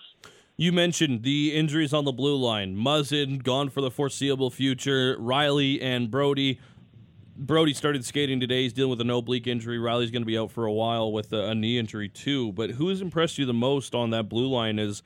You 0.56 0.72
mentioned 0.72 1.22
the 1.22 1.54
injuries 1.54 1.92
on 1.92 2.04
the 2.04 2.12
blue 2.12 2.36
line. 2.36 2.74
Muzzin 2.74 3.42
gone 3.42 3.68
for 3.68 3.80
the 3.80 3.90
foreseeable 3.90 4.50
future. 4.50 5.16
Rielly 5.18 5.80
and 5.80 6.10
Brodie. 6.10 6.58
Brodie 7.36 7.74
started 7.74 8.04
skating 8.04 8.40
today. 8.40 8.62
He's 8.62 8.72
dealing 8.72 8.90
with 8.90 9.00
an 9.00 9.10
oblique 9.10 9.46
injury. 9.46 9.78
Rielly's 9.78 10.10
going 10.10 10.22
to 10.22 10.26
be 10.26 10.36
out 10.36 10.50
for 10.50 10.66
a 10.66 10.72
while 10.72 11.12
with 11.12 11.32
a, 11.32 11.50
a 11.50 11.54
knee 11.54 11.78
injury 11.78 12.08
too. 12.08 12.50
But 12.52 12.70
who 12.70 12.88
has 12.88 13.00
impressed 13.00 13.38
you 13.38 13.46
the 13.46 13.54
most 13.54 13.94
on 13.94 14.10
that 14.10 14.28
blue 14.28 14.48
line 14.48 14.80
is 14.80 15.04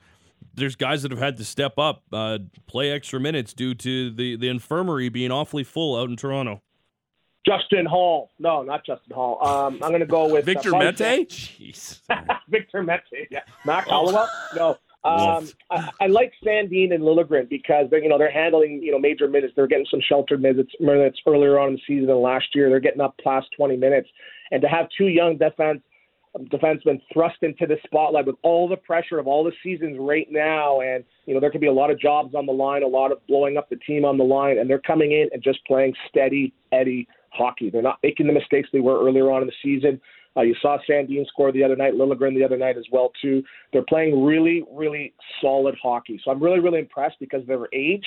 there's 0.53 0.75
guys 0.75 1.03
that 1.03 1.11
have 1.11 1.19
had 1.19 1.37
to 1.37 1.45
step 1.45 1.77
up, 1.77 2.03
uh, 2.11 2.39
play 2.67 2.91
extra 2.91 3.19
minutes 3.19 3.53
due 3.53 3.73
to 3.75 4.11
the, 4.11 4.35
the 4.35 4.47
infirmary 4.47 5.09
being 5.09 5.31
awfully 5.31 5.63
full 5.63 5.99
out 5.99 6.09
in 6.09 6.15
Toronto. 6.15 6.61
Justin 7.45 7.85
Hall. 7.85 8.31
No, 8.39 8.63
not 8.63 8.85
Justin 8.85 9.13
Hall. 9.13 9.45
Um, 9.45 9.75
I'm 9.83 9.89
going 9.89 9.99
to 9.99 10.05
go 10.05 10.27
with 10.33 10.45
Victor 10.45 10.75
uh, 10.75 10.79
Mete? 10.79 11.29
Jeez. 11.29 12.01
Victor 12.49 12.83
Mete. 12.83 13.27
Yeah. 13.29 13.41
Mac 13.65 13.87
Hollowell. 13.87 14.27
No. 14.55 14.77
Um, 15.05 15.49
I, 15.69 15.89
I 15.99 16.07
like 16.07 16.31
Sandin 16.45 16.93
and 16.93 17.03
Liljegren 17.03 17.49
because 17.49 17.87
they're 17.89 18.01
you 18.01 18.07
know 18.07 18.17
they're 18.17 18.31
handling 18.31 18.81
you 18.81 18.93
know 18.93 18.97
major 18.97 19.27
minutes. 19.27 19.51
They're 19.53 19.67
getting 19.67 19.85
some 19.91 19.99
sheltered 19.99 20.41
minutes 20.41 20.71
minutes 20.79 21.19
earlier 21.27 21.59
on 21.59 21.71
in 21.71 21.73
the 21.73 21.81
season 21.85 22.07
than 22.07 22.21
last 22.21 22.45
year. 22.55 22.69
They're 22.69 22.79
getting 22.79 23.01
up 23.01 23.13
past 23.21 23.47
20 23.57 23.75
minutes, 23.75 24.07
and 24.51 24.61
to 24.61 24.69
have 24.69 24.87
two 24.97 25.07
young 25.09 25.37
defense 25.37 25.81
defensemen 26.39 27.01
thrust 27.11 27.37
into 27.41 27.67
the 27.67 27.77
spotlight 27.85 28.25
with 28.25 28.35
all 28.41 28.67
the 28.67 28.77
pressure 28.77 29.19
of 29.19 29.27
all 29.27 29.43
the 29.43 29.51
seasons 29.61 29.97
right 29.99 30.27
now, 30.31 30.81
and 30.81 31.03
you 31.25 31.33
know 31.33 31.39
there 31.39 31.51
could 31.51 31.61
be 31.61 31.67
a 31.67 31.73
lot 31.73 31.91
of 31.91 31.99
jobs 31.99 32.33
on 32.35 32.45
the 32.45 32.51
line, 32.51 32.83
a 32.83 32.87
lot 32.87 33.11
of 33.11 33.25
blowing 33.27 33.57
up 33.57 33.69
the 33.69 33.75
team 33.77 34.03
on 34.03 34.17
the 34.17 34.23
line, 34.23 34.57
and 34.57 34.69
they're 34.69 34.79
coming 34.79 35.11
in 35.11 35.29
and 35.31 35.43
just 35.43 35.63
playing 35.65 35.93
steady 36.09 36.53
Eddie 36.71 37.07
hockey. 37.29 37.69
They're 37.69 37.81
not 37.81 37.99
making 38.03 38.27
the 38.27 38.33
mistakes 38.33 38.69
they 38.73 38.79
were 38.79 39.03
earlier 39.05 39.31
on 39.31 39.41
in 39.41 39.47
the 39.47 39.53
season. 39.63 40.01
Uh, 40.35 40.41
you 40.41 40.55
saw 40.61 40.77
Sandin 40.89 41.27
score 41.27 41.51
the 41.51 41.63
other 41.63 41.75
night, 41.75 41.93
Liljegren 41.93 42.33
the 42.33 42.43
other 42.43 42.57
night 42.57 42.77
as 42.77 42.85
well 42.91 43.11
too. 43.21 43.43
They're 43.71 43.83
playing 43.83 44.23
really, 44.23 44.63
really 44.71 45.13
solid 45.41 45.75
hockey. 45.81 46.19
So 46.23 46.31
I'm 46.31 46.41
really, 46.41 46.59
really 46.59 46.79
impressed 46.79 47.17
because 47.19 47.41
of 47.41 47.47
their 47.47 47.67
age. 47.73 48.05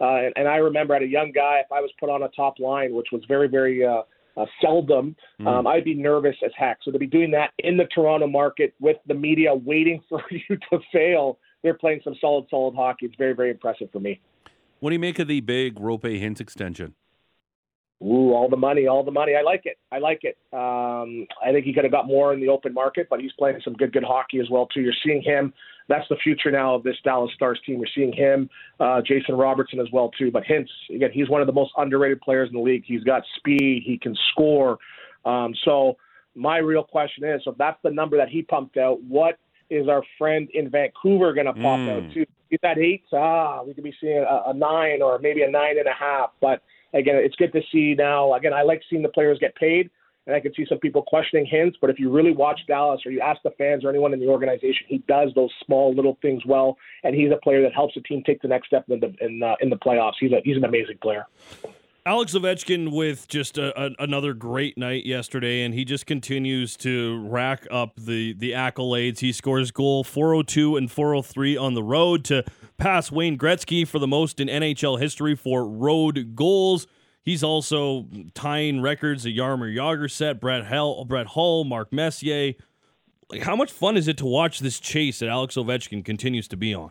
Uh, 0.00 0.16
and, 0.16 0.32
and 0.36 0.48
I 0.48 0.56
remember 0.56 0.94
at 0.94 1.02
a 1.02 1.06
young 1.06 1.32
guy, 1.32 1.60
if 1.64 1.70
I 1.72 1.80
was 1.80 1.90
put 1.98 2.10
on 2.10 2.22
a 2.22 2.28
top 2.28 2.58
line, 2.58 2.94
which 2.94 3.08
was 3.12 3.22
very, 3.28 3.48
very 3.48 3.84
uh, 3.84 4.02
uh, 4.38 4.46
seldom, 4.60 5.16
um, 5.46 5.66
I'd 5.66 5.84
be 5.84 5.94
nervous 5.94 6.36
as 6.44 6.52
heck. 6.56 6.78
So 6.82 6.90
to 6.90 6.98
be 6.98 7.06
doing 7.06 7.30
that 7.32 7.50
in 7.58 7.76
the 7.76 7.86
Toronto 7.94 8.26
market 8.26 8.74
with 8.80 8.96
the 9.06 9.14
media 9.14 9.54
waiting 9.54 10.02
for 10.08 10.22
you 10.30 10.56
to 10.70 10.78
fail, 10.92 11.38
they're 11.62 11.74
playing 11.74 12.00
some 12.04 12.14
solid, 12.20 12.46
solid 12.48 12.74
hockey. 12.74 13.06
It's 13.06 13.16
very, 13.16 13.34
very 13.34 13.50
impressive 13.50 13.90
for 13.92 14.00
me. 14.00 14.20
What 14.80 14.90
do 14.90 14.94
you 14.94 15.00
make 15.00 15.18
of 15.18 15.26
the 15.26 15.40
big 15.40 15.74
Roope 15.74 16.02
Hintz 16.02 16.40
extension? 16.40 16.94
Ooh, 18.00 18.32
all 18.32 18.48
the 18.48 18.56
money, 18.56 18.86
all 18.86 19.02
the 19.02 19.10
money. 19.10 19.34
I 19.34 19.42
like 19.42 19.62
it. 19.64 19.76
I 19.90 19.98
like 19.98 20.20
it. 20.22 20.38
Um, 20.52 21.26
I 21.44 21.50
think 21.50 21.64
he 21.64 21.72
could 21.72 21.82
have 21.82 21.92
got 21.92 22.06
more 22.06 22.32
in 22.32 22.40
the 22.40 22.48
open 22.48 22.72
market, 22.72 23.08
but 23.10 23.20
he's 23.20 23.32
playing 23.36 23.60
some 23.64 23.74
good, 23.74 23.92
good 23.92 24.04
hockey 24.04 24.38
as 24.38 24.48
well 24.48 24.66
too. 24.66 24.80
You're 24.80 24.92
seeing 25.04 25.20
him. 25.20 25.52
That's 25.88 26.06
the 26.08 26.16
future 26.16 26.50
now 26.50 26.74
of 26.74 26.82
this 26.82 26.96
Dallas 27.02 27.30
Stars 27.34 27.58
team. 27.64 27.78
You're 27.78 27.88
seeing 27.94 28.12
him, 28.12 28.50
uh, 28.78 29.00
Jason 29.00 29.34
Robertson 29.36 29.80
as 29.80 29.88
well 29.92 30.10
too. 30.18 30.30
But 30.30 30.44
Hintz, 30.44 30.68
again, 30.94 31.10
he's 31.12 31.28
one 31.28 31.40
of 31.40 31.46
the 31.46 31.52
most 31.52 31.72
underrated 31.76 32.20
players 32.20 32.48
in 32.50 32.56
the 32.56 32.62
league. 32.62 32.84
He's 32.86 33.02
got 33.04 33.22
speed. 33.36 33.82
He 33.84 33.98
can 33.98 34.14
score. 34.32 34.78
Um, 35.24 35.54
so 35.64 35.96
my 36.34 36.58
real 36.58 36.84
question 36.84 37.24
is, 37.24 37.42
so 37.44 37.52
if 37.52 37.58
that's 37.58 37.78
the 37.82 37.90
number 37.90 38.16
that 38.18 38.28
he 38.28 38.42
pumped 38.42 38.76
out, 38.76 39.02
what 39.02 39.38
is 39.70 39.88
our 39.88 40.02
friend 40.16 40.48
in 40.54 40.70
Vancouver 40.70 41.32
going 41.32 41.46
to 41.46 41.52
pop 41.54 41.80
Mm. 41.80 41.88
out 42.06 42.12
to? 42.14 42.26
If 42.50 42.60
that 42.62 42.78
eight, 42.78 43.04
ah, 43.12 43.62
we 43.62 43.74
could 43.74 43.84
be 43.84 43.94
seeing 44.00 44.18
a, 44.18 44.42
a 44.46 44.54
nine 44.54 45.02
or 45.02 45.18
maybe 45.18 45.42
a 45.42 45.50
nine 45.50 45.78
and 45.78 45.86
a 45.86 45.92
half. 45.92 46.30
But 46.40 46.62
again, 46.94 47.16
it's 47.16 47.36
good 47.36 47.52
to 47.52 47.60
see 47.70 47.94
now. 47.94 48.32
Again, 48.34 48.54
I 48.54 48.62
like 48.62 48.82
seeing 48.88 49.02
the 49.02 49.10
players 49.10 49.38
get 49.38 49.54
paid, 49.54 49.90
and 50.28 50.36
I 50.36 50.40
could 50.40 50.54
see 50.54 50.66
some 50.68 50.78
people 50.78 51.02
questioning 51.02 51.48
Hintz. 51.52 51.74
But 51.80 51.90
if 51.90 51.98
you 51.98 52.10
really 52.10 52.32
watch 52.32 52.60
Dallas 52.68 53.00
or 53.04 53.10
you 53.10 53.20
ask 53.20 53.42
the 53.42 53.50
fans 53.56 53.84
or 53.84 53.88
anyone 53.88 54.12
in 54.12 54.20
the 54.20 54.28
organization, 54.28 54.86
he 54.86 54.98
does 55.08 55.30
those 55.34 55.50
small 55.64 55.94
little 55.94 56.18
things 56.20 56.44
well, 56.46 56.76
and 57.02 57.14
he's 57.16 57.32
a 57.32 57.38
player 57.42 57.62
that 57.62 57.72
helps 57.72 57.94
the 57.94 58.02
team 58.02 58.22
take 58.24 58.42
the 58.42 58.48
next 58.48 58.68
step 58.68 58.84
in 58.88 59.00
the 59.00 59.14
in, 59.20 59.42
uh, 59.42 59.56
in 59.60 59.70
the 59.70 59.76
playoffs. 59.76 60.14
He's 60.20 60.30
a 60.30 60.40
he's 60.44 60.56
an 60.56 60.64
amazing 60.64 60.98
player. 61.02 61.26
Alex 62.04 62.32
Ovechkin 62.32 62.92
with 62.92 63.28
just 63.28 63.58
a, 63.58 63.78
a, 63.78 63.90
another 63.98 64.32
great 64.32 64.78
night 64.78 65.04
yesterday, 65.04 65.62
and 65.62 65.74
he 65.74 65.84
just 65.84 66.06
continues 66.06 66.76
to 66.78 67.26
rack 67.26 67.66
up 67.70 67.96
the 67.96 68.34
the 68.34 68.52
accolades. 68.52 69.20
He 69.20 69.32
scores 69.32 69.70
goal 69.70 70.04
402 70.04 70.76
and 70.76 70.90
403 70.90 71.56
on 71.56 71.74
the 71.74 71.82
road 71.82 72.24
to 72.26 72.44
pass 72.76 73.10
Wayne 73.10 73.38
Gretzky 73.38 73.86
for 73.86 73.98
the 73.98 74.06
most 74.06 74.40
in 74.40 74.48
NHL 74.48 75.00
history 75.00 75.34
for 75.34 75.66
road 75.66 76.34
goals. 76.36 76.86
He's 77.28 77.44
also 77.44 78.06
tying 78.32 78.80
records 78.80 79.24
that 79.24 79.36
Jaromir 79.36 79.76
Jagr 79.76 80.10
set, 80.10 80.40
Brett 80.40 80.64
Hell, 80.64 81.04
Brett 81.04 81.26
Hull, 81.26 81.64
Mark 81.64 81.92
Messier. 81.92 82.54
Like, 83.28 83.42
how 83.42 83.54
much 83.54 83.70
fun 83.70 83.98
is 83.98 84.08
it 84.08 84.16
to 84.16 84.24
watch 84.24 84.60
this 84.60 84.80
chase 84.80 85.18
that 85.18 85.28
Alex 85.28 85.56
Ovechkin 85.56 86.02
continues 86.02 86.48
to 86.48 86.56
be 86.56 86.72
on? 86.72 86.90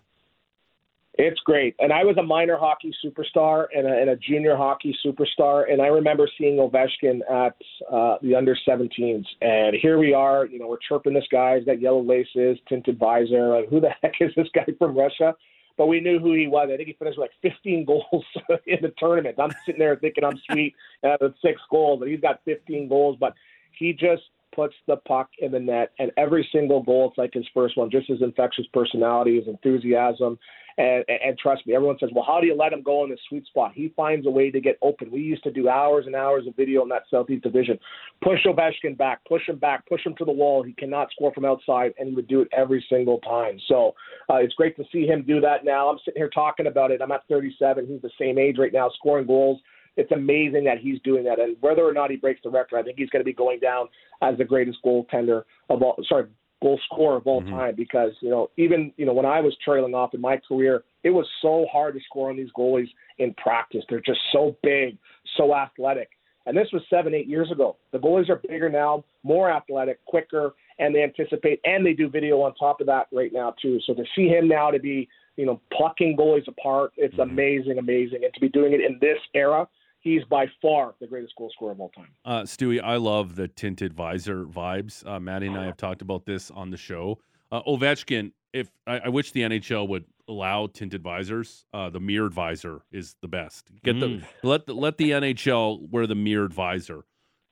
It's 1.16 1.40
great. 1.40 1.74
And 1.80 1.92
I 1.92 2.04
was 2.04 2.18
a 2.18 2.22
minor 2.22 2.56
hockey 2.56 2.94
superstar 3.04 3.66
and 3.76 3.88
a, 3.88 3.92
and 3.92 4.12
a 4.12 4.16
junior 4.16 4.56
hockey 4.56 4.96
superstar. 5.04 5.74
And 5.74 5.82
I 5.82 5.88
remember 5.88 6.30
seeing 6.38 6.58
Ovechkin 6.58 7.22
at 7.28 7.56
uh, 7.92 8.18
the 8.22 8.36
under 8.36 8.56
17s. 8.56 9.26
And 9.42 9.76
here 9.82 9.98
we 9.98 10.14
are, 10.14 10.46
you 10.46 10.60
know, 10.60 10.68
we're 10.68 10.78
chirping 10.88 11.16
this 11.16 11.26
guy. 11.32 11.58
He's 11.58 11.66
got 11.66 11.82
yellow 11.82 12.04
laces, 12.04 12.60
tinted 12.70 13.00
visor. 13.00 13.48
Like, 13.48 13.70
who 13.70 13.82
the 13.82 13.90
heck 14.04 14.14
is 14.20 14.30
this 14.38 14.50
guy 14.54 14.68
from 14.78 14.96
Russia? 14.96 15.34
But 15.78 15.88
we 15.88 16.00
knew 16.00 16.20
who 16.20 16.34
he 16.34 16.48
was. 16.48 16.70
I 16.72 16.76
think 16.76 16.88
he 16.88 16.94
finished 16.94 17.18
with 17.18 17.30
like 17.44 17.54
15 17.54 17.86
goals 17.86 18.26
in 18.66 18.80
the 18.82 18.94
tournament. 18.98 19.38
I'm 19.40 19.52
sitting 19.66 19.80
there 19.80 19.96
thinking 19.96 20.24
I'm 20.24 20.40
sweet 20.50 20.74
uh, 21.04 21.18
with 21.22 21.34
six 21.42 21.62
goals, 21.70 22.02
and 22.02 22.10
he's 22.10 22.20
got 22.20 22.42
15 22.46 22.90
goals. 22.90 23.18
But 23.20 23.34
he 23.78 23.94
just 23.94 24.24
puts 24.56 24.74
the 24.88 24.98
puck 24.98 25.30
in 25.40 25.52
the 25.52 25.60
net, 25.60 25.92
and 26.00 26.12
every 26.18 26.48
single 26.52 26.82
goal, 26.82 27.10
it's 27.10 27.18
like 27.18 27.34
his 27.34 27.46
first 27.54 27.78
one. 27.78 27.92
Just 27.92 28.10
his 28.10 28.22
infectious 28.22 28.66
personality, 28.74 29.38
his 29.38 29.48
enthusiasm, 29.48 30.40
and, 30.78 31.04
and, 31.10 31.38
trust 31.40 31.66
me, 31.66 31.76
everyone 31.76 31.98
says, 32.00 32.10
"Well, 32.14 32.24
how 32.26 32.40
do 32.40 32.48
you 32.48 32.56
let 32.56 32.74
him 32.74 32.84
go 32.84 33.04
in 33.04 33.10
the 33.10 33.18
sweet 33.28 33.46
spot?" 33.48 33.72
He 33.74 33.90
finds 33.96 34.28
a 34.28 34.30
way 34.30 34.52
to 34.52 34.60
get 34.60 34.78
open. 34.82 35.10
We 35.10 35.22
used 35.22 35.44
to 35.44 35.52
do 35.52 35.70
hours 35.70 36.06
and 36.06 36.16
hours 36.16 36.46
of 36.48 36.56
video 36.56 36.84
in 36.84 36.90
that 36.90 37.04
Southeast 37.10 37.44
Division. 37.44 37.80
Push 38.22 38.46
Ovechkin 38.46 38.98
back, 38.98 39.26
push 39.26 39.48
him 39.48 39.58
back, 39.58 39.88
push 39.88 40.06
him 40.06 40.16
to 40.18 40.26
the 40.26 40.32
wall. 40.32 40.64
He 40.64 40.74
cannot 40.74 41.12
score 41.12 41.34
from 41.34 41.46
outside, 41.46 41.94
and 41.98 42.10
he 42.10 42.16
would 42.16 42.28
do 42.28 42.42
it 42.42 42.48
every 42.56 42.86
single 42.90 43.20
time. 43.20 43.60
So 43.68 43.96
uh, 44.30 44.36
it's 44.36 44.54
great 44.54 44.76
to 44.78 44.84
see 44.92 45.08
him 45.08 45.24
do 45.24 45.42
that 45.42 45.66
now. 45.66 45.90
I'm 45.90 45.98
sitting 46.06 46.20
here 46.20 46.30
talking 46.30 46.68
about 46.68 46.92
it. 46.92 47.02
I'm 47.02 47.12
at 47.12 47.28
37. 47.28 47.88
He's 47.88 48.02
the 48.02 48.12
same 48.20 48.38
age 48.38 48.58
right 48.58 48.74
now, 48.74 48.90
scoring 48.98 49.26
goals 49.26 49.60
it's 49.98 50.12
amazing 50.12 50.64
that 50.66 50.78
he's 50.78 51.02
doing 51.02 51.24
that. 51.26 51.40
And 51.40 51.58
whether 51.60 51.84
or 51.84 51.92
not 51.92 52.12
he 52.12 52.18
breaks 52.18 52.40
the 52.44 52.50
record, 52.50 52.78
I 52.78 52.84
think 52.84 52.98
he's 52.98 53.10
going 53.10 53.20
to 53.20 53.26
be 53.26 53.34
going 53.34 53.60
down 53.60 53.88
as 54.22 54.38
the 54.38 54.46
greatest 54.46 54.78
goaltender 54.86 55.44
of 55.70 55.82
all. 55.82 55.96
Sorry, 56.08 56.26
goal 56.62 56.80
scorer 56.86 57.18
of 57.18 57.28
all 57.28 57.44
Mhm. 57.44 57.50
time. 57.50 57.76
Because 57.76 58.14
you 58.22 58.30
know, 58.30 58.50
even 58.58 58.94
you 58.98 59.06
know, 59.06 59.14
when 59.14 59.26
I 59.26 59.40
was 59.42 59.56
trailing 59.58 59.94
off 59.94 60.14
in 60.14 60.22
my 60.22 60.38
career, 60.38 60.84
it 61.04 61.12
was 61.12 61.28
so 61.42 61.66
hard 61.72 61.96
to 61.96 62.02
score 62.02 62.30
on 62.30 62.38
these 62.38 62.52
goalies 62.58 62.90
in 63.18 63.34
practice. 63.36 63.84
They're 63.90 64.02
just 64.02 64.22
so 64.32 64.56
big, 64.64 64.98
so 65.36 65.56
athletic. 65.56 66.10
And 66.46 66.58
this 66.58 66.72
was 66.72 66.82
seven, 66.90 67.14
eight 67.14 67.28
years 67.28 67.52
ago. 67.52 67.76
The 67.92 68.00
goalies 68.00 68.30
are 68.30 68.42
bigger 68.48 68.70
now, 68.70 69.04
more 69.24 69.52
athletic, 69.52 70.04
quicker, 70.06 70.56
and 70.80 70.96
they 70.96 71.04
anticipate 71.04 71.60
and 71.66 71.86
they 71.86 71.94
do 71.94 72.08
video 72.08 72.42
on 72.42 72.56
top 72.56 72.80
of 72.80 72.88
that 72.88 73.08
right 73.12 73.34
now 73.34 73.54
too. 73.62 73.80
So 73.86 73.94
to 73.94 74.04
see 74.16 74.28
him 74.30 74.48
now 74.48 74.72
to 74.72 74.80
be, 74.80 75.10
you 75.36 75.46
know, 75.46 75.60
plucking 75.74 76.16
goalies 76.16 76.48
apart, 76.48 76.94
it's 76.96 77.18
Mhm. 77.18 77.24
amazing, 77.24 77.78
amazing. 77.80 78.24
And 78.24 78.34
to 78.34 78.40
be 78.40 78.48
doing 78.48 78.72
it 78.72 78.80
in 78.80 78.98
this 79.00 79.20
era, 79.34 79.68
he's 80.14 80.24
by 80.26 80.48
far 80.62 80.96
the 81.00 81.08
greatest 81.08 81.34
goal 81.38 81.50
scorer 81.54 81.72
of 81.74 81.80
all 81.80 81.90
time. 81.90 82.08
Uh, 82.26 82.42
Stewie, 82.44 82.82
I 82.84 82.96
love 82.98 83.36
the 83.36 83.48
tinted 83.48 83.94
visor 83.94 84.46
vibes. 84.46 85.06
Uh, 85.06 85.20
Maddie 85.20 85.48
and 85.48 85.58
I 85.58 85.66
have 85.66 85.78
talked 85.78 86.02
about 86.02 86.26
this 86.26 86.52
on 86.52 86.70
the 86.70 86.78
show. 86.78 87.20
Uh, 87.52 87.62
Ovechkin, 87.64 88.32
if 88.54 88.70
I, 88.86 89.00
I 89.00 89.10
wish 89.10 89.32
the 89.32 89.42
NHL 89.42 89.88
would 89.90 90.06
allow 90.28 90.68
tinted 90.68 91.02
visors, 91.04 91.66
uh, 91.74 91.90
the 91.90 92.00
mirrored 92.00 92.34
visor 92.34 92.82
is 92.92 93.16
the 93.22 93.28
best. 93.28 93.70
Get 93.84 93.96
Mm. 93.96 94.22
the 94.42 94.48
let 94.48 94.66
the, 94.66 94.74
let 94.74 94.98
the 94.98 95.12
NHL 95.12 95.90
wear 95.90 96.06
the 96.08 96.16
mirrored 96.16 96.54
visor. 96.54 97.06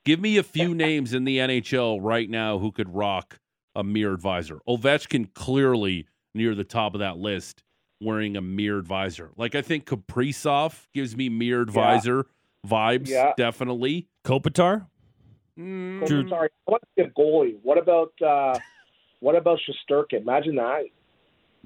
Give 0.03 0.19
me 0.19 0.37
a 0.37 0.43
few 0.43 0.75
names 0.85 1.13
in 1.13 1.23
the 1.23 1.37
NHL 1.37 1.99
right 2.01 2.29
now 2.29 2.59
who 2.59 2.71
could 2.71 2.93
rock 2.93 3.39
a 3.75 3.83
mirrored 3.83 4.21
visor. 4.21 4.59
Ovechkin 4.67 5.33
clearly 5.33 6.07
near 6.33 6.53
the 6.55 6.63
top 6.65 6.93
of 6.93 6.99
that 6.99 7.17
list 7.17 7.63
wearing 8.01 8.35
a 8.35 8.41
mirrored 8.41 8.85
visor. 8.87 9.31
Like 9.37 9.55
I 9.55 9.61
think 9.61 9.85
Kaprizov 9.85 10.87
gives 10.93 11.15
me 11.15 11.29
mirrored 11.29 11.69
Yeah. 11.69 11.73
visor 11.73 12.25
vibes 12.65 13.07
Yeah. 13.09 13.33
definitely. 13.37 14.07
Kopitar? 14.25 14.87
Mm, 15.57 16.05
Drew- 16.05 16.27
sorry, 16.29 16.49
I 16.67 16.71
want 16.71 16.83
to 16.83 16.87
see 16.97 17.07
a 17.07 17.09
goalie. 17.11 17.55
What 17.63 17.77
about 17.77 18.11
uh, 18.21 18.57
what 19.21 19.35
about 19.35 19.59
Shesterkin? 19.59 20.21
Imagine 20.21 20.55
that. 20.55 20.83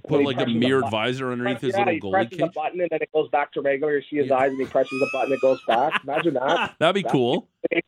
put 0.07 0.23
like 0.23 0.35
a 0.35 0.39
presses 0.43 0.53
the 0.53 0.59
mirrored 0.59 0.89
visor 0.91 1.31
underneath 1.31 1.61
his 1.61 1.73
yeah, 1.73 1.79
little 1.79 1.93
he 1.93 1.99
goalie 1.99 2.11
presses 2.11 2.37
cage. 2.37 2.41
a 2.41 2.51
button 2.53 2.81
and 2.81 2.89
then 2.91 2.99
it 3.01 3.11
goes 3.11 3.29
back 3.31 3.51
to 3.53 3.61
regular. 3.61 3.97
You 3.97 4.03
see 4.09 4.15
his 4.17 4.27
Yeah. 4.27 4.35
eyes 4.35 4.51
and 4.51 4.59
he 4.59 4.65
presses 4.67 4.99
the 4.99 5.09
button, 5.11 5.33
it 5.33 5.41
goes 5.41 5.59
back. 5.67 6.03
Imagine 6.03 6.35
that. 6.35 6.75
That'd 6.79 7.03
be 7.03 7.09
cool. 7.09 7.49
Mm. 7.73 7.81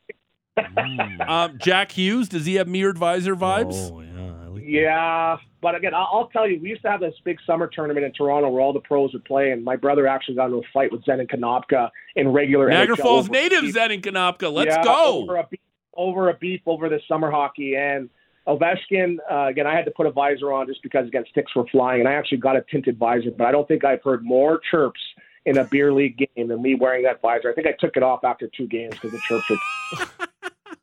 Um, 1.29 1.57
Jack 1.59 1.91
Hughes, 1.93 2.27
does 2.27 2.45
he 2.45 2.55
have 2.55 2.67
mirrored 2.67 2.97
visor 2.97 3.35
vibes? 3.35 3.89
Oh, 3.91 4.01
yeah. 4.01 4.19
I 4.43 4.47
like 4.47 4.63
that. 4.63 5.39
But 5.61 5.75
again, 5.75 5.93
I'll, 5.93 6.09
I'll 6.11 6.27
tell 6.27 6.47
you, 6.49 6.59
we 6.61 6.69
used 6.69 6.81
to 6.81 6.89
have 6.89 6.99
this 6.99 7.13
big 7.23 7.37
summer 7.45 7.67
tournament 7.67 8.05
in 8.05 8.11
Toronto 8.13 8.49
where 8.49 8.61
all 8.61 8.73
the 8.73 8.79
pros 8.79 9.13
would 9.13 9.25
play, 9.25 9.51
and 9.51 9.63
my 9.63 9.75
brother 9.75 10.07
actually 10.07 10.35
got 10.35 10.45
into 10.45 10.57
a 10.57 10.61
fight 10.73 10.91
with 10.91 11.03
Zenon 11.05 11.29
Konopka 11.29 11.89
in 12.15 12.29
regular 12.29 12.69
Niagara 12.69 12.95
NHL 12.97 13.01
Falls 13.01 13.29
native. 13.29 13.63
Zenon 13.65 14.01
Konopka. 14.01 14.51
Let's 14.51 14.75
Yeah, 14.75 14.83
go. 14.83 15.21
over 15.23 15.37
a 15.37 15.47
beef, 15.49 15.59
over 15.95 16.29
a 16.29 16.33
beef 16.33 16.61
over 16.65 16.89
the 16.89 16.99
summer 17.07 17.31
hockey 17.31 17.75
and. 17.75 18.09
Ovechkin, 18.47 19.17
uh, 19.31 19.45
again, 19.49 19.67
I 19.67 19.75
had 19.75 19.85
to 19.85 19.91
put 19.91 20.07
a 20.07 20.11
visor 20.11 20.51
on 20.51 20.65
just 20.65 20.81
because 20.81 21.07
again 21.07 21.23
sticks 21.29 21.55
were 21.55 21.67
flying, 21.67 21.99
and 21.99 22.09
I 22.09 22.13
actually 22.13 22.39
got 22.39 22.55
a 22.55 22.63
tinted 22.71 22.97
visor. 22.97 23.29
But 23.29 23.45
I 23.45 23.51
don't 23.51 23.67
think 23.67 23.85
I've 23.85 24.01
heard 24.01 24.23
more 24.25 24.59
chirps 24.71 24.99
in 25.45 25.59
a 25.59 25.63
beer 25.63 25.93
league 25.93 26.17
game 26.17 26.47
than 26.47 26.59
me 26.59 26.73
wearing 26.73 27.03
that 27.03 27.21
visor. 27.21 27.51
I 27.51 27.53
think 27.53 27.67
I 27.67 27.73
took 27.79 27.97
it 27.97 28.01
off 28.01 28.23
after 28.23 28.49
two 28.57 28.65
games 28.65 28.95
because 28.95 29.11
the 29.11 29.19
chirps 29.27 29.47
were 29.47 30.27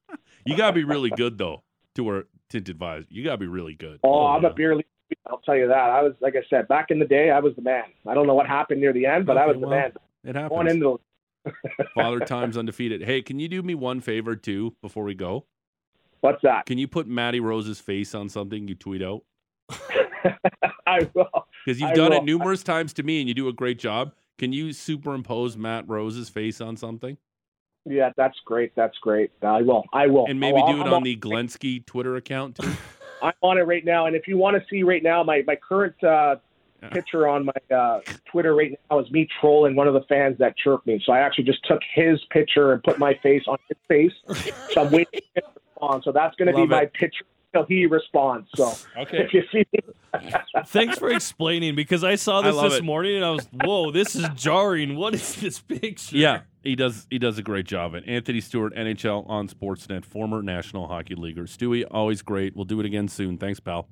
You 0.46 0.56
gotta 0.56 0.72
be 0.72 0.84
really 0.84 1.10
good 1.10 1.36
though 1.36 1.64
to 1.96 2.04
wear 2.04 2.24
tinted 2.48 2.78
visor. 2.78 3.06
You 3.10 3.24
gotta 3.24 3.38
be 3.38 3.46
really 3.46 3.74
good. 3.74 4.00
Oh, 4.04 4.20
oh 4.22 4.26
I'm 4.26 4.42
yeah. 4.42 4.48
a 4.50 4.54
beer 4.54 4.74
league. 4.76 4.86
I'll 5.26 5.38
tell 5.38 5.56
you 5.56 5.68
that. 5.68 5.76
I 5.90 6.02
was, 6.02 6.12
like 6.20 6.34
I 6.36 6.42
said, 6.50 6.68
back 6.68 6.90
in 6.90 6.98
the 6.98 7.06
day, 7.06 7.30
I 7.30 7.40
was 7.40 7.54
the 7.56 7.62
man. 7.62 7.84
I 8.06 8.12
don't 8.14 8.26
know 8.26 8.34
what 8.34 8.46
happened 8.46 8.80
near 8.80 8.92
the 8.92 9.06
end, 9.06 9.24
but 9.26 9.38
I 9.38 9.44
Okay, 9.44 9.52
was 9.52 9.60
the 9.60 9.68
man. 9.68 9.92
It 10.24 10.32
Going 10.48 10.66
happens. 10.66 10.72
into 10.72 11.00
Father 11.94 12.20
time's 12.20 12.58
undefeated. 12.58 13.02
Hey, 13.02 13.22
can 13.22 13.38
you 13.38 13.48
do 13.48 13.62
me 13.62 13.74
one 13.74 14.00
favor 14.00 14.36
too 14.36 14.74
before 14.82 15.04
we 15.04 15.14
go? 15.14 15.46
what's 16.20 16.42
that? 16.42 16.66
Can 16.66 16.78
you 16.78 16.88
put 16.88 17.06
Matty 17.06 17.40
Rose's 17.40 17.80
face 17.80 18.14
on 18.14 18.28
something 18.28 18.66
you 18.68 18.74
tweet 18.74 19.02
out? 19.02 19.22
I 20.86 21.08
will. 21.14 21.46
Because 21.64 21.80
you've 21.80 21.90
I 21.90 21.94
done 21.94 22.10
will. 22.10 22.18
it 22.18 22.24
numerous 22.24 22.62
times 22.62 22.92
to 22.94 23.02
me 23.02 23.20
and 23.20 23.28
you 23.28 23.34
do 23.34 23.48
a 23.48 23.52
great 23.52 23.78
job. 23.78 24.12
Can 24.38 24.52
you 24.52 24.72
superimpose 24.72 25.56
Matt 25.56 25.88
Rose's 25.88 26.28
face 26.28 26.60
on 26.60 26.76
something? 26.76 27.16
Yeah, 27.88 28.10
that's 28.16 28.38
great. 28.44 28.72
That's 28.74 28.96
great. 28.98 29.30
I 29.42 29.62
will. 29.62 29.84
I 29.92 30.06
will. 30.06 30.26
And 30.26 30.38
maybe 30.38 30.58
I'll- 30.58 30.72
do 30.72 30.80
it 30.80 30.86
I'm 30.86 30.92
on 30.94 31.02
the 31.02 31.16
Glensky 31.16 31.84
Twitter 31.84 32.16
account 32.16 32.56
too? 32.56 32.70
I'm 33.22 33.32
on 33.42 33.58
it 33.58 33.62
right 33.62 33.84
now, 33.84 34.06
and 34.06 34.14
if 34.14 34.28
you 34.28 34.36
want 34.36 34.56
to 34.56 34.62
see 34.70 34.84
right 34.84 35.02
now, 35.02 35.24
my 35.24 35.42
my 35.46 35.56
current 35.56 36.02
uh, 36.04 36.36
picture 36.92 37.26
on 37.26 37.46
my 37.46 37.76
uh, 37.76 38.00
Twitter 38.30 38.54
right 38.54 38.78
now 38.88 39.00
is 39.00 39.10
me 39.10 39.26
trolling 39.40 39.74
one 39.74 39.88
of 39.88 39.94
the 39.94 40.02
fans 40.08 40.38
that 40.38 40.56
chirped 40.56 40.86
me. 40.86 41.02
So 41.04 41.12
I 41.12 41.18
actually 41.18 41.42
just 41.44 41.64
took 41.66 41.80
his 41.94 42.20
picture 42.30 42.72
and 42.72 42.82
put 42.82 43.00
my 43.00 43.14
face 43.20 43.42
on 43.48 43.58
his 43.68 43.76
face. 43.88 44.12
So 44.72 44.82
I'm 44.84 44.92
waiting 44.92 45.20
for 45.34 45.40
him 45.40 45.52
to 45.54 45.60
respond. 45.74 46.02
So 46.04 46.12
that's 46.12 46.36
going 46.36 46.46
to 46.46 46.52
be 46.54 46.60
Love 46.60 46.68
my 46.68 46.82
it. 46.82 46.92
picture 46.92 47.24
until 47.52 47.66
he 47.66 47.86
responds. 47.86 48.48
So 48.54 48.72
Okay. 48.96 49.18
if 49.18 49.32
you 49.32 49.42
see 49.52 49.64
Thanks 50.66 50.98
for 50.98 51.10
explaining 51.10 51.74
because 51.74 52.02
I 52.04 52.14
saw 52.14 52.40
this 52.42 52.54
love 52.54 52.70
this 52.70 52.80
it. 52.80 52.84
morning 52.84 53.16
and 53.16 53.24
I 53.24 53.30
was, 53.30 53.46
whoa, 53.64 53.90
this 53.90 54.14
is 54.16 54.26
jarring. 54.34 54.96
What 54.96 55.14
is 55.14 55.36
this 55.36 55.60
picture? 55.60 56.16
Yeah, 56.16 56.40
he 56.62 56.74
does. 56.76 57.06
He 57.10 57.18
does 57.18 57.38
a 57.38 57.42
great 57.42 57.66
job. 57.66 57.94
And 57.94 58.06
Anthony 58.08 58.40
Stewart, 58.40 58.74
NHL 58.74 59.28
on 59.28 59.48
Sportsnet, 59.48 60.04
former 60.04 60.42
National 60.42 60.88
Hockey 60.88 61.14
Leaguer. 61.14 61.44
Stewie, 61.44 61.84
always 61.90 62.22
great. 62.22 62.56
We'll 62.56 62.64
do 62.64 62.80
it 62.80 62.86
again 62.86 63.08
soon. 63.08 63.36
Thanks, 63.38 63.60
pal. 63.60 63.86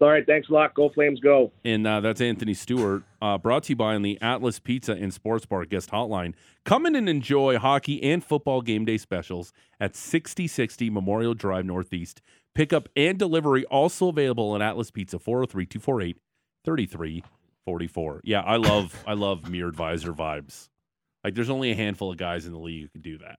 all 0.00 0.08
right, 0.10 0.26
thanks 0.26 0.48
a 0.48 0.52
lot. 0.52 0.74
Go 0.74 0.88
Flames, 0.90 1.20
go. 1.20 1.52
And 1.64 1.86
uh, 1.86 2.00
that's 2.00 2.20
Anthony 2.20 2.54
Stewart, 2.54 3.04
uh, 3.22 3.38
brought 3.38 3.62
to 3.64 3.70
you 3.70 3.76
by 3.76 3.94
on 3.94 4.02
the 4.02 4.18
Atlas 4.20 4.58
Pizza 4.58 4.92
and 4.92 5.14
Sports 5.14 5.46
Bar 5.46 5.64
guest 5.66 5.90
hotline. 5.90 6.34
Come 6.64 6.84
in 6.84 6.94
and 6.96 7.08
enjoy 7.08 7.58
hockey 7.58 8.02
and 8.02 8.22
football 8.24 8.60
game 8.60 8.84
day 8.84 8.98
specials 8.98 9.52
at 9.80 9.94
6060 9.94 10.90
Memorial 10.90 11.32
Drive 11.34 11.64
Northeast. 11.64 12.20
Pickup 12.54 12.88
and 12.96 13.18
delivery 13.18 13.64
also 13.66 14.08
available 14.08 14.54
at 14.54 14.62
Atlas 14.62 14.90
Pizza 14.90 15.18
403 15.18 15.66
248 15.66 16.16
3344. 16.64 18.20
Yeah, 18.24 18.40
I 18.40 18.56
love 18.56 19.02
I 19.06 19.14
love 19.14 19.48
mirrored 19.50 19.74
Advisor 19.74 20.12
vibes. 20.12 20.68
Like 21.22 21.34
there's 21.34 21.50
only 21.50 21.70
a 21.70 21.74
handful 21.74 22.10
of 22.12 22.16
guys 22.18 22.46
in 22.46 22.52
the 22.52 22.58
league 22.58 22.82
who 22.82 22.88
can 22.88 23.00
do 23.02 23.18
that. 23.18 23.38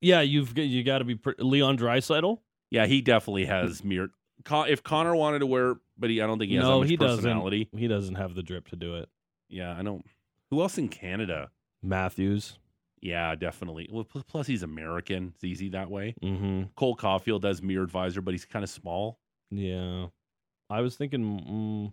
Yeah, 0.00 0.20
you've 0.20 0.54
got- 0.54 0.62
you 0.62 0.82
got 0.82 0.98
to 0.98 1.04
be 1.04 1.14
pre- 1.14 1.34
Leon 1.38 1.78
Draisaitl. 1.78 2.38
Yeah, 2.70 2.86
he 2.86 3.00
definitely 3.02 3.44
has 3.46 3.84
mirrored. 3.84 4.10
Con- 4.44 4.68
if 4.68 4.82
Connor 4.82 5.14
wanted 5.14 5.40
to 5.40 5.46
wear, 5.46 5.76
but 5.98 6.10
he, 6.10 6.20
I 6.20 6.26
don't 6.26 6.38
think 6.38 6.50
he 6.50 6.56
has 6.56 6.64
no, 6.64 6.82
he 6.82 6.96
personality. 6.96 7.64
doesn't. 7.66 7.78
He 7.78 7.86
doesn't 7.88 8.14
have 8.16 8.34
the 8.34 8.42
drip 8.42 8.68
to 8.68 8.76
do 8.76 8.96
it. 8.96 9.08
Yeah, 9.48 9.76
I 9.78 9.82
don't. 9.82 10.04
Who 10.50 10.60
else 10.62 10.78
in 10.78 10.88
Canada? 10.88 11.50
Matthews. 11.82 12.58
Yeah, 13.02 13.34
definitely. 13.34 13.88
Well, 13.92 14.04
plus 14.04 14.46
he's 14.46 14.62
American. 14.62 15.32
It's 15.34 15.42
easy 15.44 15.68
that 15.70 15.90
way. 15.90 16.14
Mm-hmm. 16.22 16.62
Cole 16.76 16.96
Caufield 16.96 17.42
has 17.44 17.60
mirror 17.60 17.82
advisor, 17.82 18.20
but 18.22 18.32
he's 18.32 18.44
kind 18.44 18.62
of 18.62 18.70
small. 18.70 19.18
Yeah. 19.50 20.06
I 20.70 20.80
was 20.82 20.94
thinking. 20.96 21.92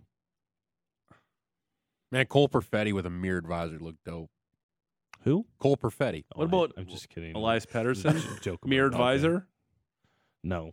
Man, 2.12 2.26
Cole 2.26 2.48
Perfetti 2.48 2.92
with 2.92 3.06
a 3.06 3.10
mirror 3.10 3.38
advisor 3.38 3.78
looked 3.78 4.04
dope. 4.04 4.30
who? 5.22 5.46
Cole 5.58 5.76
Perfetti. 5.76 6.24
What 6.34 6.44
I- 6.44 6.48
about 6.48 6.72
I'm 6.76 6.86
just 6.86 7.08
kidding. 7.08 7.34
Elias 7.36 7.64
Just 7.72 7.74
Pettersson, 7.74 8.36
a 8.36 8.40
joke 8.40 8.60
about 8.62 8.68
mirrored 8.68 8.92
that, 8.94 8.96
okay. 9.00 9.44
No, 10.42 10.72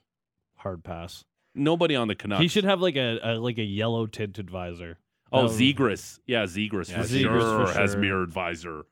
hard 0.56 0.84
pass. 0.84 1.26
Nobody 1.54 1.96
on 1.96 2.08
the 2.08 2.16
Canucks. 2.16 2.42
He 2.42 2.48
should 2.48 2.64
have 2.64 2.80
like 2.82 2.96
a, 2.96 3.20
a 3.24 3.32
like 3.40 3.58
a 3.58 3.64
yellow 3.64 4.06
tinted 4.08 4.50
visor. 4.50 4.98
Oh, 5.32 5.48
That 5.48 5.54
would- 5.54 5.60
Zegras. 5.76 6.20
Yeah, 6.26 6.44
Zegras 6.44 6.90
Yeah, 6.90 7.02
for 7.02 7.08
Zegras 7.08 7.22
sure 7.22 7.68
for 7.68 7.80
has 7.80 7.92
sure. 7.92 8.00
mirrored 8.02 8.32
visor 8.32 8.86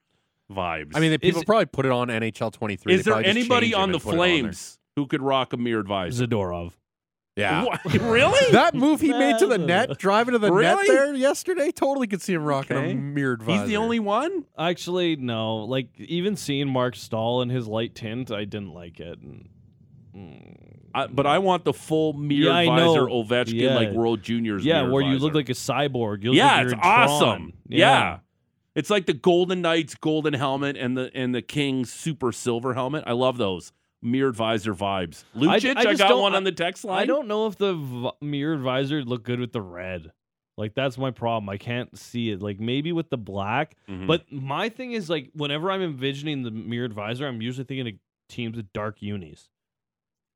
vibes. 0.52 0.91
I 0.96 1.00
mean, 1.00 1.12
they, 1.12 1.18
people 1.18 1.41
it- 1.41 1.46
probably 1.48 1.66
put 1.66 1.86
it 1.86 1.91
on 1.91 2.08
NHL 2.10 2.52
23. 2.54 2.93
is 2.93 3.04
there 3.06 3.16
anybody 3.24 3.74
on 3.74 3.91
the 3.91 3.96
and 3.96 4.04
put 4.04 4.10
it 4.10 4.18
there. 4.18 4.18
Flames 4.18 4.80
who 4.96 5.08
could 5.08 5.22
rock 5.22 5.54
a 5.54 5.58
mirrored 5.58 5.88
visor? 5.88 6.28
Zadorov. 6.28 6.74
Yeah. 7.36 7.66
What? 7.66 7.84
really? 8.02 8.52
That 8.54 8.76
move 8.76 9.02
he 9.02 9.10
made 9.12 9.39
to 9.39 9.48
the 9.48 9.58
net, 9.58 9.98
driving 9.98 10.32
to 10.34 10.39
the 10.39 10.50
net 10.50 10.78
there 10.88 11.14
yesterday, 11.14 11.70
totally 11.72 12.08
could 12.08 12.22
see 12.22 12.32
him 12.34 12.43
rocking 12.46 12.78
Okay. 12.78 12.91
a 12.91 12.96
mirrored 12.96 13.43
visor. 13.43 13.60
He's 13.60 13.68
the 13.68 13.76
only 13.78 14.00
one. 14.00 14.46
Actually, 14.58 15.18
no. 15.18 15.58
Like 15.58 15.89
even 16.00 16.38
seeing 16.38 16.70
Mark 16.70 16.96
Stahl 16.96 17.41
in 17.41 17.50
his 17.50 17.68
light 17.68 17.93
tint, 17.93 18.32
I 18.32 18.46
didn't 18.46 18.74
like 18.74 19.02
it. 19.02 19.20
And, 19.20 19.50
mm, 20.16 20.78
I, 20.93 21.08
but 21.08 21.26
I 21.28 21.39
want 21.39 21.66
the 21.66 21.74
full 21.74 22.14
mirrored 22.14 22.54
I 22.56 22.68
visor 22.68 23.08
know. 23.08 23.24
Ovechkin 23.24 23.54
Yeah. 23.60 23.76
like 23.76 23.91
World 23.91 24.24
Juniors. 24.24 24.64
yeah, 24.64 24.80
mirrored 24.84 24.93
where 24.93 25.02
you 25.04 25.20
look 25.20 25.34
like 25.34 25.50
a 25.50 25.54
cyborg. 25.54 26.24
You 26.24 26.30
look 26.30 26.38
yeah, 26.38 26.56
like 26.56 26.64
it's 26.68 26.72
you're 26.72 26.76
in 26.76 26.80
Tron. 26.80 27.10
awesome. 27.10 27.54
Yeah. 27.68 28.20
It's 28.76 28.89
like 28.89 29.05
the 29.05 29.13
Golden 29.13 29.61
Knights 29.61 29.95
golden 29.95 30.34
helmet 30.34 30.76
and 30.78 30.97
the 30.97 31.09
and 31.15 31.34
the 31.34 31.41
Kings 31.41 31.91
super 31.93 32.32
silver 32.32 32.73
helmet. 32.73 33.03
I 33.07 33.13
love 33.13 33.38
those 33.38 33.71
mirrored 34.01 34.36
visor 34.36 34.73
vibes. 34.76 35.23
Lucic, 35.36 35.76
I, 35.78 35.84
just 35.84 35.99
got 35.99 36.19
one 36.19 36.36
on 36.36 36.43
the 36.43 36.51
text 36.51 36.84
line. 36.84 37.01
I 37.01 37.05
don't 37.05 37.28
know 37.28 37.47
if 37.47 37.57
the 37.57 37.73
v- 37.73 38.11
mirrored 38.21 38.61
visor 38.61 39.01
look 39.03 39.23
good 39.23 39.39
with 39.39 39.51
the 39.53 39.61
red. 39.61 40.11
Like 40.57 40.73
that's 40.76 40.97
my 40.97 41.11
problem. 41.11 41.49
I 41.49 41.57
can't 41.57 41.97
see 41.97 42.32
it. 42.32 42.41
Like 42.41 42.59
maybe 42.59 42.91
with 42.91 43.09
the 43.09 43.17
black. 43.17 43.76
Mhm. 43.89 44.07
But 44.07 44.32
my 44.32 44.69
thing 44.69 44.91
is 44.91 45.09
like 45.09 45.30
whenever 45.34 45.71
I'm 45.71 45.82
envisioning 45.82 46.43
the 46.43 46.51
mirrored 46.51 46.93
visor, 46.93 47.28
I'm 47.28 47.41
usually 47.41 47.65
thinking 47.65 47.88
of 47.88 47.93
teams 48.30 48.55
with 48.57 48.71
dark 48.73 49.01
unis. 49.01 49.49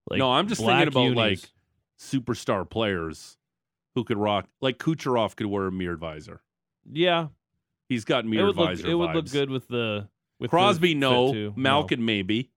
Like 0.09 0.19
no, 0.19 0.31
I'm 0.31 0.47
just 0.47 0.61
thinking 0.61 0.87
about 0.87 1.01
unis. 1.03 1.17
like 1.17 1.39
superstar 1.99 2.67
players 2.69 3.37
who 3.95 4.03
could 4.03 4.17
rock. 4.17 4.47
Like 4.61 4.77
Kucherov 4.77 5.35
could 5.35 5.47
wear 5.47 5.67
a 5.67 5.71
mirrored 5.71 5.99
visor. 5.99 6.41
yeah, 6.91 7.27
He's 7.89 8.05
got 8.05 8.23
it 8.23 8.27
mirrored 8.27 8.47
would 8.47 8.57
look 8.57 8.69
visor. 8.69 8.87
it 8.87 8.93
would 8.93 9.15
look 9.15 9.31
good 9.31 9.49
with 9.49 9.67
the 9.67 10.07
with 10.39 10.51
Crosby, 10.51 10.93
fit 10.93 10.97
no. 10.99 11.53
Malkin, 11.55 12.05
maybe. 12.05 12.51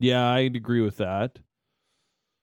Yeah, 0.00 0.26
I'd 0.28 0.56
agree 0.56 0.80
with 0.80 0.96
that. 0.96 1.38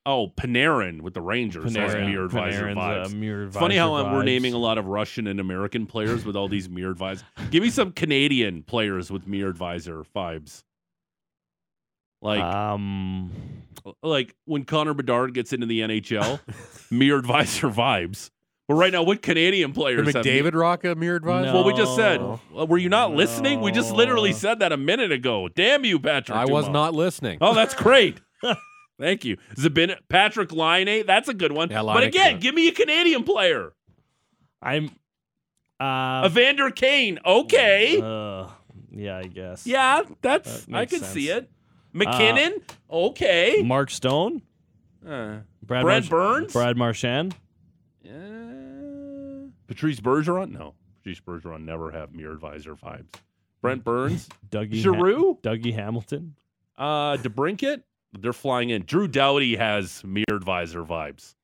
Oh, 0.05 0.29
Panarin 0.29 1.01
with 1.01 1.13
the 1.13 1.21
Rangers 1.21 1.75
has 1.75 1.93
Panarin, 1.93 2.05
mirrored 2.09 2.31
visor 2.31 2.63
Panarin's, 2.67 2.77
vibes. 2.77 3.05
uh, 3.05 3.15
mirrored 3.15 3.47
It's 3.49 3.57
funny 3.57 3.75
how 3.75 3.93
uh, 3.95 4.13
we're 4.13 4.23
naming 4.23 4.53
a 4.53 4.57
lot 4.57 4.77
of 4.77 4.85
Russian 4.85 5.27
and 5.27 5.39
American 5.39 5.85
players 5.85 6.23
with 6.23 6.35
all 6.35 6.47
these 6.47 6.69
mirror 6.69 6.93
visors. 6.93 7.25
Give 7.51 7.61
me 7.61 7.69
some 7.69 7.91
Canadian 7.91 8.63
players 8.63 9.11
with 9.11 9.27
mirror 9.27 9.51
visor 9.51 10.03
vibes. 10.15 10.63
Like, 12.21 12.41
um, 12.41 13.31
like 14.01 14.35
when 14.45 14.65
Connor 14.65 14.93
Bedard 14.93 15.33
gets 15.33 15.51
into 15.51 15.67
the 15.67 15.81
NHL, 15.81 16.39
mirror 16.91 17.21
visor 17.21 17.69
vibes. 17.69 18.29
But 18.69 18.75
right 18.75 18.93
now, 18.93 19.01
what 19.01 19.23
Canadian 19.23 19.71
Did 19.71 19.75
players 19.75 20.13
have 20.13 20.23
McDavid 20.23 20.53
rock 20.53 20.83
a 20.83 20.93
mirrored 20.93 21.25
visor? 21.25 21.47
No. 21.47 21.53
Well, 21.55 21.63
we 21.63 21.73
just 21.73 21.95
said. 21.95 22.21
Well, 22.21 22.67
were 22.67 22.77
you 22.77 22.87
not 22.87 23.11
listening? 23.15 23.61
We 23.61 23.71
just 23.71 23.91
literally 23.91 24.31
said 24.31 24.59
that 24.59 24.71
a 24.71 24.77
minute 24.77 25.11
ago. 25.11 25.47
Damn 25.47 25.85
you, 25.85 25.97
Patrick. 25.97 26.37
I 26.37 26.45
was 26.45 26.69
not 26.69 26.93
listening. 26.93 27.39
Oh, 27.41 27.55
that's 27.55 27.73
great. 27.73 28.21
Thank 28.99 29.25
you. 29.25 29.37
Zabin 29.55 29.95
Patrick 30.07 30.51
Line, 30.51 31.03
that's 31.07 31.27
a 31.27 31.33
good 31.33 31.51
one. 31.51 31.71
Yeah, 31.71 31.81
but 31.81 32.03
again, 32.03 32.33
yeah. 32.33 32.37
give 32.37 32.53
me 32.53 32.67
a 32.67 32.71
Canadian 32.71 33.23
player. 33.23 33.73
I'm 34.61 34.91
uh, 35.79 36.27
Evander 36.27 36.69
Kane. 36.69 37.17
Okay. 37.25 37.99
uh, 37.99 38.49
yeah, 38.91 39.17
I 39.17 39.23
guess. 39.23 39.65
yeah, 39.65 40.03
that's 40.21 40.65
that 40.65 40.75
I 40.75 40.85
can 40.85 40.99
could 40.99 41.07
see 41.07 41.29
it. 41.31 41.49
MacKinnon. 41.91 42.61
okay. 42.87 43.63
Mark 43.65 43.89
Stone, 43.89 44.43
Uh, 45.03 45.37
Brad 45.63 45.81
Brent 45.83 45.85
March- 45.85 46.09
Burns. 46.11 46.53
Brad 46.53 46.77
Marchand. 46.77 47.35
Uh, 48.05 48.38
Patrice 49.69 50.01
Bergeron. 50.01 50.51
No, 50.51 50.73
Patrice 50.97 51.21
Bergeron 51.21 51.63
never 51.63 51.91
have 51.91 52.13
mirrored 52.13 52.35
advisor 52.35 52.75
vibes. 52.75 53.07
Brent 53.61 53.83
Burns. 53.85 54.27
Dougie 54.49 54.73
Giroux. 54.75 55.37
Ha- 55.43 55.49
Dougie 55.49 55.73
Hamilton. 55.73 56.35
Uh, 56.77 57.15
DeBrincat. 57.17 57.83
They're 58.19 58.33
flying 58.33 58.71
in. 58.71 58.83
Drew 58.83 59.07
Doughty 59.07 59.55
has 59.55 60.03
mirrored 60.03 60.25
advisor 60.31 60.83
vibes 60.83 61.35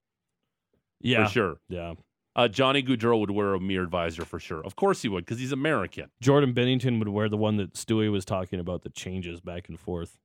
Yeah, 1.01 1.26
for 1.28 1.32
sure. 1.32 1.57
yeah. 1.69 1.93
Uh, 2.36 2.47
Johnny 2.49 2.84
Gaudreau 2.84 3.19
would 3.19 3.32
wear 3.32 3.53
a 3.53 3.59
mirrored 3.61 3.89
visor 3.91 4.26
for 4.26 4.39
sure. 4.39 4.61
Of 4.65 4.76
course 4.76 5.01
he 5.01 5.07
would, 5.07 5.23
because 5.26 5.39
he's 5.39 5.53
American. 5.53 6.09
Jordan 6.21 6.53
Binnington 6.53 6.99
would 6.99 7.07
wear 7.07 7.30
the 7.30 7.38
one 7.38 7.55
that 7.57 7.73
Stewie 7.76 8.11
was 8.11 8.26
talking 8.26 8.59
about 8.59 8.82
that 8.84 8.93
changes 8.93 9.39
back 9.39 9.69
and 9.69 9.80
forth. 9.80 10.17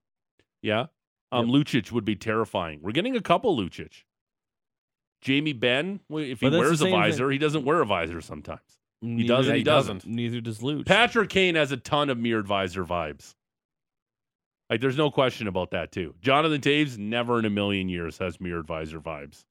Yeah. 0.63 0.87
Um, 1.31 1.47
Lucic 1.49 1.93
would 1.93 2.05
be 2.05 2.17
terrifying. 2.17 2.81
We're 2.83 2.91
getting 2.93 3.15
a 3.17 3.21
couple 3.21 3.57
Lucic. 3.57 4.03
Jamie 5.21 5.53
Benn, 5.53 6.01
if 6.11 6.41
he 6.41 6.47
But 6.47 6.51
that's 6.51 6.53
the 6.53 6.59
wears 6.59 6.73
a 6.73 6.77
same 6.85 6.93
thing. 6.93 7.01
visor, 7.01 7.31
he 7.31 7.39
doesn't 7.39 7.65
wear 7.65 7.81
a 7.81 7.87
visor 7.87 8.21
sometimes. 8.21 8.61
Neither, 9.03 9.29
doesn't, 9.29 9.55
he 9.57 9.63
doesn't. 9.63 10.07
Neither 10.07 10.41
does 10.41 10.59
Luch. 10.61 10.87
Patrick 10.87 11.31
Kane 11.31 11.55
has 11.55 11.73
a 11.73 11.77
ton 11.77 12.11
of 12.11 12.19
mirrored 12.19 12.47
visor 12.47 12.85
vibes. 12.85 13.35
Like, 14.69 14.81
there's 14.81 14.97
no 14.97 15.11
question 15.11 15.49
about 15.49 15.73
that, 15.73 15.91
too. 15.91 16.15
Jonathan 16.21 16.61
Toews, 16.61 16.97
never 16.97 17.39
in 17.39 17.45
a 17.45 17.51
million 17.51 17.89
years 17.89 18.19
has 18.19 18.41
mirrored 18.41 18.67
visor 18.67 19.01
vibes. 19.01 19.45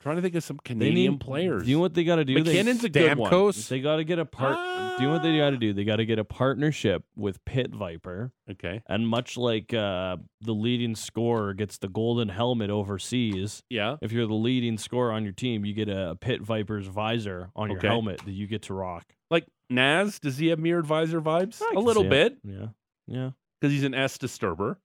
Trying 0.00 0.16
to 0.16 0.22
think 0.22 0.34
of 0.34 0.42
some 0.42 0.56
They 0.64 0.68
Canadian 0.70 1.12
need 1.12 1.20
players. 1.20 1.64
Do 1.64 1.70
you 1.70 1.76
know 1.76 1.82
what 1.82 1.92
they 1.92 2.04
got 2.04 2.16
to 2.16 2.24
do? 2.24 2.42
They- 2.42 2.58
a 2.58 2.88
good 2.88 3.18
one. 3.18 3.52
They 3.68 3.80
got 3.80 3.96
to 3.96 4.04
get 4.04 4.18
a 4.18 4.24
part. 4.24 4.56
do 4.96 5.02
you 5.04 5.08
know 5.08 5.14
what 5.14 5.22
they 5.22 5.36
got 5.36 5.50
to 5.50 5.58
do? 5.58 5.72
They 5.74 5.84
got 5.84 5.96
to 5.96 6.06
get 6.06 6.18
a 6.18 6.24
partnership 6.24 7.04
with 7.16 7.44
Pit 7.44 7.70
Viper, 7.74 8.32
Okay. 8.50 8.82
and 8.86 9.06
much 9.06 9.36
like 9.36 9.72
uh, 9.74 10.16
the 10.40 10.52
leading 10.54 10.94
scorer 10.94 11.52
gets 11.54 11.76
the 11.78 11.88
golden 11.88 12.30
helmet 12.30 12.70
overseas, 12.70 13.62
Yeah. 13.68 13.96
if 14.00 14.10
you're 14.12 14.26
the 14.26 14.32
leading 14.34 14.78
scorer 14.78 15.12
on 15.12 15.22
your 15.24 15.32
team, 15.34 15.64
you 15.66 15.74
get 15.74 15.88
a 15.90 16.16
Pit 16.20 16.40
Viper's 16.42 16.86
visor 16.86 17.50
on 17.54 17.68
your 17.68 17.78
Okay. 17.78 17.88
helmet 17.88 18.20
that 18.24 18.32
you 18.32 18.46
get 18.46 18.62
to 18.62 18.74
rock. 18.74 19.04
Like 19.30 19.46
Naz, 19.68 20.18
does 20.18 20.38
he 20.38 20.48
have 20.48 20.58
mirrored 20.58 20.86
visor 20.86 21.20
vibes? 21.20 21.60
I 21.62 21.66
A 21.72 21.74
can 21.74 21.84
little 21.84 22.02
see 22.04 22.06
it. 22.08 22.10
bit. 22.10 22.38
Yeah, 22.44 22.66
yeah. 23.06 23.30
because 23.60 23.72
he's 23.74 23.84
an 23.84 23.94
S 23.94 24.16
disturber. 24.18 24.80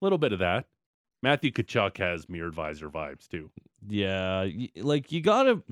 A 0.00 0.04
little 0.04 0.18
bit 0.18 0.32
of 0.32 0.40
that. 0.40 0.66
Matthew 1.22 1.50
Tkachuk 1.50 1.96
has 1.98 2.28
mirrored 2.28 2.54
visor 2.54 2.88
vibes 2.90 3.26
too. 3.28 3.50
Yeah, 3.86 4.42
y- 4.44 4.70
like 4.76 5.12
you 5.12 5.20
gotta, 5.20 5.62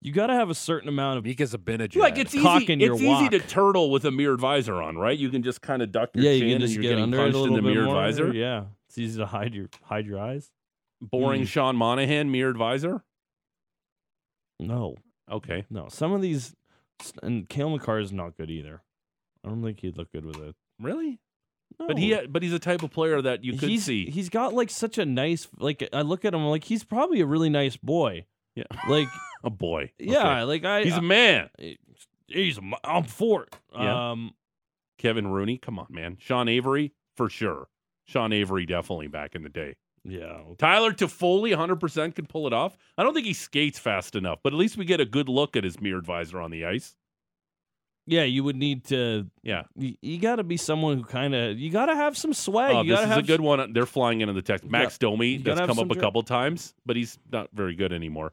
you 0.00 0.12
gotta 0.12 0.34
have 0.34 0.50
a 0.50 0.54
certain 0.54 0.88
amount 0.88 1.18
of. 1.18 1.24
Mika 1.24 1.42
Zibanejad. 1.44 1.96
Like 1.96 2.18
it's 2.18 2.32
Cock 2.40 2.62
easy. 2.62 2.72
in 2.72 2.80
your 2.80 2.94
It's 2.94 3.02
easy 3.02 3.28
to 3.30 3.38
walk. 3.38 3.46
turtle 3.48 3.90
with 3.90 4.04
a 4.04 4.10
mirrored 4.10 4.40
visor 4.40 4.80
on, 4.82 4.96
right? 4.96 5.18
You 5.18 5.28
can 5.30 5.42
just 5.42 5.60
kind 5.60 5.82
of 5.82 5.92
duck 5.92 6.10
your 6.14 6.24
Yeah, 6.24 6.38
chin 6.38 6.48
you 6.48 6.54
can 6.54 6.62
and 6.62 6.72
you're 6.72 6.82
get 6.82 6.88
getting 6.90 7.04
under 7.04 7.18
it 7.18 7.20
a 7.20 7.24
punched 7.24 7.36
in 7.36 7.40
little 7.42 7.56
the 7.56 7.62
bit 7.62 7.68
mirrored 7.74 7.86
more. 7.86 7.94
visor. 7.96 8.32
Yeah, 8.34 8.64
it's 8.88 8.98
easy 8.98 9.18
to 9.18 9.26
hide 9.26 9.54
your 9.54 9.68
hide 9.82 10.06
your 10.06 10.18
eyes. 10.20 10.50
Boring 11.00 11.42
Mm. 11.42 11.48
Sean 11.48 11.76
Monahan 11.76 12.30
mirrored 12.30 12.56
visor. 12.56 13.04
No, 14.60 14.96
Okay. 15.30 15.64
no. 15.70 15.88
Some 15.88 16.12
of 16.12 16.22
these, 16.22 16.54
and 17.22 17.48
Cale 17.48 17.70
Makar 17.70 17.98
is 18.00 18.12
not 18.12 18.36
good 18.36 18.50
either. 18.50 18.82
I 19.44 19.48
don't 19.48 19.62
think 19.62 19.80
he'd 19.80 19.96
look 19.98 20.10
good 20.12 20.24
with 20.24 20.38
it. 20.38 20.54
Really? 20.80 21.18
No. 21.78 21.86
But 21.88 21.98
he 21.98 22.16
but 22.28 22.42
he's 22.42 22.52
a 22.52 22.58
type 22.58 22.82
of 22.82 22.90
player 22.90 23.20
that 23.22 23.42
you 23.44 23.56
could 23.58 23.68
he's, 23.68 23.84
see. 23.84 24.08
He's 24.10 24.28
got 24.28 24.52
like 24.54 24.70
such 24.70 24.98
a 24.98 25.04
nice 25.04 25.48
like 25.58 25.88
I 25.92 26.02
look 26.02 26.24
at 26.24 26.32
him 26.34 26.44
like 26.44 26.64
he's 26.64 26.84
probably 26.84 27.20
a 27.20 27.26
really 27.26 27.50
nice 27.50 27.76
boy. 27.76 28.26
Yeah. 28.54 28.64
Like 28.88 29.08
a 29.44 29.50
boy. 29.50 29.90
yeah, 29.98 30.18
Okay. 30.20 30.42
like 30.44 30.64
I 30.64 30.84
He's 30.84 30.94
I- 30.94 30.98
a 30.98 31.02
man. 31.02 31.50
he's 32.28 32.58
a, 32.58 32.62
I'm 32.84 33.04
for 33.04 33.44
it. 33.44 33.56
Yeah. 33.76 34.10
Um 34.12 34.32
Kevin 34.98 35.26
Rooney, 35.26 35.58
come 35.58 35.78
on, 35.78 35.86
man. 35.90 36.16
Sean 36.20 36.48
Avery, 36.48 36.92
for 37.16 37.28
sure. 37.28 37.68
Sean 38.04 38.32
Avery 38.32 38.64
definitely 38.66 39.08
back 39.08 39.34
in 39.34 39.42
the 39.42 39.48
day. 39.48 39.74
yeah. 40.04 40.38
Tyler 40.58 40.92
Toffoli, 40.92 41.54
100% 41.56 42.14
could 42.14 42.28
pull 42.28 42.46
it 42.46 42.52
off. 42.52 42.76
I 42.96 43.02
don't 43.02 43.12
think 43.14 43.26
he 43.26 43.32
skates 43.32 43.78
fast 43.78 44.14
enough, 44.14 44.38
but 44.44 44.52
at 44.52 44.58
least 44.58 44.76
we 44.76 44.84
get 44.84 45.00
a 45.00 45.04
good 45.04 45.28
look 45.28 45.56
at 45.56 45.64
his 45.64 45.80
mirror 45.80 46.00
visor 46.02 46.40
on 46.40 46.50
the 46.50 46.64
ice. 46.64 46.94
Yeah, 48.06 48.24
you 48.24 48.44
would 48.44 48.56
need 48.56 48.84
to 48.86 49.26
Yeah. 49.42 49.62
you, 49.76 49.94
you 50.02 50.18
got 50.18 50.36
to 50.36 50.44
be 50.44 50.56
someone 50.58 50.98
who 50.98 51.04
kind 51.04 51.34
of 51.34 51.58
you 51.58 51.70
got 51.70 51.86
to 51.86 51.94
have 51.96 52.16
some 52.16 52.34
swag. 52.34 52.74
Oh, 52.74 52.82
you 52.82 52.94
this 52.94 53.08
is 53.10 53.16
a 53.16 53.22
good 53.22 53.40
one. 53.40 53.72
They're 53.72 53.86
flying 53.86 54.20
into 54.20 54.34
the 54.34 54.42
text. 54.42 54.64
Max 54.64 54.98
Domi, 54.98 55.28
you 55.28 55.38
that's 55.38 55.60
come 55.60 55.78
up 55.78 55.90
a 55.90 55.94
couple 55.98 56.22
times, 56.22 56.74
but 56.84 56.96
he's 56.96 57.18
not 57.32 57.48
very 57.54 57.74
good 57.74 57.92
anymore. 57.92 58.32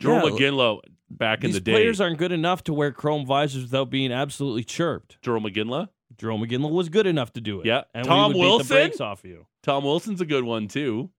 Jarome 0.00 0.38
Yeah, 0.40 0.48
Iginla, 0.48 0.80
back 1.10 1.44
in 1.44 1.52
the 1.52 1.60
day. 1.60 1.72
players 1.72 2.00
aren't 2.00 2.18
good 2.18 2.32
enough 2.32 2.64
to 2.64 2.72
wear 2.72 2.90
chrome 2.90 3.26
visors 3.26 3.62
without 3.62 3.90
being 3.90 4.10
absolutely 4.10 4.64
chirped. 4.64 5.20
Jarome 5.22 5.52
Iginla. 5.54 5.88
Jarome 6.16 6.46
Iginla 6.48 6.70
was 6.70 6.88
good 6.88 7.06
enough 7.06 7.32
to 7.34 7.40
do 7.40 7.60
it. 7.60 7.66
Yeah. 7.66 7.82
and 7.94 8.04
Tom 8.06 8.32
we 8.32 8.38
would 8.40 8.42
beat 8.44 8.48
Wilson? 8.70 8.92
the 8.96 9.04
off 9.04 9.24
you. 9.24 9.46
Tom 9.62 9.84
Wilson's 9.84 10.20
a 10.20 10.26
good 10.26 10.44
one 10.44 10.66
too. 10.66 11.10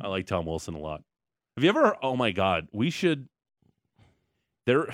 I 0.00 0.08
like 0.08 0.26
Tom 0.26 0.46
Wilson 0.46 0.74
a 0.74 0.78
lot. 0.78 1.02
Have 1.56 1.64
you 1.64 1.70
ever? 1.70 1.96
Oh 2.02 2.16
my 2.16 2.30
God, 2.32 2.68
we 2.72 2.90
should. 2.90 3.28
There, 4.66 4.88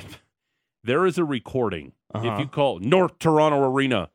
there 0.85 1.07
is 1.07 1.19
a 1.19 1.25
recording. 1.25 1.93
If 2.15 2.21
Uh-huh. 2.25 2.41
you 2.41 2.47
call 2.47 2.79
North 2.81 3.19
Toronto 3.19 3.63
Arena, 3.65 4.11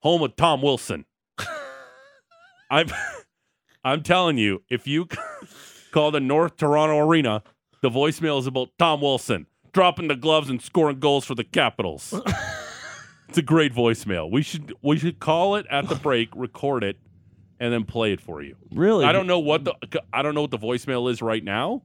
home 0.00 0.22
of 0.22 0.36
Tom 0.36 0.62
Wilson, 0.62 1.04
I'm, 2.70 2.88
I'm 3.84 4.02
telling 4.02 4.38
you, 4.38 4.62
if 4.68 4.86
you 4.86 5.06
call 5.92 6.10
the 6.10 6.20
North 6.20 6.56
Toronto 6.56 6.98
Arena, 6.98 7.42
the 7.82 7.90
voicemail 7.90 8.38
is 8.40 8.46
about 8.46 8.70
Tom 8.78 9.00
Wilson 9.00 9.46
dropping 9.72 10.08
the 10.08 10.16
gloves 10.16 10.50
and 10.50 10.60
scoring 10.60 10.98
goals 10.98 11.24
for 11.24 11.34
the 11.34 11.44
Capitals. 11.44 12.12
it's 13.28 13.38
a 13.38 13.42
great 13.42 13.72
voicemail. 13.72 14.30
We 14.30 14.42
should 14.42 14.72
we 14.82 14.98
should 14.98 15.20
call 15.20 15.54
it 15.56 15.66
at 15.70 15.88
the 15.88 15.94
break, 15.94 16.30
record 16.34 16.82
it, 16.82 16.96
and 17.60 17.72
then 17.72 17.84
play 17.84 18.12
it 18.12 18.20
for 18.20 18.42
you. 18.42 18.56
Really? 18.72 19.04
I 19.04 19.12
don't 19.12 19.26
know 19.28 19.38
what 19.38 19.64
the 19.64 19.74
I 20.12 20.22
don't 20.22 20.34
know 20.34 20.40
what 20.40 20.50
the 20.50 20.58
voicemail 20.58 21.08
is 21.10 21.22
right 21.22 21.44
now, 21.44 21.82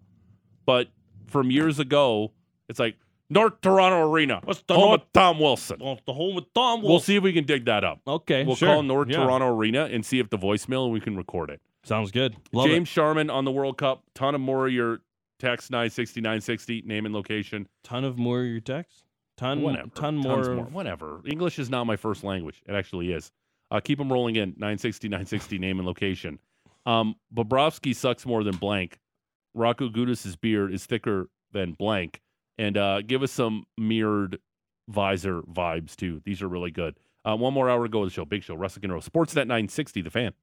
but 0.65 0.87
from 1.27 1.51
years 1.51 1.77
ago, 1.79 2.31
it's 2.69 2.79
like 2.79 2.95
North 3.33 3.59
Toronto 3.61 4.09
Arena, 4.11 4.41
What's 4.43 4.61
the 4.67 4.75
home 4.75 4.89
North- 4.89 5.01
of 5.01 5.13
Tom 5.13 5.39
Wilson. 5.39 5.77
Well, 5.81 5.99
the 6.05 6.13
home 6.13 6.35
with 6.35 6.53
Tom 6.53 6.81
We'll 6.81 6.91
Wilson. 6.93 7.05
see 7.05 7.15
if 7.17 7.23
we 7.23 7.33
can 7.33 7.45
dig 7.45 7.65
that 7.65 7.83
up. 7.83 7.99
Okay, 8.07 8.43
We'll 8.45 8.55
sure. 8.55 8.69
call 8.69 8.83
North 8.83 9.09
Yeah. 9.09 9.17
Toronto 9.17 9.47
Arena 9.55 9.85
and 9.91 10.05
see 10.05 10.19
if 10.19 10.29
the 10.29 10.37
voicemail 10.37 10.85
and 10.85 10.93
we 10.93 10.99
can 10.99 11.17
record 11.17 11.49
it. 11.49 11.59
Sounds 11.83 12.11
good. 12.11 12.35
Love 12.53 12.67
James 12.67 12.87
Sharman 12.87 13.29
on 13.29 13.43
the 13.45 13.51
World 13.51 13.77
Cup. 13.77 14.03
Ton 14.15 14.35
of 14.35 14.41
more 14.41 14.67
of 14.67 14.73
your 14.73 15.01
text 15.39 15.69
nine 15.71 15.89
sixty 15.89 16.21
nine 16.21 16.39
sixty 16.39 16.81
name 16.85 17.05
and 17.05 17.13
location. 17.13 17.63
it. 17.63 17.67
Ton 17.83 18.05
of 18.05 18.17
more 18.17 18.39
of 18.41 18.47
your 18.47 18.61
text. 18.61 19.03
Ton, 19.35 19.61
Whatever. 19.61 19.89
ton 19.95 20.21
Tons 20.21 20.47
more. 20.47 20.65
Whatever. 20.65 21.21
English 21.25 21.57
is 21.59 21.69
not 21.69 21.85
my 21.85 21.95
first 21.97 22.23
language. 22.23 22.61
It 22.67 22.73
actually 22.73 23.11
is. 23.11 23.31
Uh, 23.71 23.79
keep 23.79 23.97
them 23.97 24.13
rolling 24.13 24.35
in. 24.35 24.49
960, 24.57 25.09
960, 25.09 25.57
name 25.57 25.79
and 25.79 25.87
location. 25.87 26.37
Um, 26.85 27.15
Bobrovsky 27.35 27.95
sucks 27.95 28.25
more 28.27 28.43
than 28.43 28.55
blank. 28.57 28.99
Radko 29.57 29.91
Gudas' 29.91 30.39
beard 30.39 30.71
is 30.73 30.85
thicker 30.85 31.29
than 31.51 31.71
blank. 31.73 32.21
And 32.57 32.77
uh, 32.77 33.01
give 33.01 33.23
us 33.23 33.31
some 33.31 33.65
mirrored 33.77 34.39
visor 34.87 35.41
vibes, 35.41 35.95
too. 35.95 36.21
These 36.25 36.41
are 36.41 36.47
really 36.47 36.71
good. 36.71 36.97
Uh, 37.25 37.35
one 37.35 37.53
more 37.53 37.69
hour 37.69 37.83
to 37.83 37.89
go 37.89 38.03
the 38.05 38.11
show. 38.11 38.25
Big 38.25 38.43
show. 38.43 38.55
Wrestling 38.55 38.81
and. 38.81 39.01
Sportsnet 39.01 39.47
960, 39.47 40.01
the 40.01 40.09
fan. 40.09 40.33